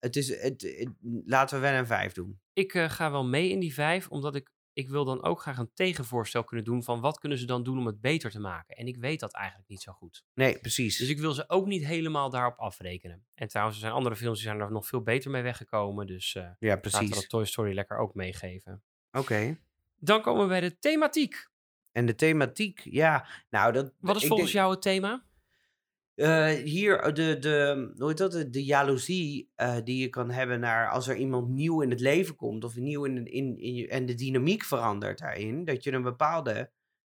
het 0.00 0.16
is, 0.16 0.28
het, 0.28 0.62
het- 0.62 0.88
laten 1.24 1.56
we 1.60 1.68
wel 1.68 1.78
een 1.78 1.86
5 1.86 2.12
doen. 2.12 2.40
ik 2.52 2.74
eh, 2.74 2.90
ga 2.90 3.10
wel 3.10 3.24
mee 3.24 3.50
in 3.50 3.60
die 3.60 3.74
vijf, 3.74 4.08
omdat 4.08 4.34
ik, 4.34 4.50
ik 4.72 4.88
wil 4.88 5.04
dan 5.04 5.22
ook 5.22 5.40
graag 5.40 5.58
een 5.58 5.70
tegenvoorstel 5.74 6.44
kunnen 6.44 6.64
doen 6.64 6.82
van 6.82 7.00
wat 7.00 7.18
kunnen 7.18 7.38
ze 7.38 7.46
dan 7.46 7.62
doen 7.62 7.78
om 7.78 7.86
het 7.86 8.00
beter 8.00 8.30
te 8.30 8.40
maken. 8.40 8.76
En 8.76 8.86
ik 8.86 8.96
weet 8.96 9.20
dat 9.20 9.32
eigenlijk 9.32 9.68
niet 9.68 9.80
zo 9.82 9.92
goed. 9.92 10.24
Nee, 10.34 10.58
precies. 10.58 10.96
Dus 10.98 11.08
ik 11.08 11.18
wil 11.18 11.32
ze 11.32 11.48
ook 11.48 11.66
niet 11.66 11.84
helemaal 11.86 12.30
daarop 12.30 12.58
afrekenen. 12.58 13.24
En 13.34 13.48
trouwens, 13.48 13.76
er 13.76 13.82
zijn 13.82 13.94
andere 13.96 14.16
films 14.16 14.38
die 14.38 14.46
zijn 14.48 14.60
er 14.60 14.72
nog 14.72 14.86
veel 14.86 15.02
beter 15.02 15.30
mee 15.30 15.42
weggekomen. 15.42 16.06
Dus 16.06 16.34
eh 16.34 16.42
ja, 16.42 16.50
laten 16.58 16.90
we 16.90 16.98
precies. 16.98 17.14
dat 17.14 17.28
Toy 17.28 17.44
Story 17.44 17.74
lekker 17.74 17.98
ook 17.98 18.14
meegeven. 18.14 18.82
Oké. 19.12 19.58
Dan 19.96 20.22
komen 20.22 20.42
we 20.42 20.48
bij 20.48 20.60
de 20.60 20.78
thematiek. 20.78 21.48
En 21.92 22.06
de 22.06 22.14
thematiek, 22.14 22.80
ja. 22.84 23.26
Nou, 23.50 23.72
dat, 23.72 23.92
Wat 24.00 24.16
is 24.16 24.26
volgens 24.26 24.52
denk- 24.52 24.62
jou 24.62 24.72
het 24.74 24.82
thema? 24.82 25.24
Eh, 26.20 26.46
hier, 26.64 26.98
eh, 27.00 27.12
de, 27.14 27.38
de, 27.38 27.92
hoe 27.96 28.08
heet 28.08 28.18
dat? 28.18 28.32
De, 28.32 28.50
de 28.50 28.64
jaloezie 28.64 29.50
eh, 29.54 29.76
die 29.84 30.00
je 30.00 30.08
kan 30.08 30.30
hebben 30.30 30.60
naar 30.60 30.90
als 30.90 31.08
er 31.08 31.16
iemand 31.16 31.48
nieuw 31.48 31.80
in 31.82 31.90
het 31.90 32.00
leven 32.00 32.36
komt. 32.36 32.64
Of 32.64 32.76
nieuw 32.76 33.04
in, 33.04 33.26
in, 33.26 33.58
in 33.58 33.88
en 33.88 34.06
de 34.06 34.14
dynamiek 34.14 34.62
verandert 34.64 35.18
daarin. 35.18 35.64
Dat 35.64 35.84
je 35.84 35.92
een 35.92 36.02
bepaalde 36.02 36.70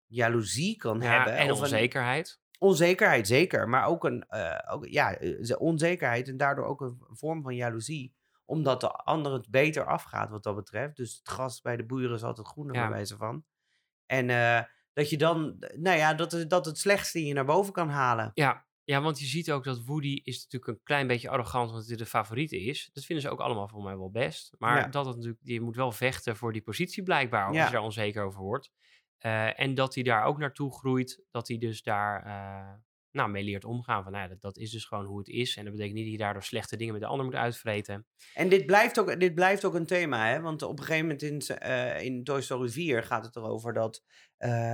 jaloezie 0.07 0.77
kan 0.77 1.01
Ja, 1.01 1.11
hebben. 1.11 1.37
en 1.37 1.51
of 1.51 1.57
een 1.57 1.63
onzekerheid. 1.63 2.41
onzekerheid, 2.59 3.27
zeker. 3.27 3.69
Maar 3.69 3.87
ook 3.87 4.05
een 4.05 4.25
eh, 4.29 4.73
ook, 4.75 4.87
ja, 4.87 5.17
ze- 5.43 5.59
onzekerheid 5.59 6.29
en 6.29 6.37
daardoor 6.37 6.65
ook 6.65 6.81
een 6.81 6.99
vorm 7.11 7.43
van 7.43 7.55
jaloezie. 7.55 8.15
Omdat 8.45 8.81
de 8.81 8.91
ander 8.91 9.33
het 9.33 9.51
beter 9.51 9.87
afgaat 9.87 10.31
wat 10.31 10.43
dat 10.43 10.55
betreft. 10.57 10.97
Dus 10.97 11.17
het 11.19 11.29
gras 11.29 11.61
bij 11.61 11.77
de 11.77 11.85
boeren 11.87 12.15
is 12.15 12.23
altijd 12.25 12.47
groener 12.47 12.75
Ja. 12.75 12.81
bij 12.81 12.91
wijze 12.91 13.17
van. 13.17 13.45
En 14.07 14.27
dat 14.93 15.11
je 15.11 15.17
dan, 15.19 15.57
nou 15.77 15.97
ja, 15.99 16.15
dat, 16.15 16.33
het- 16.33 16.51
dat 16.51 16.67
het 16.67 16.79
slechtste 16.79 17.25
je 17.27 17.35
naar 17.35 17.45
boven 17.45 17.73
kan 17.73 17.89
halen. 17.89 18.31
Ja, 18.35 18.67
Ja, 18.85 19.01
want 19.03 19.19
je 19.21 19.27
ziet 19.27 19.51
ook 19.51 19.65
dat 19.65 19.85
Woody 19.85 20.21
is 20.25 20.43
natuurlijk 20.43 20.73
een 20.73 20.85
klein 20.85 21.07
beetje 21.07 21.29
arrogant, 21.29 21.71
omdat 21.71 21.87
hij 21.87 21.97
de 21.97 22.07
favoriete 22.07 22.61
is. 22.61 22.91
Dat 22.93 23.05
vinden 23.05 23.25
ze 23.25 23.31
ook 23.31 23.41
allemaal 23.41 23.69
voor 23.69 23.83
mij 23.83 23.97
wel 23.97 24.11
best. 24.11 24.55
Maar 24.59 24.77
Ja. 24.79 24.87
dat 24.89 25.07
het 25.07 25.15
natuurlijk, 25.17 25.43
je 25.45 25.61
moet 25.61 25.77
wel 25.77 25.93
vechten 25.93 26.37
voor 26.37 26.53
die 26.53 26.63
positie 26.63 27.03
blijkbaar, 27.03 27.47
als 27.47 27.57
Ja. 27.57 27.65
je 27.67 27.71
daar 27.73 27.83
onzeker 27.83 28.25
over 28.25 28.41
wordt. 28.41 28.71
Eh, 29.19 29.61
en 29.61 29.75
dat 29.75 29.95
hij 29.95 30.03
daar 30.05 30.25
ook 30.25 30.39
naartoe 30.39 30.73
groeit, 30.73 31.23
dat 31.31 31.49
hij 31.49 31.59
dus 31.59 31.83
daar 31.83 32.25
eh, 32.25 32.73
nou, 33.11 33.31
mee 33.31 33.43
leert 33.45 33.65
omgaan. 33.65 34.03
Van, 34.03 34.13
nou, 34.13 34.29
dat, 34.29 34.41
dat 34.41 34.57
is 34.59 34.71
dus 34.71 34.85
gewoon 34.85 35.05
hoe 35.05 35.19
het 35.19 35.29
is. 35.29 35.57
En 35.57 35.63
dat 35.65 35.73
betekent 35.73 35.97
niet 35.97 36.05
dat 36.05 36.13
je 36.15 36.19
daardoor 36.23 36.43
slechte 36.43 36.77
dingen 36.77 36.93
met 36.93 37.03
de 37.03 37.09
ander 37.09 37.25
moet 37.27 37.35
uitvreten. 37.35 38.07
En 38.35 38.49
dit 38.49 38.67
blijft, 38.67 39.01
ook, 39.01 39.21
dit 39.21 39.35
blijft 39.35 39.65
ook 39.65 39.75
een 39.75 39.87
thema, 39.87 40.27
hè? 40.29 40.41
Want 40.41 40.63
op 40.63 40.79
een 40.79 40.85
gegeven 40.85 41.07
moment 41.07 41.23
in, 41.23 41.57
eh, 41.59 42.03
in 42.03 42.25
Toy 42.25 42.41
Story 42.41 42.69
4 42.69 43.03
gaat 43.03 43.25
het 43.25 43.37
erover 43.37 43.73
dat 43.73 44.03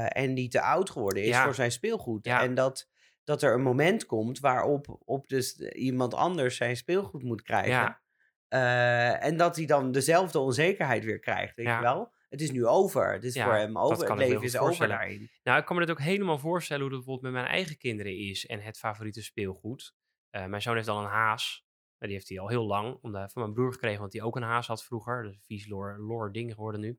Andy 0.09 0.49
te 0.49 0.61
oud 0.61 0.91
geworden 0.91 1.23
is 1.23 1.29
Ja. 1.29 1.45
voor 1.45 1.55
zijn 1.55 1.73
speelgoed. 1.73 2.25
Ja. 2.25 2.43
En 2.43 2.55
dat, 2.55 2.89
dat 3.25 3.43
er 3.43 3.55
een 3.55 3.63
moment 3.63 4.07
komt 4.07 4.39
waarop 4.39 5.01
op 5.05 5.29
dus 5.29 5.59
iemand 5.59 6.15
anders 6.15 6.57
zijn 6.57 6.77
speelgoed 6.77 7.23
moet 7.23 7.43
krijgen. 7.43 7.71
Ja. 7.71 8.01
Eh, 8.49 9.25
en 9.25 9.37
dat 9.37 9.57
hij 9.57 9.67
dan 9.67 9.93
dezelfde 9.93 10.39
onzekerheid 10.39 11.05
weer 11.05 11.19
krijgt, 11.19 11.57
weet 11.57 11.67
Ja. 11.67 11.77
je 11.77 11.83
wel? 11.83 12.13
Het 12.29 12.41
is 12.41 12.51
nu 12.51 12.67
over. 12.67 13.13
Het 13.13 13.25
is 13.25 13.35
Ja, 13.35 13.45
voor 13.45 13.55
hem 13.55 13.79
over. 13.79 14.09
Het 14.09 14.19
leven 14.19 14.43
is 14.43 14.59
over 14.59 14.89
daarin. 14.89 15.31
Nou, 15.43 15.59
ik 15.59 15.65
kan 15.65 15.77
me 15.77 15.87
dat 15.87 15.91
ook 15.91 16.03
helemaal 16.05 16.39
voorstellen 16.39 16.83
hoe 16.83 16.91
dat 16.91 17.05
bijvoorbeeld 17.05 17.33
met 17.33 17.43
mijn 17.43 17.55
eigen 17.55 17.79
kinderen 17.79 18.17
is 18.17 18.47
en 18.47 18.61
het 18.61 18.79
favoriete 18.79 19.23
speelgoed. 19.23 19.95
Eh, 20.31 20.47
mijn 20.47 20.63
zoon 20.63 20.77
heeft 20.77 20.89
al 20.89 20.99
een 21.03 21.11
haas. 21.11 21.65
Nou, 21.99 22.13
die 22.13 22.13
heeft 22.13 22.29
hij 22.29 22.41
al 22.41 22.49
heel 22.49 22.67
lang 22.67 22.99
omdat, 23.03 23.33
van 23.33 23.43
mijn 23.43 23.55
broer 23.55 23.73
gekregen, 23.73 24.01
want 24.01 24.13
hij 24.13 24.23
ook 24.23 24.37
een 24.37 24.43
haas 24.43 24.67
had 24.67 24.85
vroeger. 24.85 25.25
Is 25.25 25.35
een 25.35 25.41
vies 25.43 25.69
lore, 25.69 25.99
lore 25.99 26.31
ding 26.31 26.55
geworden 26.55 26.81
nu. 26.81 26.99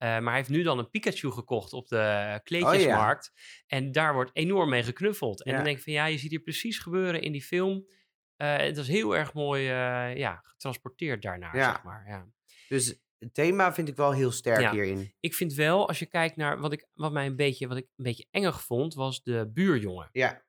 Eh, 0.00 0.08
maar 0.08 0.22
hij 0.24 0.36
heeft 0.36 0.48
nu 0.48 0.62
dan 0.62 0.78
een 0.78 0.90
Pikachu 0.90 1.30
gekocht 1.30 1.72
op 1.72 1.88
de 1.88 2.40
kleedjesmarkt. 2.44 3.32
En 3.66 3.92
daar 3.92 4.14
wordt 4.14 4.30
enorm 4.32 4.70
mee 4.70 4.82
geknuffeld. 4.82 5.42
En 5.44 5.50
Ja. 5.50 5.56
dan 5.56 5.64
denk 5.64 5.76
ik 5.76 5.82
van 5.84 5.92
ja, 5.92 6.04
je 6.06 6.18
ziet 6.18 6.30
hier 6.30 6.40
precies 6.40 6.78
gebeuren 6.78 7.22
in 7.22 7.32
die 7.32 7.42
film. 7.42 7.86
Eh 8.36 8.56
het 8.56 8.76
is 8.76 8.88
heel 8.88 9.16
erg 9.16 9.34
mooi 9.34 9.62
eh, 9.68 10.16
ja, 10.16 10.40
getransporteerd 10.44 11.22
daarnaar, 11.22 11.56
Ja. 11.56 11.72
zeg 11.72 11.82
maar. 11.82 12.04
Ja. 12.08 12.26
Dus 12.68 13.00
het 13.18 13.34
thema 13.34 13.74
vind 13.74 13.88
ik 13.88 13.96
wel 13.96 14.12
heel 14.12 14.30
sterk 14.30 14.60
Ja. 14.60 14.70
hierin. 14.72 15.14
Ik 15.20 15.34
vind 15.34 15.54
wel, 15.54 15.88
als 15.88 15.98
je 15.98 16.06
kijkt 16.06 16.36
naar 16.36 16.60
wat, 16.60 16.72
ik, 16.72 16.86
wat 16.92 17.12
mij 17.12 17.26
een 17.26 17.36
beetje, 17.36 17.68
wat 17.68 17.76
ik 17.76 17.86
een 17.96 18.04
beetje 18.04 18.26
engig 18.30 18.62
vond, 18.62 18.94
was 18.94 19.22
de 19.22 19.50
buurjongen. 19.54 20.08
Ja, 20.12 20.44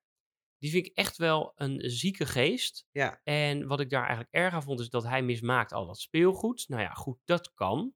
Die 0.58 0.72
vind 0.72 0.86
ik 0.86 0.98
echt 0.98 1.18
wel 1.18 1.52
een 1.56 1.82
zieke 1.90 2.26
geest. 2.26 2.86
ja. 2.92 3.20
En 3.24 3.68
wat 3.68 3.80
ik 3.80 3.90
daar 3.90 4.02
eigenlijk 4.06 4.34
erg 4.34 4.54
aan 4.54 4.64
vond, 4.64 4.80
is 4.80 4.90
dat 4.90 5.04
hij 5.04 5.22
mismaakt 5.22 5.72
al 5.74 5.86
dat 5.86 6.00
speelgoed. 6.00 6.66
Nou 6.68 6.82
ja, 6.82 6.94
goed, 6.94 7.20
dat 7.26 7.54
kan. 7.54 7.94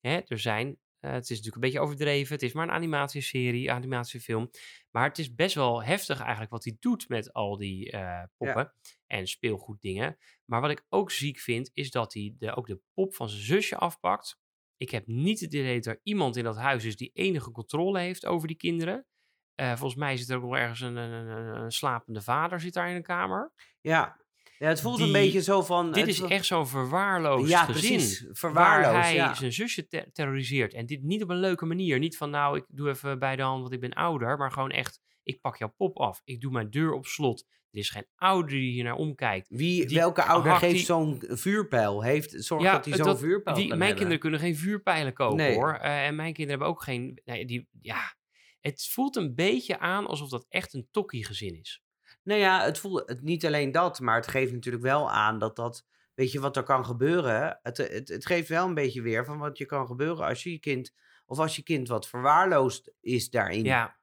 Hè, 0.00 0.20
er 0.26 0.38
zijn, 0.38 0.78
eh, 1.00 1.12
het 1.12 1.22
is 1.22 1.28
natuurlijk 1.28 1.54
een 1.54 1.60
beetje 1.60 1.80
overdreven. 1.80 2.34
Het 2.34 2.42
is 2.42 2.52
maar 2.52 2.68
een 2.68 2.74
animatieserie, 2.74 3.72
animatiefilm. 3.72 4.50
Maar 4.90 5.08
het 5.08 5.18
is 5.18 5.34
best 5.34 5.54
wel 5.54 5.82
heftig 5.82 6.20
eigenlijk 6.20 6.50
wat 6.50 6.64
hij 6.64 6.76
doet 6.80 7.08
met 7.08 7.32
al 7.32 7.56
die 7.56 7.90
eh, 7.90 8.22
poppen 8.36 8.72
en 9.06 9.26
speelgoeddingen. 9.26 10.18
Maar 10.44 10.60
wat 10.60 10.70
ik 10.70 10.84
ook 10.88 11.10
ziek 11.10 11.38
vind, 11.38 11.70
is 11.72 11.90
dat 11.90 12.14
hij 12.14 12.34
de, 12.38 12.56
ook 12.56 12.66
de 12.66 12.80
pop 12.94 13.14
van 13.14 13.28
zijn 13.28 13.42
zusje 13.42 13.76
afpakt. 13.76 14.38
Ik 14.76 14.90
heb 14.90 15.06
niet 15.06 15.40
het 15.40 15.54
idee 15.54 15.74
dat 15.74 15.94
er 15.94 16.00
iemand 16.02 16.36
in 16.36 16.44
dat 16.44 16.56
huis 16.56 16.84
is 16.84 16.96
die 16.96 17.10
enige 17.12 17.50
controle 17.50 17.98
heeft 17.98 18.26
over 18.26 18.48
die 18.48 18.56
kinderen. 18.56 19.06
Eh, 19.54 19.68
volgens 19.68 19.94
mij 19.94 20.16
zit 20.16 20.28
er 20.28 20.36
ook 20.36 20.42
wel 20.42 20.56
ergens 20.56 20.80
een, 20.80 20.96
een, 20.96 21.12
een, 21.12 21.60
een 21.62 21.72
slapende 21.72 22.22
vader 22.22 22.60
zit 22.60 22.74
daar 22.74 22.90
in 22.90 22.96
een 22.96 23.02
kamer. 23.02 23.52
Ja. 23.80 24.24
Ja, 24.58 24.68
het 24.68 24.80
voelt 24.80 25.00
een 25.00 25.12
beetje 25.12 25.42
zo 25.42 25.62
van... 25.62 25.92
Dit 25.92 26.06
is 26.06 26.20
echt 26.20 26.46
zo'n 26.46 26.66
verwaarloosd 26.66 27.48
Ja, 27.50 27.64
gezin. 27.64 27.90
precies. 27.96 28.20
Waar 28.22 28.34
Verwaarloosd, 28.36 29.04
hij 29.06 29.14
ja. 29.14 29.34
zijn 29.34 29.52
zusje 29.52 29.86
te- 29.86 30.08
terroriseert. 30.12 30.74
En 30.74 30.86
dit 30.86 31.02
niet 31.02 31.22
op 31.22 31.28
een 31.30 31.40
leuke 31.40 31.64
manier. 31.66 31.98
Niet 31.98 32.16
van 32.16 32.30
nou, 32.30 32.56
ik 32.56 32.64
doe 32.68 32.88
even 32.88 33.18
bij 33.18 33.36
de 33.36 33.42
hand, 33.42 33.60
want 33.60 33.72
ik 33.72 33.80
ben 33.80 33.92
ouder. 33.92 34.36
Maar 34.36 34.52
gewoon 34.52 34.70
echt, 34.70 35.00
ik 35.22 35.40
pak 35.40 35.56
jouw 35.56 35.72
pop 35.76 35.98
af. 35.98 36.20
Ik 36.24 36.40
doe 36.40 36.52
mijn 36.52 36.70
deur 36.70 36.92
op 36.92 37.06
slot. 37.06 37.46
Er 37.70 37.78
is 37.82 37.90
geen 37.90 38.06
ouder 38.16 38.50
die 38.50 38.70
hier 38.72 38.84
naar 38.84 38.94
omkijkt. 38.94 39.48
Wie, 39.48 39.86
Die 39.86 39.96
welke 39.96 40.22
ouder 40.22 40.52
geeft 40.56 40.74
die- 40.74 40.84
zo'n 40.84 41.22
vuurpijl? 41.28 42.02
Heeft, 42.02 42.34
zorg 42.44 42.62
dat 42.72 42.84
hij 42.84 42.96
zo'n 42.96 43.18
vuurpijl 43.18 43.56
die- 43.56 43.66
Mijn 43.66 43.78
hebben. 43.80 43.96
kinderen 43.96 44.18
kunnen 44.20 44.40
geen 44.40 44.56
vuurpijlen 44.56 45.12
kopen 45.12 45.36
Nee. 45.36 45.54
hoor. 45.54 45.72
Eh, 45.74 46.06
en 46.06 46.14
mijn 46.16 46.32
kinderen 46.32 46.48
hebben 46.50 46.68
ook 46.68 46.82
geen... 46.82 47.20
Nee, 47.24 47.44
die, 47.46 47.68
ja, 47.80 48.16
het 48.60 48.88
voelt 48.90 49.16
een 49.16 49.34
beetje 49.34 49.78
aan 49.78 50.06
alsof 50.06 50.28
dat 50.28 50.46
echt 50.48 50.74
een 50.74 50.88
tokkie 50.90 51.24
gezin 51.24 51.58
is. 51.60 51.82
Nou 52.26 52.40
ja, 52.40 52.64
het 52.64 52.78
voelt 52.78 53.08
het, 53.08 53.22
niet 53.22 53.46
alleen 53.46 53.72
dat, 53.72 54.00
maar 54.00 54.16
het 54.16 54.28
geeft 54.28 54.52
natuurlijk 54.52 54.84
wel 54.84 55.10
aan 55.10 55.38
dat 55.38 55.56
dat, 55.56 55.86
weet 56.14 56.32
je 56.32 56.40
wat 56.40 56.56
er 56.56 56.62
kan 56.62 56.84
gebeuren? 56.84 57.58
Het, 57.62 57.76
het, 57.76 58.08
het 58.08 58.26
geeft 58.26 58.48
wel 58.48 58.66
een 58.66 58.74
beetje 58.74 59.02
weer 59.02 59.24
van 59.24 59.38
wat 59.38 59.58
je 59.58 59.64
kan 59.66 59.86
gebeuren 59.86 60.26
als 60.26 60.42
je 60.42 60.50
je 60.50 60.58
kind, 60.58 60.94
of 61.26 61.38
als 61.38 61.56
je 61.56 61.62
kind 61.62 61.88
wat 61.88 62.08
verwaarloosd 62.08 62.92
is 63.00 63.30
daarin. 63.30 63.64
Ja, 63.64 63.98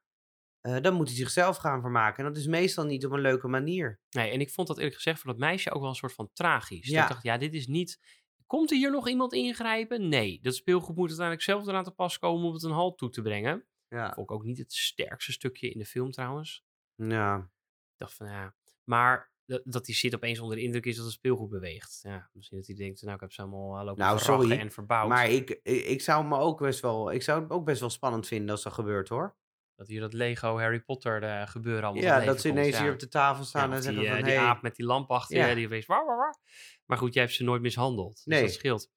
Eh, 0.60 0.80
dan 0.80 0.94
moet 0.94 1.08
hij 1.08 1.16
zichzelf 1.16 1.56
gaan 1.56 1.80
vermaken. 1.80 2.24
En 2.24 2.32
dat 2.32 2.40
is 2.40 2.46
meestal 2.46 2.84
niet 2.84 3.06
op 3.06 3.12
een 3.12 3.20
leuke 3.20 3.48
manier. 3.48 4.00
Nee, 4.10 4.30
en 4.30 4.40
ik 4.40 4.50
vond 4.50 4.68
dat 4.68 4.76
eerlijk 4.76 4.94
gezegd 4.94 5.20
voor 5.20 5.30
dat 5.30 5.40
meisje 5.40 5.70
ook 5.70 5.80
wel 5.80 5.88
een 5.90 5.94
soort 5.94 6.12
van 6.12 6.30
tragisch. 6.32 6.88
Ja. 6.88 7.02
Ik 7.02 7.08
dacht, 7.08 7.22
ja, 7.22 7.38
dit 7.38 7.54
is 7.54 7.66
niet... 7.66 8.00
Komt 8.46 8.70
er 8.70 8.76
hier 8.76 8.90
nog 8.90 9.08
iemand 9.08 9.32
ingrijpen? 9.32 10.08
Nee, 10.08 10.38
dat 10.42 10.54
speelgoed 10.54 10.96
moet 10.96 11.08
uiteindelijk 11.08 11.46
zelf 11.46 11.66
eraan 11.66 11.84
te 11.84 11.90
pas 11.90 12.18
komen 12.18 12.46
om 12.46 12.52
het 12.52 12.62
een 12.62 12.70
halt 12.70 12.98
toe 12.98 13.10
te 13.10 13.22
brengen. 13.22 13.64
Ja. 13.88 14.12
Vond 14.12 14.30
ik 14.30 14.36
ook 14.36 14.44
niet 14.44 14.58
het 14.58 14.72
sterkste 14.72 15.32
stukje 15.32 15.70
in 15.70 15.78
de 15.78 15.84
film 15.84 16.10
trouwens. 16.10 16.64
ja. 16.96 17.52
Ik 17.94 18.00
dacht 18.00 18.14
van, 18.14 18.26
ja... 18.26 18.54
Maar 18.84 19.32
dat, 19.64 19.84
die 19.84 19.94
zit 19.94 20.14
opeens 20.14 20.38
onder 20.38 20.56
de 20.56 20.62
indruk 20.62 20.86
is 20.86 20.96
dat 20.96 21.04
het 21.04 21.14
speelgoed 21.14 21.48
beweegt. 21.50 22.00
Ja, 22.02 22.30
misschien 22.32 22.58
dat 22.58 22.66
hij 22.66 22.76
denkt, 22.76 23.02
nou, 23.02 23.14
ik 23.14 23.20
heb 23.20 23.32
ze 23.32 23.40
allemaal 23.42 23.78
uh, 23.78 23.84
lopen 23.84 24.04
Nou, 24.04 24.18
sorry, 24.18 24.50
en 24.58 24.70
verbouwd. 24.70 25.08
Maar 25.08 25.30
ik, 25.30 25.60
ik, 25.62 25.84
ik 25.84 26.00
zou 26.00 26.26
me 26.26 26.36
ook 26.38 26.58
best 26.58 26.80
wel, 26.80 27.12
ik 27.12 27.22
zou 27.22 27.42
het 27.42 27.50
ook 27.50 27.64
best 27.64 27.80
wel 27.80 27.90
spannend 27.90 28.26
vinden 28.26 28.50
als 28.50 28.62
dat 28.62 28.72
gebeurt 28.72 29.08
hoor. 29.08 29.36
Dat 29.76 29.88
hier 29.88 30.00
dat 30.00 30.12
Lego 30.12 30.58
Harry 30.58 30.80
Potter 30.80 31.22
eh, 31.22 31.46
gebeuren 31.46 31.84
allemaal 31.84 32.02
Ja, 32.02 32.24
dat 32.24 32.40
ze 32.40 32.48
komt, 32.48 32.60
ineens 32.60 32.76
ja. 32.76 32.82
hier 32.82 32.92
op 32.92 32.98
de 32.98 33.08
tafel 33.08 33.44
staan 33.44 33.70
Ja, 33.70 33.76
en 33.76 33.82
zeggen 33.82 34.00
die, 34.02 34.10
van, 34.10 34.18
eh, 34.18 34.24
die 34.24 34.34
hey, 34.34 34.44
aap 34.44 34.62
met 34.62 34.76
die 34.76 34.86
lamp 34.86 35.10
achter 35.10 35.36
Ja. 35.36 35.46
je, 35.46 35.54
die 35.54 35.68
wees 35.68 35.86
waar, 35.86 36.06
waar, 36.06 36.16
waar. 36.16 36.36
Maar 36.84 36.98
goed, 36.98 37.14
jij 37.14 37.22
hebt 37.22 37.34
ze 37.34 37.44
nooit 37.44 37.62
mishandeld. 37.62 38.14
Dus 38.14 38.24
Nee. 38.24 38.42
dat 38.42 38.52
scheelt. 38.52 38.90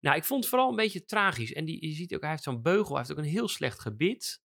Nou, 0.00 0.16
ik 0.16 0.24
vond 0.24 0.40
het 0.40 0.48
vooral 0.50 0.70
een 0.70 0.76
beetje 0.76 1.04
tragisch. 1.04 1.52
En 1.52 1.64
die, 1.64 1.88
je 1.88 1.94
ziet 1.94 2.14
ook, 2.14 2.20
hij 2.20 2.30
heeft 2.30 2.42
zo'n 2.42 2.62
beugel, 2.62 2.88
hij 2.88 2.98
heeft 2.98 3.10
ook 3.18 3.24
een 3.24 3.30
heel 3.30 3.48
slecht 3.48 3.80
gebit. 3.80 4.42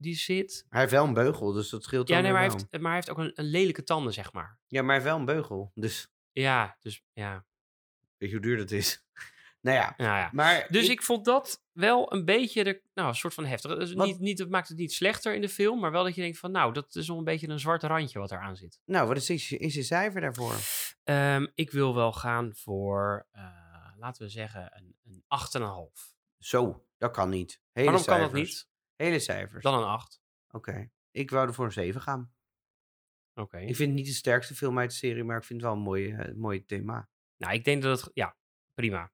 Die 0.00 0.14
zit. 0.16 0.66
hij 0.68 0.80
heeft 0.80 0.92
wel 0.92 1.04
een 1.04 1.14
beugel, 1.14 1.52
dus 1.52 1.68
dat 1.68 1.82
scheelt 1.82 2.08
Ja, 2.08 2.20
nee, 2.20 2.32
maar 2.32 2.40
hij 2.40 2.50
heeft, 2.50 2.70
maar 2.70 2.82
hij 2.82 2.94
heeft 2.94 3.10
ook 3.10 3.18
een, 3.18 3.32
een 3.34 3.44
lelijke 3.44 3.82
tanden, 3.82 4.12
zeg 4.12 4.32
maar. 4.32 4.58
Ja, 4.66 4.82
maar 4.82 4.94
hij 4.94 4.94
heeft 4.94 5.06
wel 5.06 5.18
een 5.18 5.34
beugel, 5.34 5.70
dus 5.74 6.12
Ja, 6.32 6.76
dus 6.80 7.02
ja. 7.12 7.44
weet 8.16 8.28
je 8.30 8.36
hoe 8.36 8.44
duur 8.44 8.56
dat 8.56 8.70
is? 8.70 9.04
nou 9.60 9.76
ja, 9.76 9.94
Nou 9.96 10.18
ja. 10.18 10.30
maar... 10.32 10.66
Dus 10.70 10.88
ik, 10.88 11.02
vond 11.02 11.24
dat 11.24 11.62
wel 11.72 12.12
een 12.12 12.24
beetje, 12.24 12.64
de, 12.64 12.82
nou, 12.94 13.08
een 13.08 13.14
soort 13.14 13.34
van 13.34 13.44
heftig. 13.44 13.78
Dus 13.78 13.92
Wat- 13.92 14.06
niet, 14.06 14.18
niet, 14.18 14.38
dat 14.38 14.48
maakt 14.48 14.68
het 14.68 14.76
niet 14.76 14.92
slechter 14.92 15.34
in 15.34 15.40
de 15.40 15.48
film, 15.48 15.80
maar 15.80 15.90
wel 15.92 16.04
dat 16.04 16.14
je 16.14 16.20
denkt 16.20 16.38
van, 16.38 16.50
nou, 16.50 16.72
dat 16.72 16.94
is 16.94 17.08
wel 17.08 17.18
een 17.18 17.24
beetje 17.24 17.48
een 17.48 17.60
zwart 17.60 17.82
randje 17.82 18.18
wat 18.18 18.30
eraan 18.32 18.56
zit. 18.56 18.80
Nou, 18.84 19.08
wat 19.08 19.16
is, 19.16 19.30
is, 19.30 19.52
is 19.52 19.74
je 19.74 19.82
cijfer 19.82 20.20
daarvoor? 20.20 20.54
Ehm, 21.04 21.46
ik 21.54 21.70
wil 21.70 21.94
wel 21.94 22.12
gaan 22.12 22.54
voor, 22.54 23.26
eh, 23.30 23.42
laten 23.96 24.22
we 24.22 24.28
zeggen, 24.28 24.70
een, 24.74 24.96
een 25.04 25.24
8,5. 25.26 26.16
Zo, 26.38 26.86
dat 26.98 27.10
kan 27.10 27.28
niet. 27.28 27.60
Hele 27.72 27.86
Waarom 27.86 28.04
kan 28.06 28.20
dat 28.20 28.32
niet? 28.32 28.67
Hele 28.98 29.18
cijfers. 29.18 29.62
Dan 29.62 29.74
een 29.74 29.84
8. 29.84 30.20
Oké. 30.50 30.90
Ik 31.10 31.30
wou 31.30 31.48
er 31.48 31.54
voor 31.54 31.64
een 31.64 31.72
7 31.72 32.00
gaan. 32.00 32.32
Oké. 33.34 33.58
Ik 33.58 33.76
vind 33.76 33.88
het 33.88 33.98
niet 33.98 34.06
de 34.06 34.12
sterkste 34.12 34.54
film 34.54 34.78
uit 34.78 34.90
de 34.90 34.96
serie, 34.96 35.24
maar 35.24 35.36
ik 35.36 35.44
vind 35.44 35.60
het 35.60 35.68
wel 35.70 35.78
een 35.78 35.84
mooi, 35.84 36.12
eh, 36.12 36.34
mooi 36.34 36.64
thema. 36.64 37.08
Nou, 37.36 37.54
ik 37.54 37.64
denk 37.64 37.82
dat 37.82 38.00
het, 38.00 38.10
ja, 38.14 38.36
prima. 38.74 39.12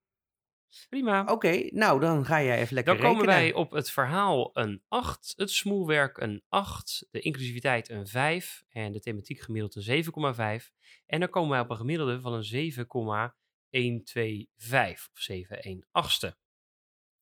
Prima. 0.89 1.25
Oké, 1.25 1.69
nou 1.71 2.01
dan 2.01 2.25
ga 2.25 2.43
jij 2.43 2.59
even 2.59 2.75
lekker 2.75 2.95
Dan 2.95 3.03
komen 3.03 3.25
rekenen. 3.25 3.41
wij 3.41 3.53
op 3.53 3.71
het 3.71 3.91
verhaal 3.91 4.51
een 4.53 4.83
8, 4.89 5.33
het 5.37 5.51
smoelwerk 5.51 6.19
een 6.19 6.43
8, 6.49 7.07
de 7.11 7.21
inclusiviteit 7.21 7.89
een 7.89 8.07
5 8.07 8.65
en 8.69 8.93
de 8.93 9.01
thematiek 9.01 9.41
gemiddeld 9.41 9.75
een 9.75 9.83
7,5. 9.83 10.73
En 11.07 11.21
dan 11.21 11.29
komen 11.29 11.51
wij 11.51 11.61
op 11.61 11.71
een 11.71 11.77
gemiddelde 11.77 12.21
van 12.21 12.33
een 12.33 12.45
7,125 12.45 15.09
of 15.13 15.19
7,1 15.19 15.85
achtste. 15.91 16.37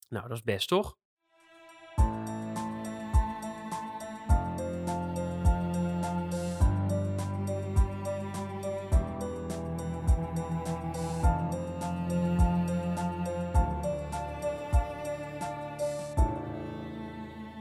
Nou, 0.09 0.27
dat 0.27 0.37
is 0.37 0.43
best 0.43 0.67
toch? 0.67 0.97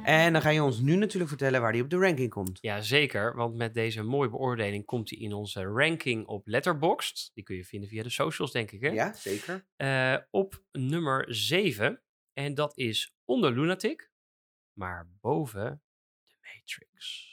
En 0.05 0.33
dan 0.33 0.43
ga 0.43 0.49
je 0.49 0.63
ons 0.63 0.81
nu 0.81 0.97
natuurlijk 0.97 1.29
vertellen 1.29 1.61
waar 1.61 1.73
die 1.73 1.83
op 1.83 1.91
de 1.91 1.97
ranking 1.97 2.31
komt. 2.31 2.59
Ja, 2.61 2.81
zeker. 2.81 3.37
Want 3.37 3.57
met 3.57 3.75
deze 3.75 4.03
mooie 4.03 4.31
beoordeling 4.31 4.85
komt 4.85 5.11
hij 5.11 5.19
in 5.19 5.33
onze 5.33 5.63
ranking 5.63 6.27
op 6.27 6.47
Letterboxd. 6.47 7.31
Die 7.35 7.45
kun 7.45 7.57
je 7.57 7.65
vinden 7.65 7.89
via 7.89 8.03
de 8.03 8.11
socials, 8.11 8.53
denk 8.53 8.71
ik. 8.71 8.81
Hè? 8.81 8.89
Ja, 8.89 9.15
zeker. 9.15 9.67
Eh, 9.77 10.17
op 10.31 10.65
nummer 10.73 11.35
7. 11.35 12.03
En 12.33 12.55
dat 12.55 12.79
is 12.79 13.15
onder 13.25 13.53
Lunatic, 13.53 14.11
maar 14.73 15.09
boven 15.21 15.83
The 16.27 16.35
Matrix. 16.41 17.32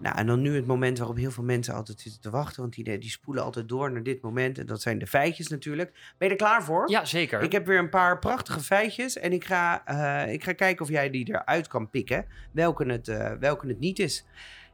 Nou, 0.00 0.16
en 0.16 0.26
dan 0.26 0.40
nu 0.40 0.54
het 0.54 0.66
moment 0.66 0.98
waarop 0.98 1.16
heel 1.16 1.30
veel 1.30 1.44
mensen 1.44 1.74
altijd 1.74 2.00
zitten 2.00 2.20
te 2.20 2.30
wachten. 2.30 2.60
Want 2.60 2.74
die, 2.74 2.98
die 2.98 3.10
spoelen 3.10 3.44
altijd 3.44 3.68
door 3.68 3.92
naar 3.92 4.02
dit 4.02 4.22
moment. 4.22 4.58
En 4.58 4.66
dat 4.66 4.80
zijn 4.80 4.98
de 4.98 5.06
feitjes 5.06 5.48
natuurlijk. 5.48 5.92
Ben 6.18 6.28
je 6.28 6.34
er 6.34 6.40
klaar 6.40 6.62
voor? 6.62 6.90
Ja, 6.90 7.04
zeker. 7.04 7.42
Ik 7.42 7.52
heb 7.52 7.66
weer 7.66 7.78
een 7.78 7.88
paar 7.88 8.18
prachtige 8.18 8.60
feitjes. 8.60 9.18
En 9.18 9.32
ik 9.32 9.44
ga, 9.44 9.84
eh, 9.84 10.32
ik 10.32 10.44
ga 10.44 10.52
kijken 10.52 10.84
of 10.84 10.90
jij 10.90 11.10
die 11.10 11.28
eruit 11.28 11.68
kan 11.68 11.90
pikken. 11.90 12.26
Welke 12.52 12.84
het, 12.84 13.08
eh, 13.08 13.32
welke 13.38 13.66
het 13.66 13.78
niet 13.78 13.98
is. 13.98 14.26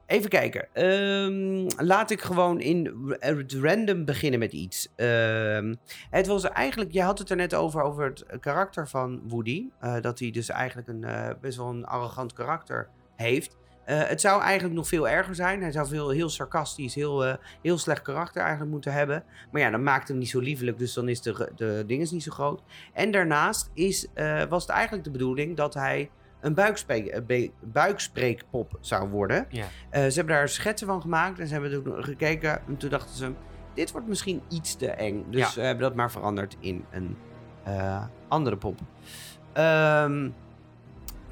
Even 0.07 0.31
kijken. 0.31 0.68
Ehm, 0.72 1.87
laat 1.87 2.11
ik 2.11 2.20
gewoon 2.20 2.61
in 2.61 3.07
het 3.18 3.53
random 3.53 4.05
beginnen 4.05 4.39
met 4.39 4.53
iets. 4.53 4.89
Ehm, 4.97 5.75
het 6.11 6.27
was 6.27 6.45
eigenlijk, 6.45 6.93
je 6.93 7.03
had 7.03 7.18
het 7.18 7.31
er 7.31 7.37
net 7.37 7.55
over, 7.55 7.83
over 7.83 8.05
het 8.05 8.25
karakter 8.41 8.89
van 8.89 9.22
Woody. 9.29 9.68
Eh, 9.81 10.01
dat 10.01 10.18
hij 10.18 10.31
dus 10.31 10.49
eigenlijk 10.49 10.89
een, 10.89 11.05
eh, 11.05 11.31
best 11.41 11.57
wel 11.57 11.68
een 11.68 11.85
arrogant 11.85 12.33
karakter 12.33 12.89
heeft. 13.16 13.57
Eh, 13.85 14.03
het 14.03 14.20
zou 14.20 14.43
eigenlijk 14.43 14.74
nog 14.74 14.89
veel 14.89 15.09
erger 15.09 15.35
zijn. 15.35 15.62
Hij 15.62 15.72
zou 15.72 15.87
veel 15.89 16.11
heel 16.11 16.28
sarcastisch, 16.28 16.95
heel, 16.95 17.24
eh, 17.24 17.35
heel 17.62 17.78
slecht 17.78 18.03
karakter 18.03 18.41
eigenlijk 18.43 18.70
moeten 18.70 18.93
hebben. 18.93 19.24
Maar 19.51 19.61
ja, 19.61 19.70
dat 19.70 19.80
maakt 19.80 20.09
hem 20.09 20.18
niet 20.18 20.28
zo 20.28 20.41
liefelijk, 20.41 20.78
dus 20.78 20.93
dan 20.95 21.09
is 21.09 21.20
de, 21.22 21.51
de 21.57 21.85
ding 21.87 22.01
is 22.03 22.11
niet 22.11 22.22
zo 22.22 22.30
groot. 22.32 22.62
En 22.93 23.11
daarnaast 23.11 23.70
is, 23.72 24.07
eh, 24.14 24.43
was 24.43 24.62
het 24.62 24.72
eigenlijk 24.72 25.05
de 25.05 25.11
bedoeling 25.11 25.57
dat 25.57 25.74
hij 25.74 26.11
een 26.41 26.55
buikspreek, 26.55 27.20
buikspreekpop 27.61 28.78
zou 28.80 29.09
worden. 29.09 29.47
Ja. 29.49 29.66
Ze 29.93 29.99
hebben 29.99 30.35
daar 30.35 30.49
schetsen 30.49 30.87
van 30.87 31.01
gemaakt 31.01 31.39
en 31.39 31.47
ze 31.47 31.53
hebben 31.53 31.82
toen 31.82 32.05
gekeken. 32.05 32.61
En 32.66 32.76
toen 32.76 32.91
dachten 32.91 33.16
ze, 33.16 33.32
dit 33.74 33.93
wordt 33.93 34.07
misschien 34.09 34.43
iets 34.49 34.76
te 34.76 34.91
eng. 34.91 35.24
Dus 35.30 35.41
Ja. 35.41 35.49
ze 35.49 35.61
hebben 35.61 35.82
dat 35.85 35.95
maar 35.95 36.11
veranderd 36.11 36.57
in 36.61 36.85
een 36.91 37.16
andere 38.28 38.57
pop. 38.57 38.78
Ehm, 39.53 40.28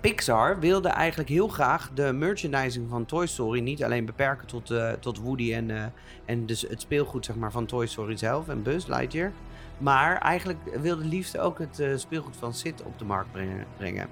Pixar 0.02 0.58
wilde 0.58 0.88
eigenlijk 0.88 1.28
heel 1.28 1.48
graag 1.48 1.90
de 1.94 2.12
merchandising 2.12 2.88
van 2.88 3.04
Toy 3.04 3.26
Story 3.26 3.60
niet 3.60 3.84
alleen 3.84 4.04
beperken 4.04 4.46
tot, 4.46 4.70
eh, 4.70 4.92
tot 4.92 5.18
Woody 5.18 5.54
en, 5.54 5.70
eh, 5.70 5.84
en 6.24 6.46
dus 6.46 6.62
het 6.68 6.80
speelgoed 6.80 7.24
zeg 7.24 7.36
maar, 7.36 7.52
van 7.52 7.66
Toy 7.66 7.86
Story 7.86 8.16
zelf 8.16 8.48
en 8.48 8.62
Buzz 8.62 8.86
Lightyear. 8.86 9.32
Maar 9.78 10.18
eigenlijk 10.18 10.58
wilde 10.80 11.04
liefst 11.04 11.38
ook 11.38 11.58
het 11.58 11.80
eh, 11.80 11.96
speelgoed 11.96 12.36
van 12.36 12.54
Sid 12.54 12.82
op 12.82 12.98
de 12.98 13.04
markt 13.04 13.28
brengen. 13.76 14.08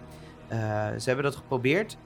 ze 0.98 1.02
hebben 1.04 1.24
dat 1.24 1.36
geprobeerd, 1.36 1.96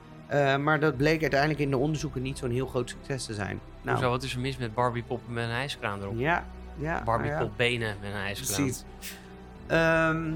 maar 0.61 0.81
dat 0.81 0.97
bleek 0.97 1.21
uiteindelijk 1.21 1.61
in 1.61 1.71
de 1.71 1.77
onderzoeken 1.77 2.23
niet 2.23 2.39
zo'n 2.39 2.51
heel 2.51 2.67
groot 2.67 2.91
succes 2.91 3.25
te 3.25 3.35
zijn. 3.35 3.61
Nou, 3.83 3.97
Hoezo, 3.97 4.11
wat 4.11 4.23
is 4.23 4.35
er 4.35 4.41
mis 4.41 4.57
met 4.57 4.75
Barbie 4.75 5.03
poppen 5.03 5.33
met 5.33 5.45
een 5.45 5.51
ijskraan 5.51 6.03
erop? 6.03 6.19
ja, 6.19 6.45
ja. 6.77 7.03
Barbie 7.03 7.31
nou 7.31 7.41
ja. 7.41 7.47
pop 7.47 7.57
benen 7.57 7.97
met 8.01 8.11
een 8.11 8.17
ijskraan. 8.17 8.57
Precies. 8.57 8.85
Ehm, 9.67 10.33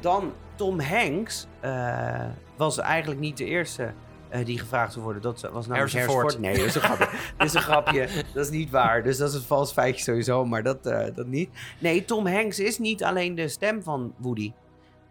dan 0.00 0.32
Tom 0.54 0.80
Hanks 0.80 1.46
eh, 1.60 2.24
was 2.56 2.78
eigenlijk 2.78 3.20
niet 3.20 3.36
de 3.36 3.44
eerste 3.44 3.92
eh, 4.28 4.44
die 4.44 4.58
gevraagd 4.58 4.92
zou 4.92 5.04
worden. 5.04 5.22
Dat 5.22 5.50
was 5.52 5.66
namelijk 5.66 6.10
Ford. 6.10 6.38
Nee, 6.38 6.56
dat 6.56 6.66
is 6.66 6.74
een 6.74 6.80
grapje. 6.80 7.08
dat 7.36 7.46
is 7.46 7.54
een 7.54 7.60
grapje. 7.60 8.08
Dat 8.34 8.44
is 8.44 8.50
niet 8.50 8.70
waar. 8.70 9.02
Dus 9.02 9.16
dat 9.16 9.28
is 9.28 9.34
een 9.34 9.42
vals 9.42 9.72
feitje 9.72 10.02
sowieso, 10.02 10.44
maar 10.44 10.62
dat, 10.62 10.86
eh, 10.86 11.14
dat 11.14 11.26
niet. 11.26 11.50
Nee, 11.78 12.04
Tom 12.04 12.26
Hanks 12.26 12.58
is 12.58 12.78
niet 12.78 13.04
alleen 13.04 13.34
de 13.34 13.48
stem 13.48 13.82
van 13.82 14.14
Woody. 14.16 14.52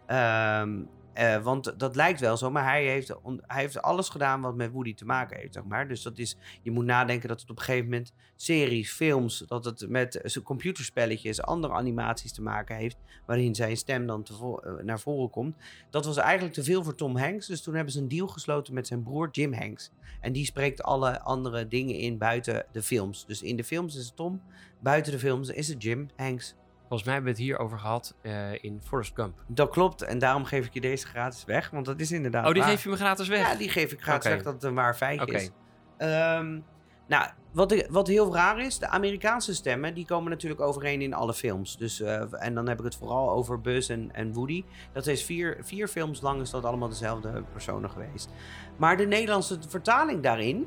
Ehm, 0.06 0.70
eh, 1.16 1.42
want 1.42 1.78
dat 1.78 1.96
lijkt 1.96 2.20
wel 2.20 2.36
zo, 2.36 2.50
maar 2.50 2.64
hij 2.64 2.84
heeft, 2.84 3.08
hij 3.46 3.60
heeft 3.60 3.82
alles 3.82 4.08
gedaan 4.08 4.40
wat 4.40 4.54
met 4.54 4.70
Woody 4.70 4.94
te 4.94 5.04
maken 5.04 5.38
heeft, 5.38 5.54
zeg 5.54 5.64
maar. 5.64 5.88
Dus 5.88 6.02
dat 6.02 6.18
is, 6.18 6.36
je 6.62 6.70
moet 6.70 6.84
nadenken 6.84 7.28
dat 7.28 7.40
het 7.40 7.50
op 7.50 7.56
een 7.56 7.62
gegeven 7.62 7.84
moment 7.84 8.12
series, 8.36 8.92
films, 8.92 9.44
dat 9.46 9.64
het 9.64 9.88
met 9.88 10.40
computerspelletjes, 10.44 11.42
andere 11.42 11.72
animaties 11.72 12.32
te 12.32 12.42
maken 12.42 12.76
heeft, 12.76 12.96
waarin 13.26 13.54
zijn 13.54 13.76
stem 13.76 14.06
dan 14.06 14.24
eh, 14.24 14.84
naar 14.84 15.00
voren 15.00 15.30
komt. 15.30 15.56
Dat 15.90 16.04
was 16.04 16.16
eigenlijk 16.16 16.54
te 16.54 16.64
veel 16.64 16.84
voor 16.84 16.94
Tom 16.94 17.16
Hanks, 17.16 17.46
dus 17.46 17.62
toen 17.62 17.74
hebben 17.74 17.92
ze 17.92 18.00
een 18.00 18.08
deal 18.08 18.28
gesloten 18.28 18.74
met 18.74 18.86
zijn 18.86 19.02
broer 19.02 19.28
Jim 19.30 19.54
Hanks. 19.54 19.90
En 20.20 20.32
die 20.32 20.44
spreekt 20.44 20.82
alle 20.82 21.20
andere 21.20 21.68
dingen 21.68 21.94
in 21.94 22.18
buiten 22.18 22.66
de 22.72 22.82
films. 22.82 23.26
Dus 23.26 23.42
in 23.42 23.56
de 23.56 23.64
films 23.64 23.96
is 23.96 24.06
het 24.06 24.16
Tom, 24.16 24.42
buiten 24.80 25.12
de 25.12 25.18
films 25.18 25.48
is 25.48 25.68
het 25.68 25.82
Jim 25.82 26.08
Hanks. 26.16 26.54
Volgens 26.88 27.04
mij 27.04 27.14
hebben 27.14 27.32
we 27.32 27.38
het 27.38 27.48
hier 27.48 27.58
over 27.58 27.78
gehad 27.78 28.14
eh, 28.22 28.64
in 28.64 28.80
Forrest 28.84 29.12
Gump. 29.14 29.42
Dat 29.46 29.70
klopt, 29.70 30.02
en 30.02 30.18
daarom 30.18 30.44
geef 30.44 30.66
ik 30.66 30.74
je 30.74 30.80
deze 30.80 31.06
gratis 31.06 31.44
weg, 31.44 31.70
want 31.70 31.86
dat 31.86 32.00
is 32.00 32.12
inderdaad 32.12 32.46
Oh, 32.46 32.52
die 32.52 32.62
waar. 32.62 32.70
geef 32.70 32.82
je 32.82 32.88
me 32.88 32.96
gratis 32.96 33.28
weg? 33.28 33.50
Ja, 33.52 33.54
die 33.54 33.68
geef 33.68 33.92
ik 33.92 34.02
gratis 34.02 34.26
Oké. 34.26 34.34
weg 34.34 34.44
dat 34.44 34.54
het 34.54 34.62
een 34.62 34.74
waar 34.74 34.96
feitje 34.96 35.26
Oké. 35.26 35.36
is. 35.36 35.50
Ehm, 35.96 36.60
nou, 37.08 37.30
wat, 37.52 37.86
wat 37.88 38.06
heel 38.06 38.34
raar 38.34 38.60
is, 38.60 38.78
de 38.78 38.88
Amerikaanse 38.88 39.54
stemmen, 39.54 39.94
die 39.94 40.06
komen 40.06 40.30
natuurlijk 40.30 40.60
overeen 40.60 41.02
in 41.02 41.14
alle 41.14 41.34
films. 41.34 41.76
Dus, 41.76 42.00
eh, 42.00 42.22
en 42.30 42.54
dan 42.54 42.68
heb 42.68 42.78
ik 42.78 42.84
het 42.84 42.96
vooral 42.96 43.30
over 43.30 43.60
Buzz 43.60 43.90
en, 43.90 44.10
en 44.14 44.32
Woody. 44.32 44.64
Dat 44.92 45.06
is 45.06 45.24
vier, 45.24 45.58
vier 45.60 45.88
films 45.88 46.20
lang 46.20 46.40
is 46.40 46.50
dat 46.50 46.64
allemaal 46.64 46.88
dezelfde 46.88 47.42
personen 47.52 47.90
geweest. 47.90 48.30
Maar 48.76 48.96
de 48.96 49.06
Nederlandse 49.06 49.58
vertaling 49.68 50.22
daarin, 50.22 50.66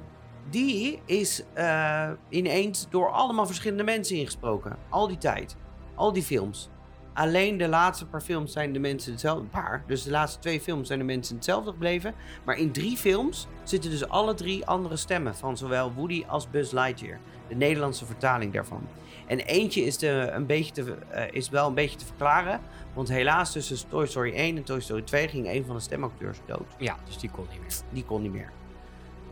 die 0.49 1.01
is 1.05 1.43
eh, 1.53 2.11
ineens 2.29 2.89
door 2.89 3.09
allemaal 3.11 3.45
verschillende 3.45 3.83
mensen 3.83 4.15
ingesproken. 4.15 4.77
Al 4.89 5.07
die 5.07 5.17
tijd. 5.17 5.55
Al 5.99 6.13
die 6.13 6.23
films. 6.23 6.69
Alleen 7.13 7.57
de 7.57 7.67
laatste 7.67 8.05
paar 8.05 8.21
films 8.21 8.51
zijn 8.51 8.73
de 8.73 8.79
mensen 8.79 9.11
hetzelfde. 9.11 9.41
Een 9.41 9.49
paar. 9.49 9.83
Dus 9.87 10.03
de 10.03 10.09
laatste 10.09 10.39
twee 10.39 10.61
films 10.61 10.87
zijn 10.87 10.99
de 10.99 11.05
mensen 11.05 11.35
hetzelfde 11.35 11.71
gebleven. 11.71 12.13
Maar 12.43 12.57
in 12.57 12.71
drie 12.71 12.97
films 12.97 13.47
zitten 13.63 13.89
dus 13.89 14.07
alle 14.07 14.33
drie 14.33 14.65
andere 14.65 14.97
stemmen. 14.97 15.35
Van 15.35 15.57
zowel 15.57 15.93
Woody 15.93 16.23
als 16.27 16.49
Buzz 16.49 16.71
Lightyear. 16.71 17.19
De 17.47 17.55
Nederlandse 17.55 18.05
vertaling 18.05 18.53
daarvan. 18.53 18.87
En 19.27 19.39
eentje 19.39 19.81
is, 19.81 19.97
de, 19.97 20.29
een 20.31 20.45
beetje 20.45 20.71
te, 20.71 20.95
eh, 21.09 21.23
is 21.31 21.49
wel 21.49 21.67
een 21.67 21.73
beetje 21.73 21.97
te 21.97 22.05
verklaren. 22.05 22.61
Want 22.93 23.09
helaas 23.09 23.51
tussen 23.51 23.89
Toy 23.89 24.05
Story 24.05 24.33
1 24.33 24.57
en 24.57 24.63
Toy 24.63 24.79
Story 24.79 25.01
2 25.01 25.27
ging 25.27 25.47
een 25.47 25.65
van 25.65 25.75
de 25.75 25.81
stemacteurs 25.81 26.37
dood. 26.45 26.67
Ja, 26.77 26.97
dus 27.05 27.17
die 27.17 27.29
kon 27.29 27.45
niet 27.51 27.61
meer. 27.61 27.73
Die 27.89 28.05
kon 28.05 28.21
niet 28.21 28.31
meer. 28.31 28.51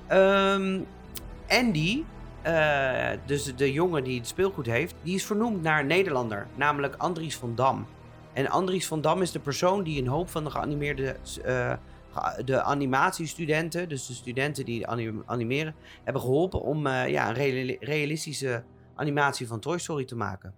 Ehm, 0.08 0.80
Andy, 1.48 2.04
eh, 2.48 3.18
dus 3.26 3.56
de 3.56 3.72
jongen 3.72 4.04
die 4.04 4.18
het 4.18 4.28
speelgoed 4.28 4.66
heeft, 4.66 4.96
die 5.04 5.16
is 5.16 5.26
vernoemd 5.26 5.62
naar 5.62 5.80
een 5.80 5.88
Nederlander, 5.88 6.48
namelijk 6.56 6.96
Andries 6.96 7.36
van 7.36 7.56
Dam. 7.56 7.86
En 8.34 8.48
Andries 8.50 8.88
van 8.88 9.02
Dam 9.02 9.22
is 9.22 9.32
de 9.32 9.40
persoon 9.40 9.84
die 9.84 10.02
een 10.02 10.08
hoop 10.08 10.30
van 10.30 10.44
de 10.44 10.50
geanimeerde, 10.50 11.16
eh, 11.44 11.74
de 12.46 12.62
animatiestudenten, 12.62 13.90
dus 13.90 14.08
de 14.08 14.14
studenten 14.14 14.66
die 14.66 14.88
anim- 14.88 15.24
animeren, 15.26 15.76
hebben 16.04 16.22
geholpen 16.22 16.62
om 16.62 16.88
eh, 16.88 17.10
ja, 17.10 17.28
een 17.28 17.34
reali- 17.34 17.78
realistische 17.80 18.64
animatie 18.96 19.48
van 19.48 19.60
Toy 19.60 19.78
Story 19.78 20.06
te 20.06 20.16
maken. 20.16 20.54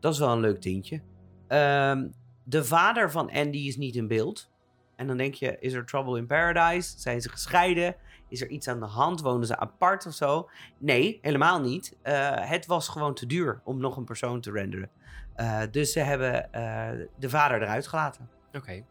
Dat 0.00 0.12
is 0.12 0.18
wel 0.18 0.32
een 0.32 0.40
leuk 0.40 0.60
tintje. 0.60 1.00
Ehm, 1.48 2.08
de 2.44 2.64
vader 2.64 3.10
van 3.10 3.30
Andy 3.30 3.58
is 3.58 3.76
niet 3.76 3.96
in 3.96 4.08
beeld. 4.08 4.50
En 4.96 5.06
dan 5.06 5.16
denk 5.16 5.34
je, 5.34 5.56
is 5.60 5.72
er 5.72 5.86
trouble 5.86 6.18
in 6.18 6.26
paradise? 6.26 7.00
Zijn 7.00 7.20
ze 7.20 7.28
gescheiden? 7.28 7.96
Is 8.34 8.40
er 8.40 8.48
iets 8.48 8.68
aan 8.68 8.80
de 8.80 8.86
hand? 8.86 9.20
Wonen 9.20 9.46
ze 9.46 9.56
apart 9.56 10.06
of 10.06 10.14
zo? 10.14 10.50
Nee, 10.78 11.18
helemaal 11.22 11.60
niet. 11.60 11.96
Eh, 12.02 12.30
het 12.32 12.66
was 12.66 12.88
gewoon 12.88 13.14
te 13.14 13.26
duur 13.26 13.60
om 13.64 13.78
nog 13.78 13.96
een 13.96 14.04
persoon 14.04 14.40
te 14.40 14.50
renderen. 14.50 14.90
Eh, 15.34 15.60
dus 15.70 15.92
ze 15.92 16.00
hebben 16.00 16.52
eh, 16.52 16.88
de 17.18 17.28
vader 17.28 17.62
eruit 17.62 17.86
gelaten. 17.86 18.28
Oké. 18.52 18.84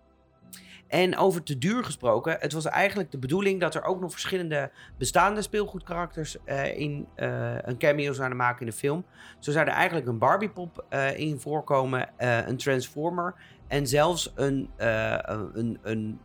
En 0.87 1.17
over 1.17 1.43
te 1.43 1.57
duur 1.57 1.83
gesproken, 1.83 2.37
het 2.39 2.53
was 2.53 2.65
eigenlijk 2.65 3.11
de 3.11 3.17
bedoeling 3.17 3.59
dat 3.59 3.75
er 3.75 3.83
ook 3.83 3.99
nog 3.99 4.11
verschillende 4.11 4.71
bestaande 4.97 5.41
speelgoedkarakters 5.41 6.37
in 6.75 7.07
een 7.15 7.77
cameo 7.77 8.13
zouden 8.13 8.37
maken 8.37 8.59
in 8.59 8.71
de 8.71 8.77
film. 8.77 9.05
Zo 9.39 9.51
zou 9.51 9.67
er 9.67 9.73
eigenlijk 9.73 10.07
een 10.07 10.17
Barbiepop 10.17 10.85
eh 10.89 11.19
in 11.19 11.39
voorkomen, 11.39 12.09
een 12.17 12.57
Transformer 12.57 13.35
en 13.67 13.87
zelfs 13.87 14.31
een, 14.35 14.69
een, 14.77 15.79
een, 15.81 16.19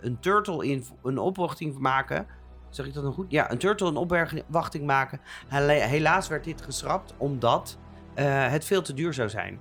een 0.00 0.18
Turtle 0.20 0.66
in 0.66 0.84
een 1.02 1.18
opwachting 1.18 1.78
maken. 1.78 2.26
Zeg 2.70 2.86
ik 2.86 2.94
dat 2.94 3.04
nog 3.04 3.14
goed? 3.14 3.30
Ja, 3.30 3.50
een 3.50 3.58
Turtle 3.58 3.88
in 3.88 3.96
opwachting 3.96 4.86
maken. 4.86 5.20
Helaas 5.48 6.28
werd 6.28 6.44
dit 6.44 6.62
geschrapt 6.62 7.14
omdat 7.16 7.78
eh, 8.14 8.48
het 8.48 8.64
veel 8.64 8.82
te 8.82 8.94
duur 8.94 9.14
zou 9.14 9.28
zijn. 9.28 9.60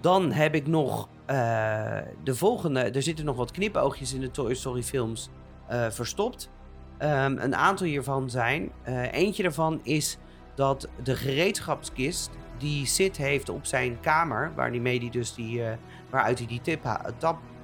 Dan 0.00 0.32
heb 0.32 0.54
ik 0.54 0.66
nog 0.66 1.08
eh, 1.24 1.98
de 2.24 2.34
volgende. 2.34 2.80
Er 2.80 3.02
zitten 3.02 3.24
nog 3.24 3.36
wat 3.36 3.50
knipoogjes 3.50 4.12
in 4.12 4.20
de 4.20 4.30
Toy 4.30 4.54
Story 4.54 4.82
films 4.82 5.30
eh, 5.66 5.90
verstopt. 5.90 6.50
Ehm, 6.98 7.36
een 7.38 7.54
aantal 7.54 7.86
hiervan 7.86 8.30
zijn. 8.30 8.70
eentje 9.10 9.42
daarvan 9.42 9.80
is 9.82 10.18
dat 10.54 10.88
de 11.02 11.16
gereedschapskist 11.16 12.30
die 12.58 12.86
Sid 12.86 13.16
heeft 13.16 13.48
op 13.48 13.66
zijn 13.66 14.00
kamer, 14.00 14.52
waar 14.54 14.72
die 14.72 15.10
dus 15.10 15.34
die, 15.34 15.62
waaruit 16.10 16.38
hij 16.38 16.46
die, 16.46 16.60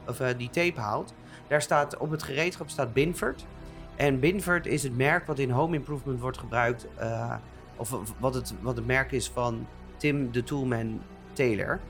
of, 0.06 0.18
die 0.36 0.50
tape 0.50 0.80
haalt. 0.80 1.14
Daar 1.48 1.62
staat 1.62 1.96
op 1.96 2.10
het 2.10 2.22
gereedschap 2.22 2.68
staat 2.68 2.92
Binford. 2.92 3.46
En 3.96 4.20
Binford 4.20 4.66
is 4.66 4.82
het 4.82 4.96
merk 4.96 5.26
wat 5.26 5.38
in 5.38 5.50
Home 5.50 5.76
Improvement 5.76 6.20
wordt 6.20 6.38
gebruikt. 6.38 6.86
eh, 6.96 7.34
of 7.76 8.14
wat 8.18 8.34
het, 8.34 8.54
wat 8.60 8.84
merk 8.84 9.12
is 9.12 9.28
van 9.28 9.66
Tim 9.96 10.32
de 10.32 10.42
Toolman 10.42 11.00
Taylor. 11.32 11.80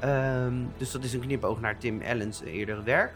Ehm, 0.00 0.54
dus 0.76 0.90
dat 0.90 1.04
is 1.04 1.12
een 1.12 1.20
knipoog 1.20 1.60
naar 1.60 1.78
Tim 1.78 2.02
Allen's 2.02 2.40
eerdere 2.40 2.82
werk. 2.82 3.14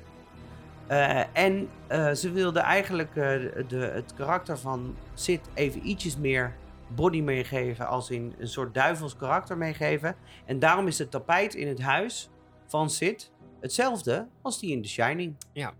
Eh, 0.86 1.20
en 1.32 1.68
eh, 1.86 2.12
ze 2.12 2.30
wilden 2.30 2.62
eigenlijk 2.62 3.14
de, 3.14 3.90
het 3.94 4.14
karakter 4.14 4.58
van 4.58 4.96
Sid 5.14 5.40
even 5.54 5.88
ietsjes 5.88 6.16
meer 6.16 6.54
body 6.94 7.20
meegeven. 7.20 7.86
Als 7.86 8.10
in 8.10 8.34
een 8.38 8.48
soort 8.48 8.74
duivels 8.74 9.16
karakter 9.16 9.58
meegeven. 9.58 10.16
En 10.44 10.58
daarom 10.58 10.86
is 10.86 10.98
het 10.98 11.10
tapijt 11.10 11.54
in 11.54 11.68
het 11.68 11.80
huis 11.80 12.30
van 12.66 12.90
Sid 12.90 13.32
hetzelfde 13.60 14.26
als 14.42 14.58
die 14.60 14.72
in 14.72 14.82
The 14.82 14.88
Shining. 14.88 15.36
Ja. 15.52 15.72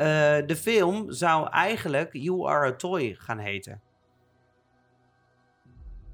Eh, 0.00 0.06
de 0.46 0.56
film 0.56 1.12
zou 1.12 1.48
eigenlijk 1.48 2.12
You 2.12 2.48
Are 2.48 2.66
a 2.66 2.76
Toy 2.76 3.16
gaan 3.18 3.38
heten. 3.38 3.80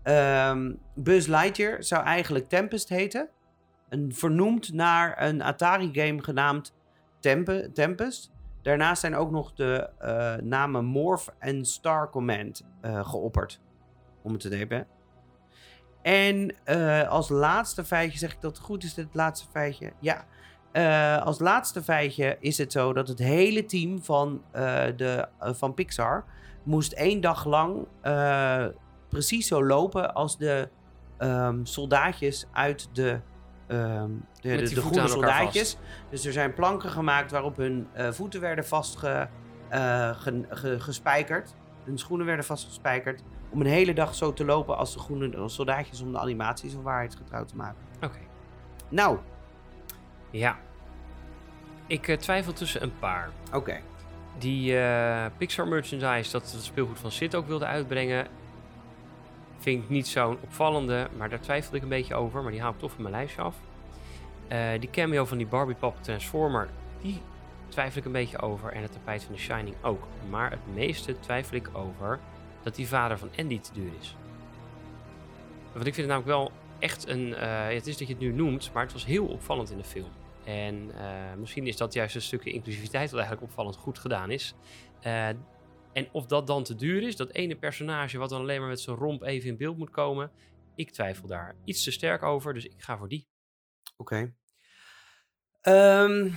Ehm, 0.03 0.73
Buzz 0.95 1.27
Lightyear 1.27 1.83
zou 1.83 2.05
eigenlijk 2.05 2.49
Tempest 2.49 2.89
heten. 2.89 3.29
Vernoemd 4.09 4.73
naar 4.73 5.23
een 5.23 5.43
Atari-game 5.43 6.23
genaamd 6.23 6.75
Tempe, 7.21 7.71
Tempest. 7.73 8.33
Daarnaast 8.63 9.01
zijn 9.01 9.17
ook 9.17 9.31
nog 9.31 9.53
de 9.53 9.91
eh, 9.99 10.35
namen 10.35 10.85
Morph 10.85 11.29
en 11.39 11.65
Star 11.65 12.11
Command 12.11 12.67
eh, 12.81 13.09
geopperd. 13.09 13.61
Om 14.23 14.33
het 14.33 14.41
te 14.41 14.49
nemen. 14.49 14.87
En 16.03 16.55
als 17.09 17.29
laatste 17.29 17.85
feitje, 17.85 18.19
zeg 18.19 18.33
ik 18.33 18.41
dat 18.41 18.59
goed? 18.59 18.85
Is 18.85 18.95
dit 18.95 19.15
laatste 19.15 19.47
feitje? 19.51 19.93
Ja. 20.01 20.25
Eh, 20.77 21.23
als 21.23 21.39
laatste 21.39 21.83
feitje 21.83 22.37
is 22.41 22.59
het 22.59 22.73
zo 22.73 22.93
dat 22.93 23.09
het 23.09 23.19
hele 23.19 23.65
team 23.65 24.03
van, 24.03 24.43
eh, 24.51 24.63
de, 24.97 25.29
eh, 25.39 25.53
van 25.53 25.75
Pixar 25.75 26.25
moest 26.63 26.93
één 26.93 27.21
dag 27.21 27.45
lang 27.45 27.87
precies 29.09 29.47
zo 29.47 29.65
lopen 29.65 30.15
als 30.15 30.39
de 30.39 30.69
ehm, 31.19 31.65
soldaatjes 31.65 32.47
uit 32.53 32.89
de, 32.93 33.21
ehm, 33.67 34.11
de, 34.41 34.49
de, 34.57 34.67
groene 34.81 35.09
soldaatjes. 35.09 35.79
Dus 36.11 36.25
er 36.27 36.33
zijn 36.33 36.55
planken 36.55 36.91
gemaakt 36.91 37.31
waarop 37.31 37.57
hun 37.57 37.89
voeten 38.11 38.41
werden 38.41 38.65
vastge, 38.67 39.29
eh, 39.69 40.11
ge- 40.11 40.47
ge- 40.49 40.81
gespijkerd. 40.81 41.55
Hun 41.85 41.99
schoenen 41.99 42.27
werden 42.27 42.45
vastgespijkerd. 42.45 43.23
Om 43.51 43.61
een 43.61 43.67
hele 43.67 43.95
dag 43.95 44.15
zo 44.15 44.33
te 44.33 44.45
lopen 44.45 44.77
als 44.77 44.93
de 44.93 44.99
groene 44.99 45.49
soldaatjes 45.49 46.01
om 46.01 46.13
de 46.13 46.19
animatie 46.19 46.71
zo 46.71 46.83
waarheidsgetrouw 46.83 47.45
te 47.45 47.57
maken. 47.57 47.83
Oké. 48.03 48.19
Nou, 48.89 49.19
Ja. 50.31 50.57
Ik 51.87 52.09
eh, 52.09 52.17
twijfel 52.17 52.53
tussen 52.53 52.83
een 52.83 52.99
paar. 52.99 53.31
oké. 53.53 53.81
Die 54.39 54.79
eh, 54.79 55.27
Pixar 55.37 55.69
merchandise 55.69 56.31
dat 56.31 56.53
het 56.53 56.65
speelgoed 56.65 56.99
van 56.99 57.11
Sid 57.11 57.35
ook 57.35 57.47
wilde 57.47 57.67
uitbrengen, 57.67 58.27
vind 59.59 59.83
ik 59.83 59.89
niet 59.89 60.07
zo'n 60.07 60.39
opvallende, 60.43 61.09
maar 61.17 61.29
daar 61.29 61.41
twijfelde 61.41 61.77
ik 61.77 61.83
een 61.83 61.89
beetje 61.89 62.15
over, 62.15 62.43
maar 62.43 62.53
die 62.53 62.61
haal 62.61 62.73
ik 62.73 62.79
toch 62.79 62.93
van 62.93 63.03
mijn 63.03 63.15
lijstje 63.15 63.43
af. 63.43 63.55
Eh, 64.49 64.81
die 64.81 64.91
cameo 64.91 65.25
van 65.25 65.37
die 65.37 65.47
Barbie 65.47 65.77
Pop 65.77 66.03
Transformer, 66.03 66.69
die 67.01 67.21
twijfel 67.69 67.99
ik 67.99 68.05
een 68.05 68.13
beetje 68.13 68.41
over 68.41 68.73
en 68.73 68.83
het 68.83 68.93
tapijt 68.93 69.25
van 69.25 69.35
The 69.35 69.41
Shining 69.41 69.77
ook. 69.83 70.07
Maar 70.31 70.51
het 70.51 70.75
meeste 70.75 71.21
twijfel 71.21 71.57
ik 71.57 71.71
over 71.73 72.19
dat 72.63 72.75
die 72.75 72.89
vader 72.89 73.19
van 73.19 73.31
Andy 73.39 73.61
te 73.61 73.73
duur 73.73 73.91
is. 74.01 74.17
Want 75.73 75.87
ik 75.87 75.95
vind 75.95 76.09
het 76.09 76.17
namelijk 76.17 76.27
wel 76.27 76.53
echt 76.79 77.09
een, 77.09 77.33
het 77.75 77.87
is 77.87 77.97
dat 77.99 78.09
je 78.09 78.15
het 78.15 78.23
nu 78.23 78.33
noemt, 78.33 78.71
maar 78.73 78.83
het 78.83 78.93
was 78.93 79.05
heel 79.05 79.27
opvallend 79.27 79.71
in 79.71 79.77
de 79.77 79.85
film. 79.85 80.11
En 80.47 80.91
eh, 80.95 81.35
misschien 81.35 81.67
is 81.67 81.77
dat 81.77 81.93
juist 81.93 82.15
een 82.15 82.23
stukje 82.23 82.53
inclusiviteit 82.53 83.11
wat 83.11 83.21
eigenlijk 83.21 83.51
opvallend 83.51 83.77
goed 83.77 83.99
gedaan 83.99 84.31
is. 84.31 84.55
Eh, 85.01 85.29
en 85.93 86.09
of 86.13 86.27
dat 86.27 86.47
dan 86.47 86.65
te 86.65 86.75
duur 86.75 87.03
is, 87.03 87.17
dat 87.17 87.33
ene 87.33 87.57
personage 87.57 88.19
wat 88.19 88.29
dan 88.31 88.41
alleen 88.41 88.61
maar 88.61 88.69
met 88.69 88.81
zijn 88.81 88.97
romp 88.97 89.23
even 89.23 89.49
in 89.49 89.57
beeld 89.57 89.79
moet 89.79 89.91
komen. 89.91 90.31
Ik 90.75 90.91
twijfel 90.91 91.29
daar 91.29 91.57
iets 91.65 91.85
te 91.85 91.91
sterk 91.91 92.23
over, 92.23 92.55
dus 92.55 92.65
ik 92.65 92.83
ga 92.83 92.99
voor 92.99 93.09
die. 93.09 93.29
Oké. 93.97 94.35
Ehm, 95.61 96.31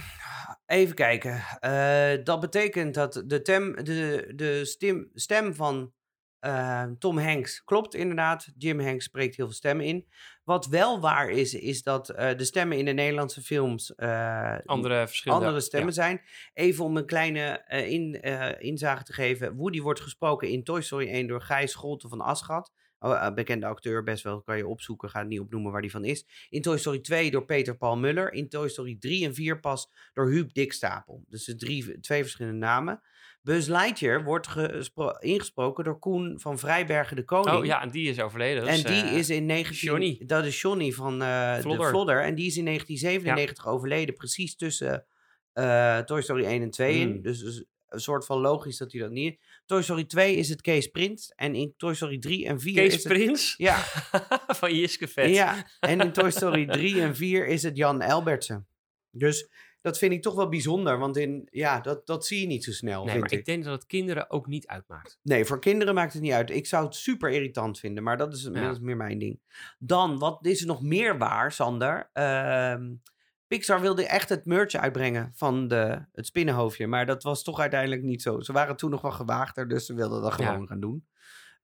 even 0.66 0.95
kijken. 0.95 1.43
Eh, 1.60 2.24
dat 2.24 2.39
betekent 2.39 2.93
dat 2.93 3.24
de, 3.26 3.41
tem, 3.41 3.76
de, 3.84 4.32
de 4.36 4.66
stem, 4.66 5.10
stem 5.14 5.55
van 5.55 5.93
eh, 6.40 6.84
Tom 7.00 7.18
Hanks 7.18 7.64
klopt 7.64 7.96
inderdaad. 7.96 8.48
Jim 8.58 8.80
Hanks 8.80 9.06
spreekt 9.06 9.36
heel 9.36 9.46
veel 9.46 9.56
stemmen 9.56 9.86
in. 9.86 10.08
Wat 10.50 10.68
wel 10.68 11.00
waar 11.00 11.30
is, 11.30 11.54
is 11.54 11.84
dat 11.84 12.10
eh, 12.10 12.38
de 12.38 12.44
stemmen 12.44 12.78
in 12.78 12.86
de 12.86 12.92
Nederlandse 12.92 13.42
films 13.42 13.96
eh, 13.96 14.58
Andere 14.66 15.08
verschillende 15.08 15.46
andere 15.46 15.64
stemmen 15.64 15.94
zijn. 15.94 16.22
Even 16.54 16.86
om 16.86 16.98
een 16.98 17.06
kleine 17.06 17.42
eh, 17.42 17.92
in, 17.92 18.22
inzage 18.60 19.04
te 19.04 19.14
geven. 19.14 19.56
Woody 19.56 19.82
wordt 19.82 20.02
gesproken 20.02 20.50
in 20.50 20.64
Toy 20.64 20.82
Story 20.82 21.08
1 21.08 21.28
door 21.28 21.42
Gijs 21.42 21.72
Scholte 21.72 22.08
van 22.08 22.22
Aschat. 22.22 22.72
Oh, 23.00 23.34
bekende 23.34 23.66
acteur, 23.66 24.04
best 24.04 24.24
wel, 24.24 24.42
kan 24.42 24.58
je 24.58 24.68
opzoeken. 24.68 25.10
Ga 25.10 25.20
het 25.20 25.28
niet 25.28 25.40
opnoemen 25.40 25.72
waar 25.72 25.82
die 25.82 25.92
van 25.92 26.06
is. 26.06 26.48
In 26.50 26.62
Toy 26.62 26.78
Story 26.78 27.00
2 27.00 27.32
door 27.32 27.46
Peter 27.46 27.78
Paul 27.78 27.98
Muller. 27.98 28.34
In 28.34 28.50
Toy 28.50 28.70
Story 28.70 28.98
3 29.00 29.26
en 29.26 29.34
4 29.34 29.60
pas 29.60 29.92
door 30.14 30.30
Huub 30.30 30.54
Dikstapel. 30.54 31.24
Dus 31.28 31.46
de 31.46 31.56
drie, 31.56 32.00
twee 32.00 32.22
verschillende 32.22 32.58
namen. 32.58 33.02
Buzz 33.50 33.68
Lightyear 33.68 34.24
wordt 34.24 34.47
gespro- 34.47 35.18
ingesproken 35.20 35.84
door 35.84 36.00
Koen 36.00 36.39
van 36.39 36.60
Vrijbergen 36.60 37.16
de 37.16 37.24
Koning. 37.24 37.58
Oh 37.58 37.66
ja, 37.66 37.82
en 37.82 37.89
die 37.89 38.10
is 38.10 38.20
overleden. 38.20 38.68
En 38.68 38.84
die 38.84 39.04
eh, 39.04 39.18
is 39.18 39.30
in 39.30 39.45
19... 39.45 39.76
Johnny. 39.76 40.22
Dat 40.26 40.45
is 40.45 40.62
Johnny 40.62 40.91
van 40.91 41.22
eh 41.22 41.62
de 41.62 41.84
Vlodder. 41.89 42.24
En 42.24 42.36
die 42.36 42.45
is 42.45 42.58
in 42.58 42.66
1997 42.66 43.68
overleden. 43.68 44.16
Precies 44.16 44.56
tussen 44.56 45.06
eh, 45.54 45.97
Toy 45.97 46.22
Story 46.22 46.43
1 46.43 46.62
en 46.62 46.70
2 46.70 47.00
in. 47.00 47.12
Hmm. 47.12 47.22
Dus, 47.22 47.39
dus 47.39 47.64
een 47.88 48.00
soort 48.00 48.26
van 48.26 48.39
logisch 48.39 48.78
dat 48.78 48.91
hij 48.91 49.02
dat 49.02 49.12
niet... 49.12 49.39
Toy 49.66 49.82
Story 49.82 50.04
2 50.04 50.36
is 50.36 50.50
het 50.50 50.62
Kees 50.62 50.88
Prins. 50.88 51.34
En 51.36 51.56
in 51.56 51.74
Toy 51.78 51.93
Story 51.93 52.20
3 52.20 52.45
en 52.45 52.60
4 52.60 52.74
Kees 52.74 52.95
is 52.95 53.04
het... 53.04 53.14
Prins 53.14 53.54
Ja, 53.58 53.78
van 54.60 54.76
Jiske 54.76 55.08
Vet. 55.08 55.34
ja, 55.36 55.68
en 55.80 56.00
in 56.00 56.12
Toy 56.12 56.32
Story 56.32 56.66
3 56.66 57.02
en 57.02 57.16
4 57.16 57.47
is 57.47 57.64
het 57.64 57.78
Jan 57.78 58.02
Elbertsen. 58.02 58.68
Dus 59.12 59.50
dat 59.82 59.97
vind 59.97 60.13
ik 60.13 60.21
toch 60.21 60.36
wel 60.36 60.49
bijzonder. 60.49 60.97
Want 60.97 61.17
in, 61.17 61.47
ja, 61.51 61.80
dat, 61.80 62.05
dat 62.07 62.25
zie 62.25 62.41
je 62.41 62.47
niet 62.47 62.63
zo 62.63 62.71
snel, 62.71 63.05
Nee, 63.05 63.19
maar 63.19 63.32
ik 63.32 63.45
denk 63.45 63.63
dat 63.63 63.73
het 63.73 63.86
kinderen 63.86 64.30
ook 64.30 64.47
niet 64.47 64.67
uitmaakt. 64.67 65.19
Nee, 65.21 65.45
voor 65.45 65.59
kinderen 65.59 65.93
maakt 65.93 66.13
het 66.13 66.21
niet 66.21 66.32
uit. 66.32 66.49
Ik 66.49 66.67
zou 66.67 66.86
het 66.86 66.95
super 66.95 67.30
irritant 67.30 67.80
vinden, 67.80 68.03
maar 68.03 68.17
dat 68.17 68.34
is, 68.34 68.43
Ja. 68.43 68.49
dat 68.61 68.71
is 68.75 68.80
meer 68.80 68.97
mijn 68.97 69.19
ding. 69.19 69.39
Dan, 69.80 70.19
wat 70.19 70.45
is 70.45 70.61
er 70.61 70.67
nog 70.67 70.82
meer 70.82 71.17
waar, 71.17 71.51
Sander? 71.51 72.09
Ehm, 72.13 72.93
Pixar 73.47 73.82
wilde 73.82 74.05
echt 74.07 74.30
het 74.30 74.45
merch 74.45 74.73
uitbrengen 74.73 75.32
van 75.36 75.67
de, 75.67 76.05
het 76.11 76.25
spinnenhoofdje, 76.25 76.88
maar 76.88 77.05
dat 77.05 77.23
was 77.23 77.43
toch 77.43 77.59
uiteindelijk 77.59 78.01
niet 78.01 78.21
zo. 78.21 78.39
Ze 78.39 78.51
waren 78.53 78.75
toen 78.75 78.89
nog 78.89 79.01
wel 79.01 79.11
gewaagder, 79.11 79.67
dus 79.67 79.86
ze 79.86 79.93
wilden 79.93 80.21
dat 80.21 80.38
Ja. 80.38 80.45
gewoon 80.45 80.67
gaan 80.67 80.80
doen. 80.80 81.07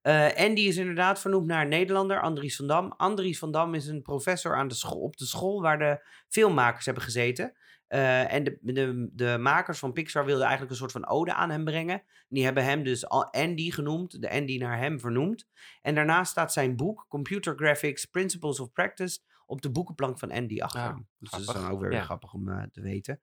Eh 0.02 0.28
Andy 0.36 0.60
is 0.60 0.76
inderdaad 0.76 1.20
vernoemd 1.20 1.46
naar 1.46 1.62
een 1.62 1.68
Nederlander, 1.68 2.20
Andries 2.20 2.56
van 2.56 2.66
Dam. 2.66 2.92
Andries 2.96 3.38
van 3.38 3.50
Dam 3.50 3.74
is 3.74 3.86
een 3.86 4.02
professor 4.02 4.56
aan 4.56 4.68
de 4.68 4.74
school, 4.74 5.00
op 5.00 5.16
de 5.16 5.26
school 5.26 5.60
waar 5.62 5.78
de 5.78 6.06
filmmakers 6.28 6.84
hebben 6.84 7.02
gezeten. 7.04 7.52
Eh, 7.86 8.32
en 8.32 8.44
de, 8.44 8.58
de, 8.60 9.08
de 9.12 9.36
makers 9.40 9.78
van 9.78 9.92
Pixar 9.92 10.24
wilden 10.24 10.42
eigenlijk 10.42 10.72
een 10.72 10.78
soort 10.78 10.92
van 10.92 11.06
ode 11.06 11.34
aan 11.34 11.50
hem 11.50 11.64
brengen. 11.64 12.02
Die 12.28 12.44
hebben 12.44 12.64
hem 12.64 12.82
dus 12.82 13.08
Andy 13.08 13.70
genoemd, 13.70 14.22
de 14.22 14.30
Andy 14.30 14.58
naar 14.58 14.78
hem 14.78 15.00
vernoemd. 15.00 15.48
En 15.82 15.94
daarnaast 15.94 16.30
staat 16.30 16.52
zijn 16.52 16.76
boek, 16.76 17.06
Computer 17.08 17.54
Graphics 17.56 18.04
Principles 18.04 18.60
of 18.60 18.72
Practice, 18.72 19.18
op 19.46 19.62
de 19.62 19.70
boekenplank 19.70 20.18
van 20.18 20.30
Andy 20.32 20.60
achter 20.60 20.80
Ah. 20.80 20.96
Dus 21.18 21.30
dat 21.30 21.40
is 21.40 21.46
dan 21.46 21.70
ook 21.70 21.80
weer 21.80 21.92
Ja. 21.92 22.02
grappig 22.02 22.32
om 22.32 22.48
eh, 22.48 22.62
te 22.72 22.80
weten. 22.80 23.20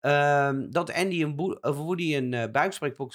Ehm, 0.00 0.70
dat 0.70 0.92
Andy 0.92 1.22
een, 1.22 1.38
of 1.64 1.76
Woody 1.76 2.14
een 2.16 2.32
uh, 2.32 2.44
buikspreekpop 2.52 3.12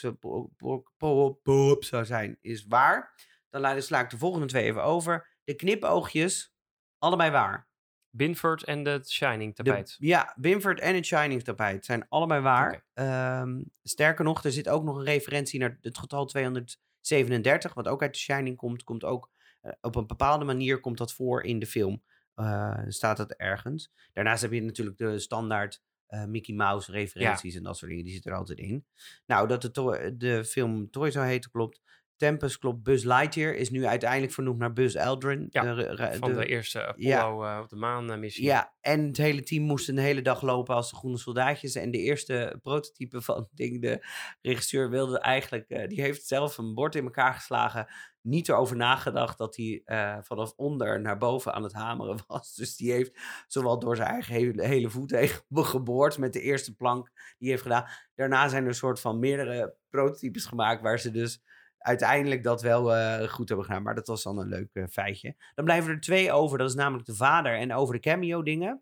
zou 1.83 2.05
zijn, 2.05 2.37
is 2.41 2.65
waar. 2.67 3.13
Dan 3.49 3.61
la- 3.61 3.79
sla 3.79 3.99
ik 3.99 4.09
de 4.09 4.17
volgende 4.17 4.47
twee 4.47 4.63
even 4.63 4.83
over. 4.83 5.27
De 5.43 5.55
knipoogjes, 5.55 6.53
allebei 6.97 7.31
waar. 7.31 7.69
Binford 8.11 8.63
en 8.63 8.83
de 8.83 8.99
Shining 9.05 9.55
De- 9.55 9.63
tapijt. 9.63 9.95
ja, 9.99 10.33
Winford 10.35 10.79
en 10.79 10.95
het 10.95 11.05
Shining 11.05 11.43
tapijt 11.43 11.85
zijn 11.85 12.05
allebei 12.09 12.41
waar. 12.41 12.85
Ehm, 12.93 13.61
sterker 13.83 14.23
nog, 14.25 14.43
er 14.43 14.51
zit 14.51 14.69
ook 14.69 14.83
nog 14.83 14.97
een 14.97 15.03
referentie 15.03 15.59
naar 15.59 15.77
het 15.81 15.97
getal 15.97 16.25
237, 16.25 17.73
wat 17.73 17.87
ook 17.87 18.01
uit 18.01 18.13
The 18.13 18.19
Shining 18.19 18.57
komt. 18.57 18.83
Komt 18.83 19.03
ook 19.03 19.29
eh, 19.61 19.71
op 19.81 19.95
een 19.95 20.07
bepaalde 20.07 20.45
manier 20.45 20.79
komt 20.79 20.97
dat 20.97 21.13
voor 21.13 21.43
in 21.43 21.59
de 21.59 21.65
film. 21.65 22.03
Eh, 22.35 22.79
staat 22.87 23.17
dat 23.17 23.31
ergens. 23.31 23.91
Daarnaast 24.13 24.41
heb 24.41 24.51
je 24.51 24.61
natuurlijk 24.61 24.97
de 24.97 25.19
standaard 25.19 25.81
eh, 26.07 26.25
Mickey 26.25 26.55
Mouse 26.55 26.91
referenties 26.91 27.55
en 27.55 27.63
dat 27.63 27.77
soort 27.77 27.89
dingen. 27.89 28.05
Die 28.05 28.13
zitten 28.13 28.31
er 28.31 28.37
altijd 28.37 28.59
in. 28.59 28.85
Nou, 29.25 29.47
dat 29.47 29.61
de, 29.61 29.71
to- 29.71 30.17
de 30.17 30.45
film 30.45 30.89
Toy 30.89 31.11
zou 31.11 31.25
heten 31.25 31.51
klopt. 31.51 31.81
Tempest 32.21 32.57
klopt. 32.57 32.83
Buzz 32.83 33.03
Lightyear 33.05 33.53
is 33.53 33.69
nu 33.69 33.85
uiteindelijk 33.85 34.31
vernoemd 34.33 34.57
naar 34.59 34.73
Buzz 34.73 34.95
Aldrin. 34.95 35.47
Ja, 35.49 35.73
de 35.73 36.15
Van 36.19 36.29
de, 36.29 36.35
de- 36.35 36.45
eerste 36.45 36.85
Apollo 36.87 37.43
ja. 37.43 37.55
eh, 37.55 37.61
op 37.63 37.69
de 37.69 37.75
maan 37.75 38.11
eh, 38.11 38.17
missie. 38.17 38.43
ja, 38.43 38.73
en 38.81 39.07
het 39.07 39.17
hele 39.17 39.43
team 39.43 39.63
moest 39.63 39.89
een 39.89 39.97
hele 39.97 40.21
dag 40.21 40.41
lopen 40.41 40.75
als 40.75 40.89
de 40.89 40.95
groene 40.95 41.17
soldaatjes. 41.17 41.75
En 41.75 41.91
de 41.91 41.97
eerste 41.97 42.59
prototype 42.61 43.21
van 43.21 43.35
het 43.35 43.47
ding, 43.51 43.81
de 43.81 44.05
regisseur 44.41 44.89
wilde 44.89 45.19
eigenlijk, 45.19 45.69
eh, 45.69 45.87
die 45.87 46.01
heeft 46.01 46.27
zelf 46.27 46.57
een 46.57 46.73
bord 46.73 46.95
in 46.95 47.03
elkaar 47.03 47.33
geslagen. 47.33 47.87
Niet 48.21 48.49
erover 48.49 48.75
nagedacht 48.75 49.37
dat 49.37 49.55
hij 49.55 49.81
vanaf 50.21 50.53
onder 50.55 51.01
naar 51.01 51.17
boven 51.17 51.53
aan 51.53 51.63
het 51.63 51.73
hameren 51.73 52.23
was. 52.27 52.55
Dus 52.55 52.75
die 52.75 52.91
heeft 52.91 53.19
zowel 53.47 53.79
door 53.79 53.95
zijn 53.95 54.07
eigen 54.09 54.33
hele, 54.33 54.65
hele 54.65 54.89
voet 54.89 55.11
heen 55.11 55.29
geboord 55.53 56.17
met 56.17 56.33
de 56.33 56.41
eerste 56.41 56.75
plank 56.75 57.05
die 57.13 57.13
hij 57.37 57.49
heeft 57.49 57.61
gedaan. 57.61 57.85
Daarna 58.15 58.47
zijn 58.47 58.61
er 58.63 58.69
een 58.69 58.75
soort 58.75 58.99
van 58.99 59.19
meerdere 59.19 59.75
prototypes 59.89 60.45
gemaakt 60.45 60.81
waar 60.81 60.99
ze 60.99 61.11
dus 61.11 61.41
uiteindelijk 61.81 62.43
dat 62.43 62.61
wel 62.61 62.95
eh, 62.95 63.29
goed 63.29 63.47
hebben 63.47 63.65
gedaan. 63.65 63.83
Maar 63.83 63.95
dat 63.95 64.07
was 64.07 64.23
dan 64.23 64.37
een 64.37 64.47
leuk 64.47 64.69
eh, 64.73 64.83
feitje. 64.89 65.35
Dan 65.55 65.65
blijven 65.65 65.91
er 65.91 65.99
twee 65.99 66.31
over. 66.31 66.57
Dat 66.57 66.69
is 66.69 66.75
namelijk 66.75 67.05
de 67.05 67.15
vader 67.15 67.57
en 67.57 67.73
over 67.73 67.93
de 67.93 67.99
cameo 67.99 68.43
dingen. 68.43 68.81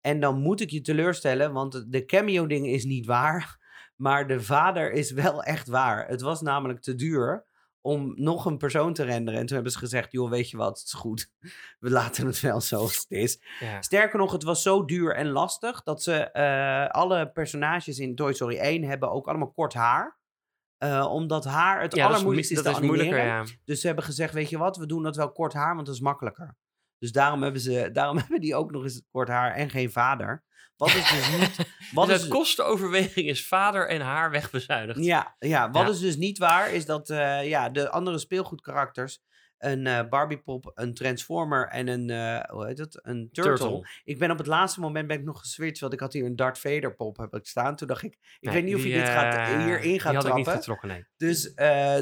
En 0.00 0.20
dan 0.20 0.40
moet 0.40 0.60
ik 0.60 0.70
je 0.70 0.80
teleurstellen, 0.80 1.52
want 1.52 1.92
de 1.92 2.04
cameo 2.04 2.46
dingen 2.46 2.70
is 2.70 2.84
niet 2.84 3.06
waar. 3.06 3.54
Maar 3.96 4.26
de 4.26 4.40
vader 4.40 4.92
is 4.92 5.10
wel 5.10 5.42
echt 5.42 5.68
waar. 5.68 6.08
Het 6.08 6.20
was 6.20 6.40
namelijk 6.40 6.80
te 6.80 6.94
duur 6.94 7.46
om 7.80 8.12
nog 8.16 8.44
een 8.44 8.56
persoon 8.56 8.92
te 8.92 9.04
renderen. 9.04 9.40
En 9.40 9.46
toen 9.46 9.54
hebben 9.54 9.72
ze 9.72 9.78
gezegd, 9.78 10.12
joh, 10.12 10.30
weet 10.30 10.50
je 10.50 10.56
wat, 10.56 10.78
het 10.78 10.86
is 10.86 10.92
goed. 10.92 11.30
We 11.78 11.90
laten 11.90 12.26
het 12.26 12.40
wel 12.40 12.60
zoals 12.60 12.96
het 12.96 13.10
is. 13.10 13.40
Ja. 13.60 13.82
Sterker 13.82 14.18
nog, 14.18 14.32
het 14.32 14.42
was 14.42 14.62
zo 14.62 14.84
duur 14.84 15.14
en 15.14 15.28
lastig 15.28 15.82
dat 15.82 16.02
ze 16.02 16.30
eh, 16.30 16.88
alle 16.88 17.30
personages 17.30 17.98
in 17.98 18.14
Toy 18.14 18.32
Story 18.32 18.56
1 18.56 18.82
hebben 18.82 19.10
ook 19.10 19.28
allemaal 19.28 19.52
kort 19.52 19.74
haar. 19.74 20.15
Eh, 20.78 21.06
omdat 21.12 21.44
haar 21.44 21.80
het 21.82 21.94
Ja, 21.94 22.02
is, 22.04 22.08
allermoeilijkste 22.10 22.54
is, 22.54 22.62
dat 22.62 22.74
te 22.74 22.80
is 22.80 22.86
moeilijker, 22.86 23.18
animeren. 23.20 23.46
ja. 23.46 23.52
Dus 23.64 23.80
ze 23.80 23.86
hebben 23.86 24.04
gezegd, 24.04 24.32
weet 24.34 24.50
je 24.50 24.58
wat, 24.58 24.76
we 24.76 24.86
doen 24.86 25.02
dat 25.02 25.16
wel 25.16 25.32
kort 25.32 25.52
haar, 25.52 25.74
want 25.74 25.86
dat 25.86 25.94
is 25.94 26.00
makkelijker. 26.00 26.56
Dus 26.98 27.12
daarom 27.12 27.42
hebben, 27.42 27.60
ze, 27.60 27.88
daarom 27.92 28.16
hebben 28.18 28.40
die 28.40 28.54
ook 28.54 28.70
nog 28.70 28.82
eens 28.82 29.02
kort 29.10 29.28
haar 29.28 29.52
en 29.54 29.70
geen 29.70 29.90
vader. 29.92 30.44
Wat 30.76 30.88
is 30.88 31.10
dus 31.10 31.38
niet... 31.38 31.56
Wat 31.94 32.06
dus 32.06 32.16
is, 32.16 32.22
uit 32.22 32.30
kostenoverweging 32.30 33.28
is 33.28 33.46
vader 33.48 33.88
en 33.88 34.00
haar 34.00 34.30
wegbezuinigd. 34.30 35.04
ja, 35.04 35.36
ja, 35.38 35.70
wat 35.70 35.82
Ja. 35.82 35.88
is 35.88 35.98
dus 36.00 36.16
niet 36.16 36.38
waar, 36.38 36.72
is 36.72 36.86
dat 36.86 37.10
eh, 37.10 37.48
ja, 37.48 37.68
de 37.68 37.90
andere 37.90 38.18
speelgoedkarakters... 38.18 39.20
Een 39.58 39.86
eh 39.86 40.08
Barbiepop, 40.08 40.70
een 40.74 40.94
Transformer 40.94 41.68
en 41.68 41.88
een, 41.88 42.10
eh, 42.10 42.50
hoe 42.50 42.66
heet 42.66 42.78
het? 42.78 42.98
Een 43.02 43.28
turtle. 43.32 43.56
Turtle. 43.56 43.88
Ik 44.04 44.18
ben 44.18 44.30
op 44.30 44.38
het 44.38 44.46
laatste 44.46 44.80
moment 44.80 45.06
ben 45.08 45.18
ik 45.18 45.24
nog 45.24 45.40
geswitcht, 45.40 45.80
want 45.80 45.92
ik 45.92 46.00
had 46.00 46.12
hier 46.12 46.24
een 46.24 46.36
Darth 46.36 46.58
Vader 46.58 46.94
pop 46.94 47.16
heb 47.16 47.34
ik 47.34 47.46
staan. 47.46 47.76
Toen 47.76 47.88
dacht 47.88 48.02
ik, 48.02 48.12
ik 48.12 48.20
Nee, 48.40 48.54
weet 48.54 48.64
niet 48.64 48.74
of 48.74 48.82
je 48.84 48.92
dit 48.92 49.08
gaat, 49.08 49.34
eh, 49.34 49.64
hierin 49.64 50.00
gaat 50.00 50.12
Die 50.20 50.20
ik 50.30 50.34
niet 50.34 50.44
trappen. 50.44 50.52
getrokken, 50.52 50.88
nee. 50.88 51.04
Dus 51.16 51.54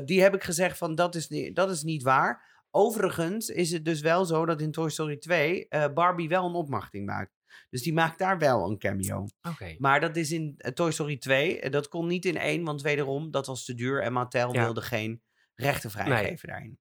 die 0.04 0.22
heb 0.22 0.34
ik 0.34 0.44
gezegd 0.44 0.78
van 0.78 0.94
dat 0.94 1.14
is, 1.14 1.28
niet, 1.28 1.56
dat 1.56 1.70
is 1.70 1.82
niet 1.82 2.02
waar. 2.02 2.52
Overigens 2.70 3.48
is 3.48 3.70
het 3.70 3.84
dus 3.84 4.00
wel 4.00 4.24
zo 4.24 4.46
dat 4.46 4.60
in 4.60 4.70
Toy 4.72 4.90
Story 4.90 5.16
2 5.16 5.68
eh, 5.68 5.84
Barbie 5.94 6.28
wel 6.28 6.46
een 6.46 6.54
opmachting 6.54 7.06
maakt. 7.06 7.32
Dus 7.70 7.82
die 7.82 7.92
maakt 7.92 8.18
daar 8.18 8.38
wel 8.38 8.70
een 8.70 8.78
cameo. 8.78 9.26
Oké. 9.48 9.74
Maar 9.78 10.00
dat 10.00 10.16
is 10.16 10.32
in 10.32 10.56
Toy 10.74 10.90
Story 10.90 11.16
2. 11.18 11.60
eh, 11.60 11.70
dat 11.70 11.88
kon 11.88 12.06
niet 12.06 12.24
in 12.24 12.36
één, 12.36 12.64
want 12.64 12.82
wederom, 12.82 13.30
dat 13.30 13.46
was 13.46 13.64
te 13.64 13.74
duur. 13.74 14.02
En 14.02 14.12
Mattel 14.12 14.54
Ja. 14.54 14.62
wilde 14.64 14.82
geen 14.82 15.22
rechten 15.54 15.90
vrijgeven 15.90 16.48
daarin. 16.48 16.78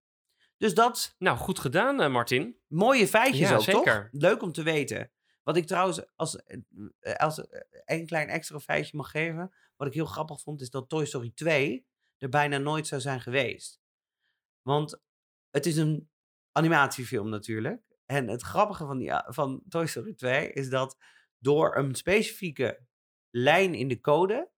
Dus 0.64 0.74
dat, 0.74 1.16
Nou, 1.18 1.38
goed 1.38 1.59
gedaan, 1.59 2.01
eh, 2.01 2.11
Martin. 2.11 2.57
mooie 2.68 3.07
feitjes 3.07 3.49
Ja, 3.49 3.55
ook, 3.55 3.61
zeker. 3.61 4.09
toch? 4.11 4.22
Leuk 4.22 4.41
om 4.41 4.51
te 4.51 4.64
weten. 4.64 5.11
Wat 5.43 5.57
ik 5.57 5.68
trouwens, 5.68 6.16
als, 6.16 6.36
eh, 6.36 6.57
eh, 6.99 7.16
als 7.16 7.47
eh, 7.47 7.61
een 7.86 8.05
klein 8.05 8.28
extra 8.28 8.59
feitje 8.59 8.97
mag 8.97 9.11
geven. 9.11 9.53
Wat 9.76 9.88
ik 9.88 9.93
heel 9.93 10.05
grappig 10.05 10.41
vond, 10.41 10.61
is 10.61 10.70
dat 10.70 10.89
Toy 10.89 11.05
Story 11.05 11.32
2 11.36 11.86
er 12.18 12.30
bijna 12.30 12.57
nooit 12.57 12.88
zou 12.88 13.01
zijn 13.01 13.22
geweest. 13.22 13.82
Want 14.61 15.01
het 15.49 15.66
is 15.66 15.78
een 15.78 16.09
animatiefilm 16.51 17.30
natuurlijk. 17.30 17.82
En 18.05 18.28
het 18.28 18.41
grappige 18.41 18.86
van, 18.86 18.97
die, 18.97 19.11
van 19.26 19.64
Toy 19.70 19.86
Story 19.86 20.14
2 20.14 20.51
is 20.51 20.70
dat 20.70 20.97
door 21.38 21.76
een 21.76 21.95
specifieke 21.95 22.86
lijn 23.30 23.74
in 23.74 23.88
de 23.88 24.01
code 24.01 24.49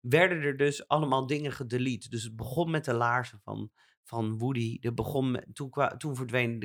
werden 0.00 0.42
er 0.42 0.56
dus 0.56 0.88
allemaal 0.88 1.26
dingen 1.26 1.52
gedelete. 1.52 2.08
Dus 2.08 2.22
het 2.22 2.36
begon 2.36 2.70
met 2.70 2.84
de 2.84 2.94
laarzen 2.94 3.40
van, 3.40 3.70
van 4.06 4.38
Woody. 4.38 4.78
Er 4.80 4.94
begon 4.94 5.42
toen, 5.52 5.72
toen 5.98 6.16
verdween, 6.16 6.58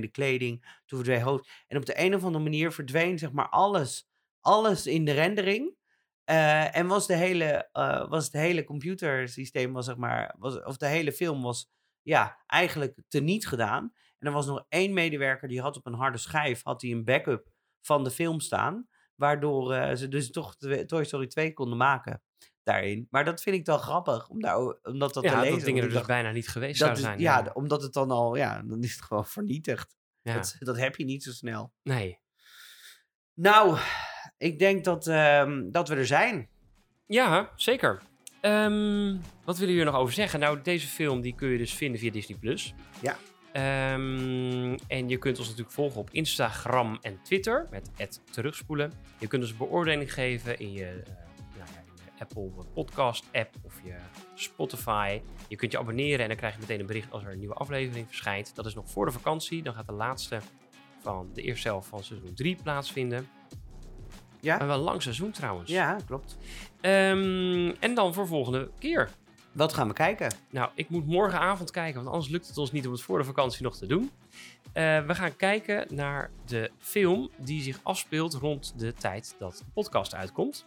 de, 0.00 0.08
kleding, 0.10 0.80
toen 0.86 0.98
verdween 0.98 1.22
hoofd. 1.22 1.50
En 1.66 1.76
op 1.76 1.86
de 1.86 2.00
een 2.00 2.14
of 2.14 2.24
andere 2.24 2.44
manier 2.44 2.72
verdween 2.72 3.18
zeg 3.18 3.32
maar 3.32 3.48
alles, 3.48 4.08
alles 4.40 4.86
in 4.86 5.04
de 5.04 5.12
rendering. 5.12 5.76
Eh, 6.24 6.76
en 6.76 6.86
was, 6.86 7.06
de 7.06 7.16
hele, 7.16 7.68
eh, 7.72 8.08
was 8.08 8.24
het 8.24 8.32
hele 8.32 8.64
computersysteem, 8.64 9.72
was, 9.72 9.84
zeg 9.84 9.96
maar, 9.96 10.34
was, 10.38 10.62
of 10.62 10.76
de 10.76 10.86
hele 10.86 11.12
film 11.12 11.42
was 11.42 11.70
ja, 12.02 12.42
eigenlijk 12.46 13.02
teniet 13.08 13.46
gedaan. 13.46 13.92
En 14.18 14.26
er 14.26 14.32
was 14.32 14.46
nog 14.46 14.64
één 14.68 14.92
medewerker 14.92 15.48
die 15.48 15.60
had 15.60 15.76
op 15.76 15.86
een 15.86 15.94
harde 15.94 16.18
schijf 16.18 16.62
had 16.62 16.82
hij 16.82 16.90
een 16.90 17.04
backup 17.04 17.50
van 17.80 18.04
de 18.04 18.10
film 18.10 18.40
staan. 18.40 18.88
Waardoor 19.14 19.72
eh, 19.72 19.96
ze 19.96 20.08
dus 20.08 20.30
toch 20.30 20.56
Toy 20.86 21.04
Story 21.04 21.26
2 21.26 21.52
konden 21.52 21.78
maken 21.78 22.22
daarin. 22.62 23.06
Maar 23.10 23.24
dat 23.24 23.42
vind 23.42 23.56
ik 23.56 23.64
dan 23.64 23.78
grappig, 23.78 24.28
om 24.28 24.40
daar, 24.40 24.58
omdat 24.82 25.14
dat 25.14 25.22
te 25.22 25.28
ja, 25.30 25.40
lezen. 25.40 25.56
dat 25.56 25.64
dingen 25.66 25.82
er 25.82 25.90
dus 25.90 26.02
bijna 26.06 26.30
niet 26.30 26.48
geweest 26.48 26.78
dat 26.78 26.88
zouden 26.98 27.18
is- 27.20 27.24
zijn. 27.28 27.44
ja, 27.44 27.50
omdat 27.52 27.82
het 27.82 27.92
dan 27.92 28.10
al, 28.10 28.36
ja, 28.36 28.62
dan 28.62 28.82
is 28.82 28.92
het 28.92 29.02
gewoon 29.02 29.26
vernietigd. 29.26 29.96
Ja. 30.22 30.34
Dat, 30.34 30.56
dat 30.58 30.76
heb 30.76 30.96
je 30.96 31.04
niet 31.04 31.22
zo 31.22 31.30
snel. 31.32 31.72
Nee. 31.82 32.18
Nou, 33.34 33.78
ik 34.38 34.58
denk 34.58 34.84
dat, 34.84 35.06
ehm, 35.06 35.70
dat 35.70 35.88
we 35.88 35.94
er 35.94 36.06
zijn. 36.06 36.48
Ja, 37.06 37.50
zeker. 37.56 38.00
Ehm, 38.40 39.16
wat 39.44 39.58
willen 39.58 39.74
jullie 39.74 39.86
er 39.86 39.92
nog 39.92 40.00
over 40.00 40.14
zeggen? 40.14 40.40
Nou, 40.40 40.62
deze 40.62 40.86
film 40.86 41.20
die 41.20 41.34
kun 41.34 41.48
je 41.48 41.58
dus 41.58 41.74
vinden 41.74 42.00
via 42.00 42.10
Disney+. 42.10 42.38
Plus. 42.38 42.74
Ja. 43.00 43.16
Ehm, 43.52 44.74
en 44.88 45.08
je 45.08 45.18
kunt 45.18 45.38
ons 45.38 45.46
natuurlijk 45.48 45.74
volgen 45.74 46.00
op 46.00 46.10
Instagram 46.10 46.98
en 47.00 47.22
Twitter 47.22 47.66
met 47.70 48.20
terugspoelen. 48.30 48.92
Je 49.18 49.26
kunt 49.26 49.42
ons 49.42 49.50
een 49.50 49.56
beoordeling 49.56 50.12
geven 50.12 50.58
in 50.58 50.72
je, 50.72 51.02
eh, 51.06 51.12
Apple 52.22 52.50
Podcast 52.74 53.24
app 53.32 53.54
of 53.62 53.80
je 53.84 53.94
Spotify. 54.34 55.20
Je 55.48 55.56
kunt 55.56 55.72
je 55.72 55.78
abonneren 55.78 56.20
en 56.20 56.28
dan 56.28 56.36
krijg 56.36 56.54
je 56.54 56.60
meteen 56.60 56.80
een 56.80 56.86
bericht 56.86 57.12
als 57.12 57.24
er 57.24 57.32
een 57.32 57.38
nieuwe 57.38 57.54
aflevering 57.54 58.06
verschijnt. 58.06 58.54
Dat 58.54 58.66
is 58.66 58.74
nog 58.74 58.90
voor 58.90 59.06
de 59.06 59.12
vakantie. 59.12 59.62
Dan 59.62 59.74
gaat 59.74 59.86
de 59.86 59.92
laatste 59.92 60.40
van 61.00 61.30
de 61.34 61.42
eerste 61.42 61.68
helft 61.68 61.88
van 61.88 62.02
seizoen 62.02 62.34
3 62.34 62.56
plaatsvinden. 62.62 63.28
Ja? 64.40 64.58
Maar 64.58 64.66
wel 64.66 64.76
een 64.76 64.82
lang 64.82 65.02
seizoen 65.02 65.30
trouwens. 65.30 65.70
Ja, 65.70 65.96
klopt. 66.06 66.36
Ehm, 66.80 67.72
en 67.80 67.94
dan 67.94 68.14
voor 68.14 68.26
volgende 68.26 68.70
keer. 68.78 69.10
Wat 69.52 69.72
gaan 69.72 69.88
we 69.88 69.94
kijken? 69.94 70.34
Nou, 70.50 70.70
ik 70.74 70.88
moet 70.88 71.06
morgenavond 71.06 71.70
kijken, 71.70 71.94
want 71.94 72.14
anders 72.14 72.32
lukt 72.32 72.46
het 72.46 72.58
ons 72.58 72.72
niet 72.72 72.86
om 72.86 72.92
het 72.92 73.02
voor 73.02 73.18
de 73.18 73.24
vakantie 73.24 73.62
nog 73.62 73.76
te 73.76 73.86
doen. 73.86 74.10
Eh, 74.72 75.06
we 75.06 75.14
gaan 75.14 75.36
kijken 75.36 75.86
naar 75.94 76.30
de 76.46 76.70
film 76.78 77.30
die 77.36 77.62
zich 77.62 77.80
afspeelt 77.82 78.34
rond 78.34 78.78
de 78.78 78.92
tijd 78.92 79.34
dat 79.38 79.56
de 79.56 79.64
podcast 79.74 80.14
uitkomt. 80.14 80.66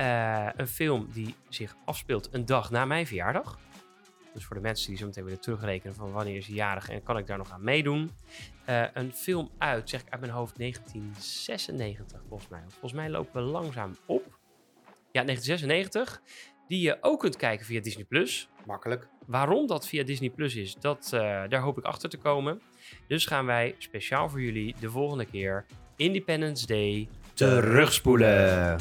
Eh, 0.00 0.48
een 0.56 0.68
film 0.68 1.08
die 1.12 1.34
zich 1.48 1.76
afspeelt 1.84 2.28
een 2.32 2.46
dag 2.46 2.70
na 2.70 2.84
mijn 2.84 3.06
verjaardag. 3.06 3.58
Dus 4.34 4.44
voor 4.44 4.56
de 4.56 4.62
mensen 4.62 4.88
die 4.88 4.98
zo 4.98 5.06
meteen 5.06 5.24
willen 5.24 5.40
terugrekenen 5.40 5.94
van 5.94 6.12
wanneer 6.12 6.36
is 6.36 6.46
jarig 6.46 6.88
en 6.88 7.02
kan 7.02 7.18
ik 7.18 7.26
daar 7.26 7.38
nog 7.38 7.50
aan 7.50 7.64
meedoen. 7.64 8.10
Eh, 8.64 8.84
een 8.92 9.12
film 9.12 9.50
uit, 9.58 9.88
zeg 9.88 10.00
ik 10.00 10.10
uit 10.10 10.20
mijn 10.20 10.32
hoofd, 10.32 10.58
1996 10.58 12.20
volgens 12.28 12.50
mij. 12.50 12.62
Volgens 12.68 12.92
mij 12.92 13.10
lopen 13.10 13.44
we 13.44 13.50
langzaam 13.50 13.96
op. 14.06 14.38
Ja, 15.12 15.22
1996. 15.22 16.22
Die 16.68 16.80
je 16.80 16.98
ook 17.00 17.20
kunt 17.20 17.36
kijken 17.36 17.66
via 17.66 17.80
Disney+. 17.80 18.04
Plus. 18.04 18.48
Makkelijk. 18.66 19.08
Waarom 19.26 19.66
dat 19.66 19.86
via 19.86 20.04
Disney 20.04 20.30
Plus 20.30 20.54
is, 20.56 20.74
dat, 20.74 21.10
eh, 21.12 21.20
daar 21.48 21.60
hoop 21.60 21.78
ik 21.78 21.84
achter 21.84 22.08
te 22.08 22.18
komen. 22.18 22.60
Dus 23.06 23.26
gaan 23.26 23.46
wij 23.46 23.74
speciaal 23.78 24.28
voor 24.28 24.40
jullie 24.40 24.74
de 24.80 24.90
volgende 24.90 25.24
keer 25.24 25.66
Independence 25.96 26.66
Day 26.66 27.08
Terugspoelen. 27.34 28.78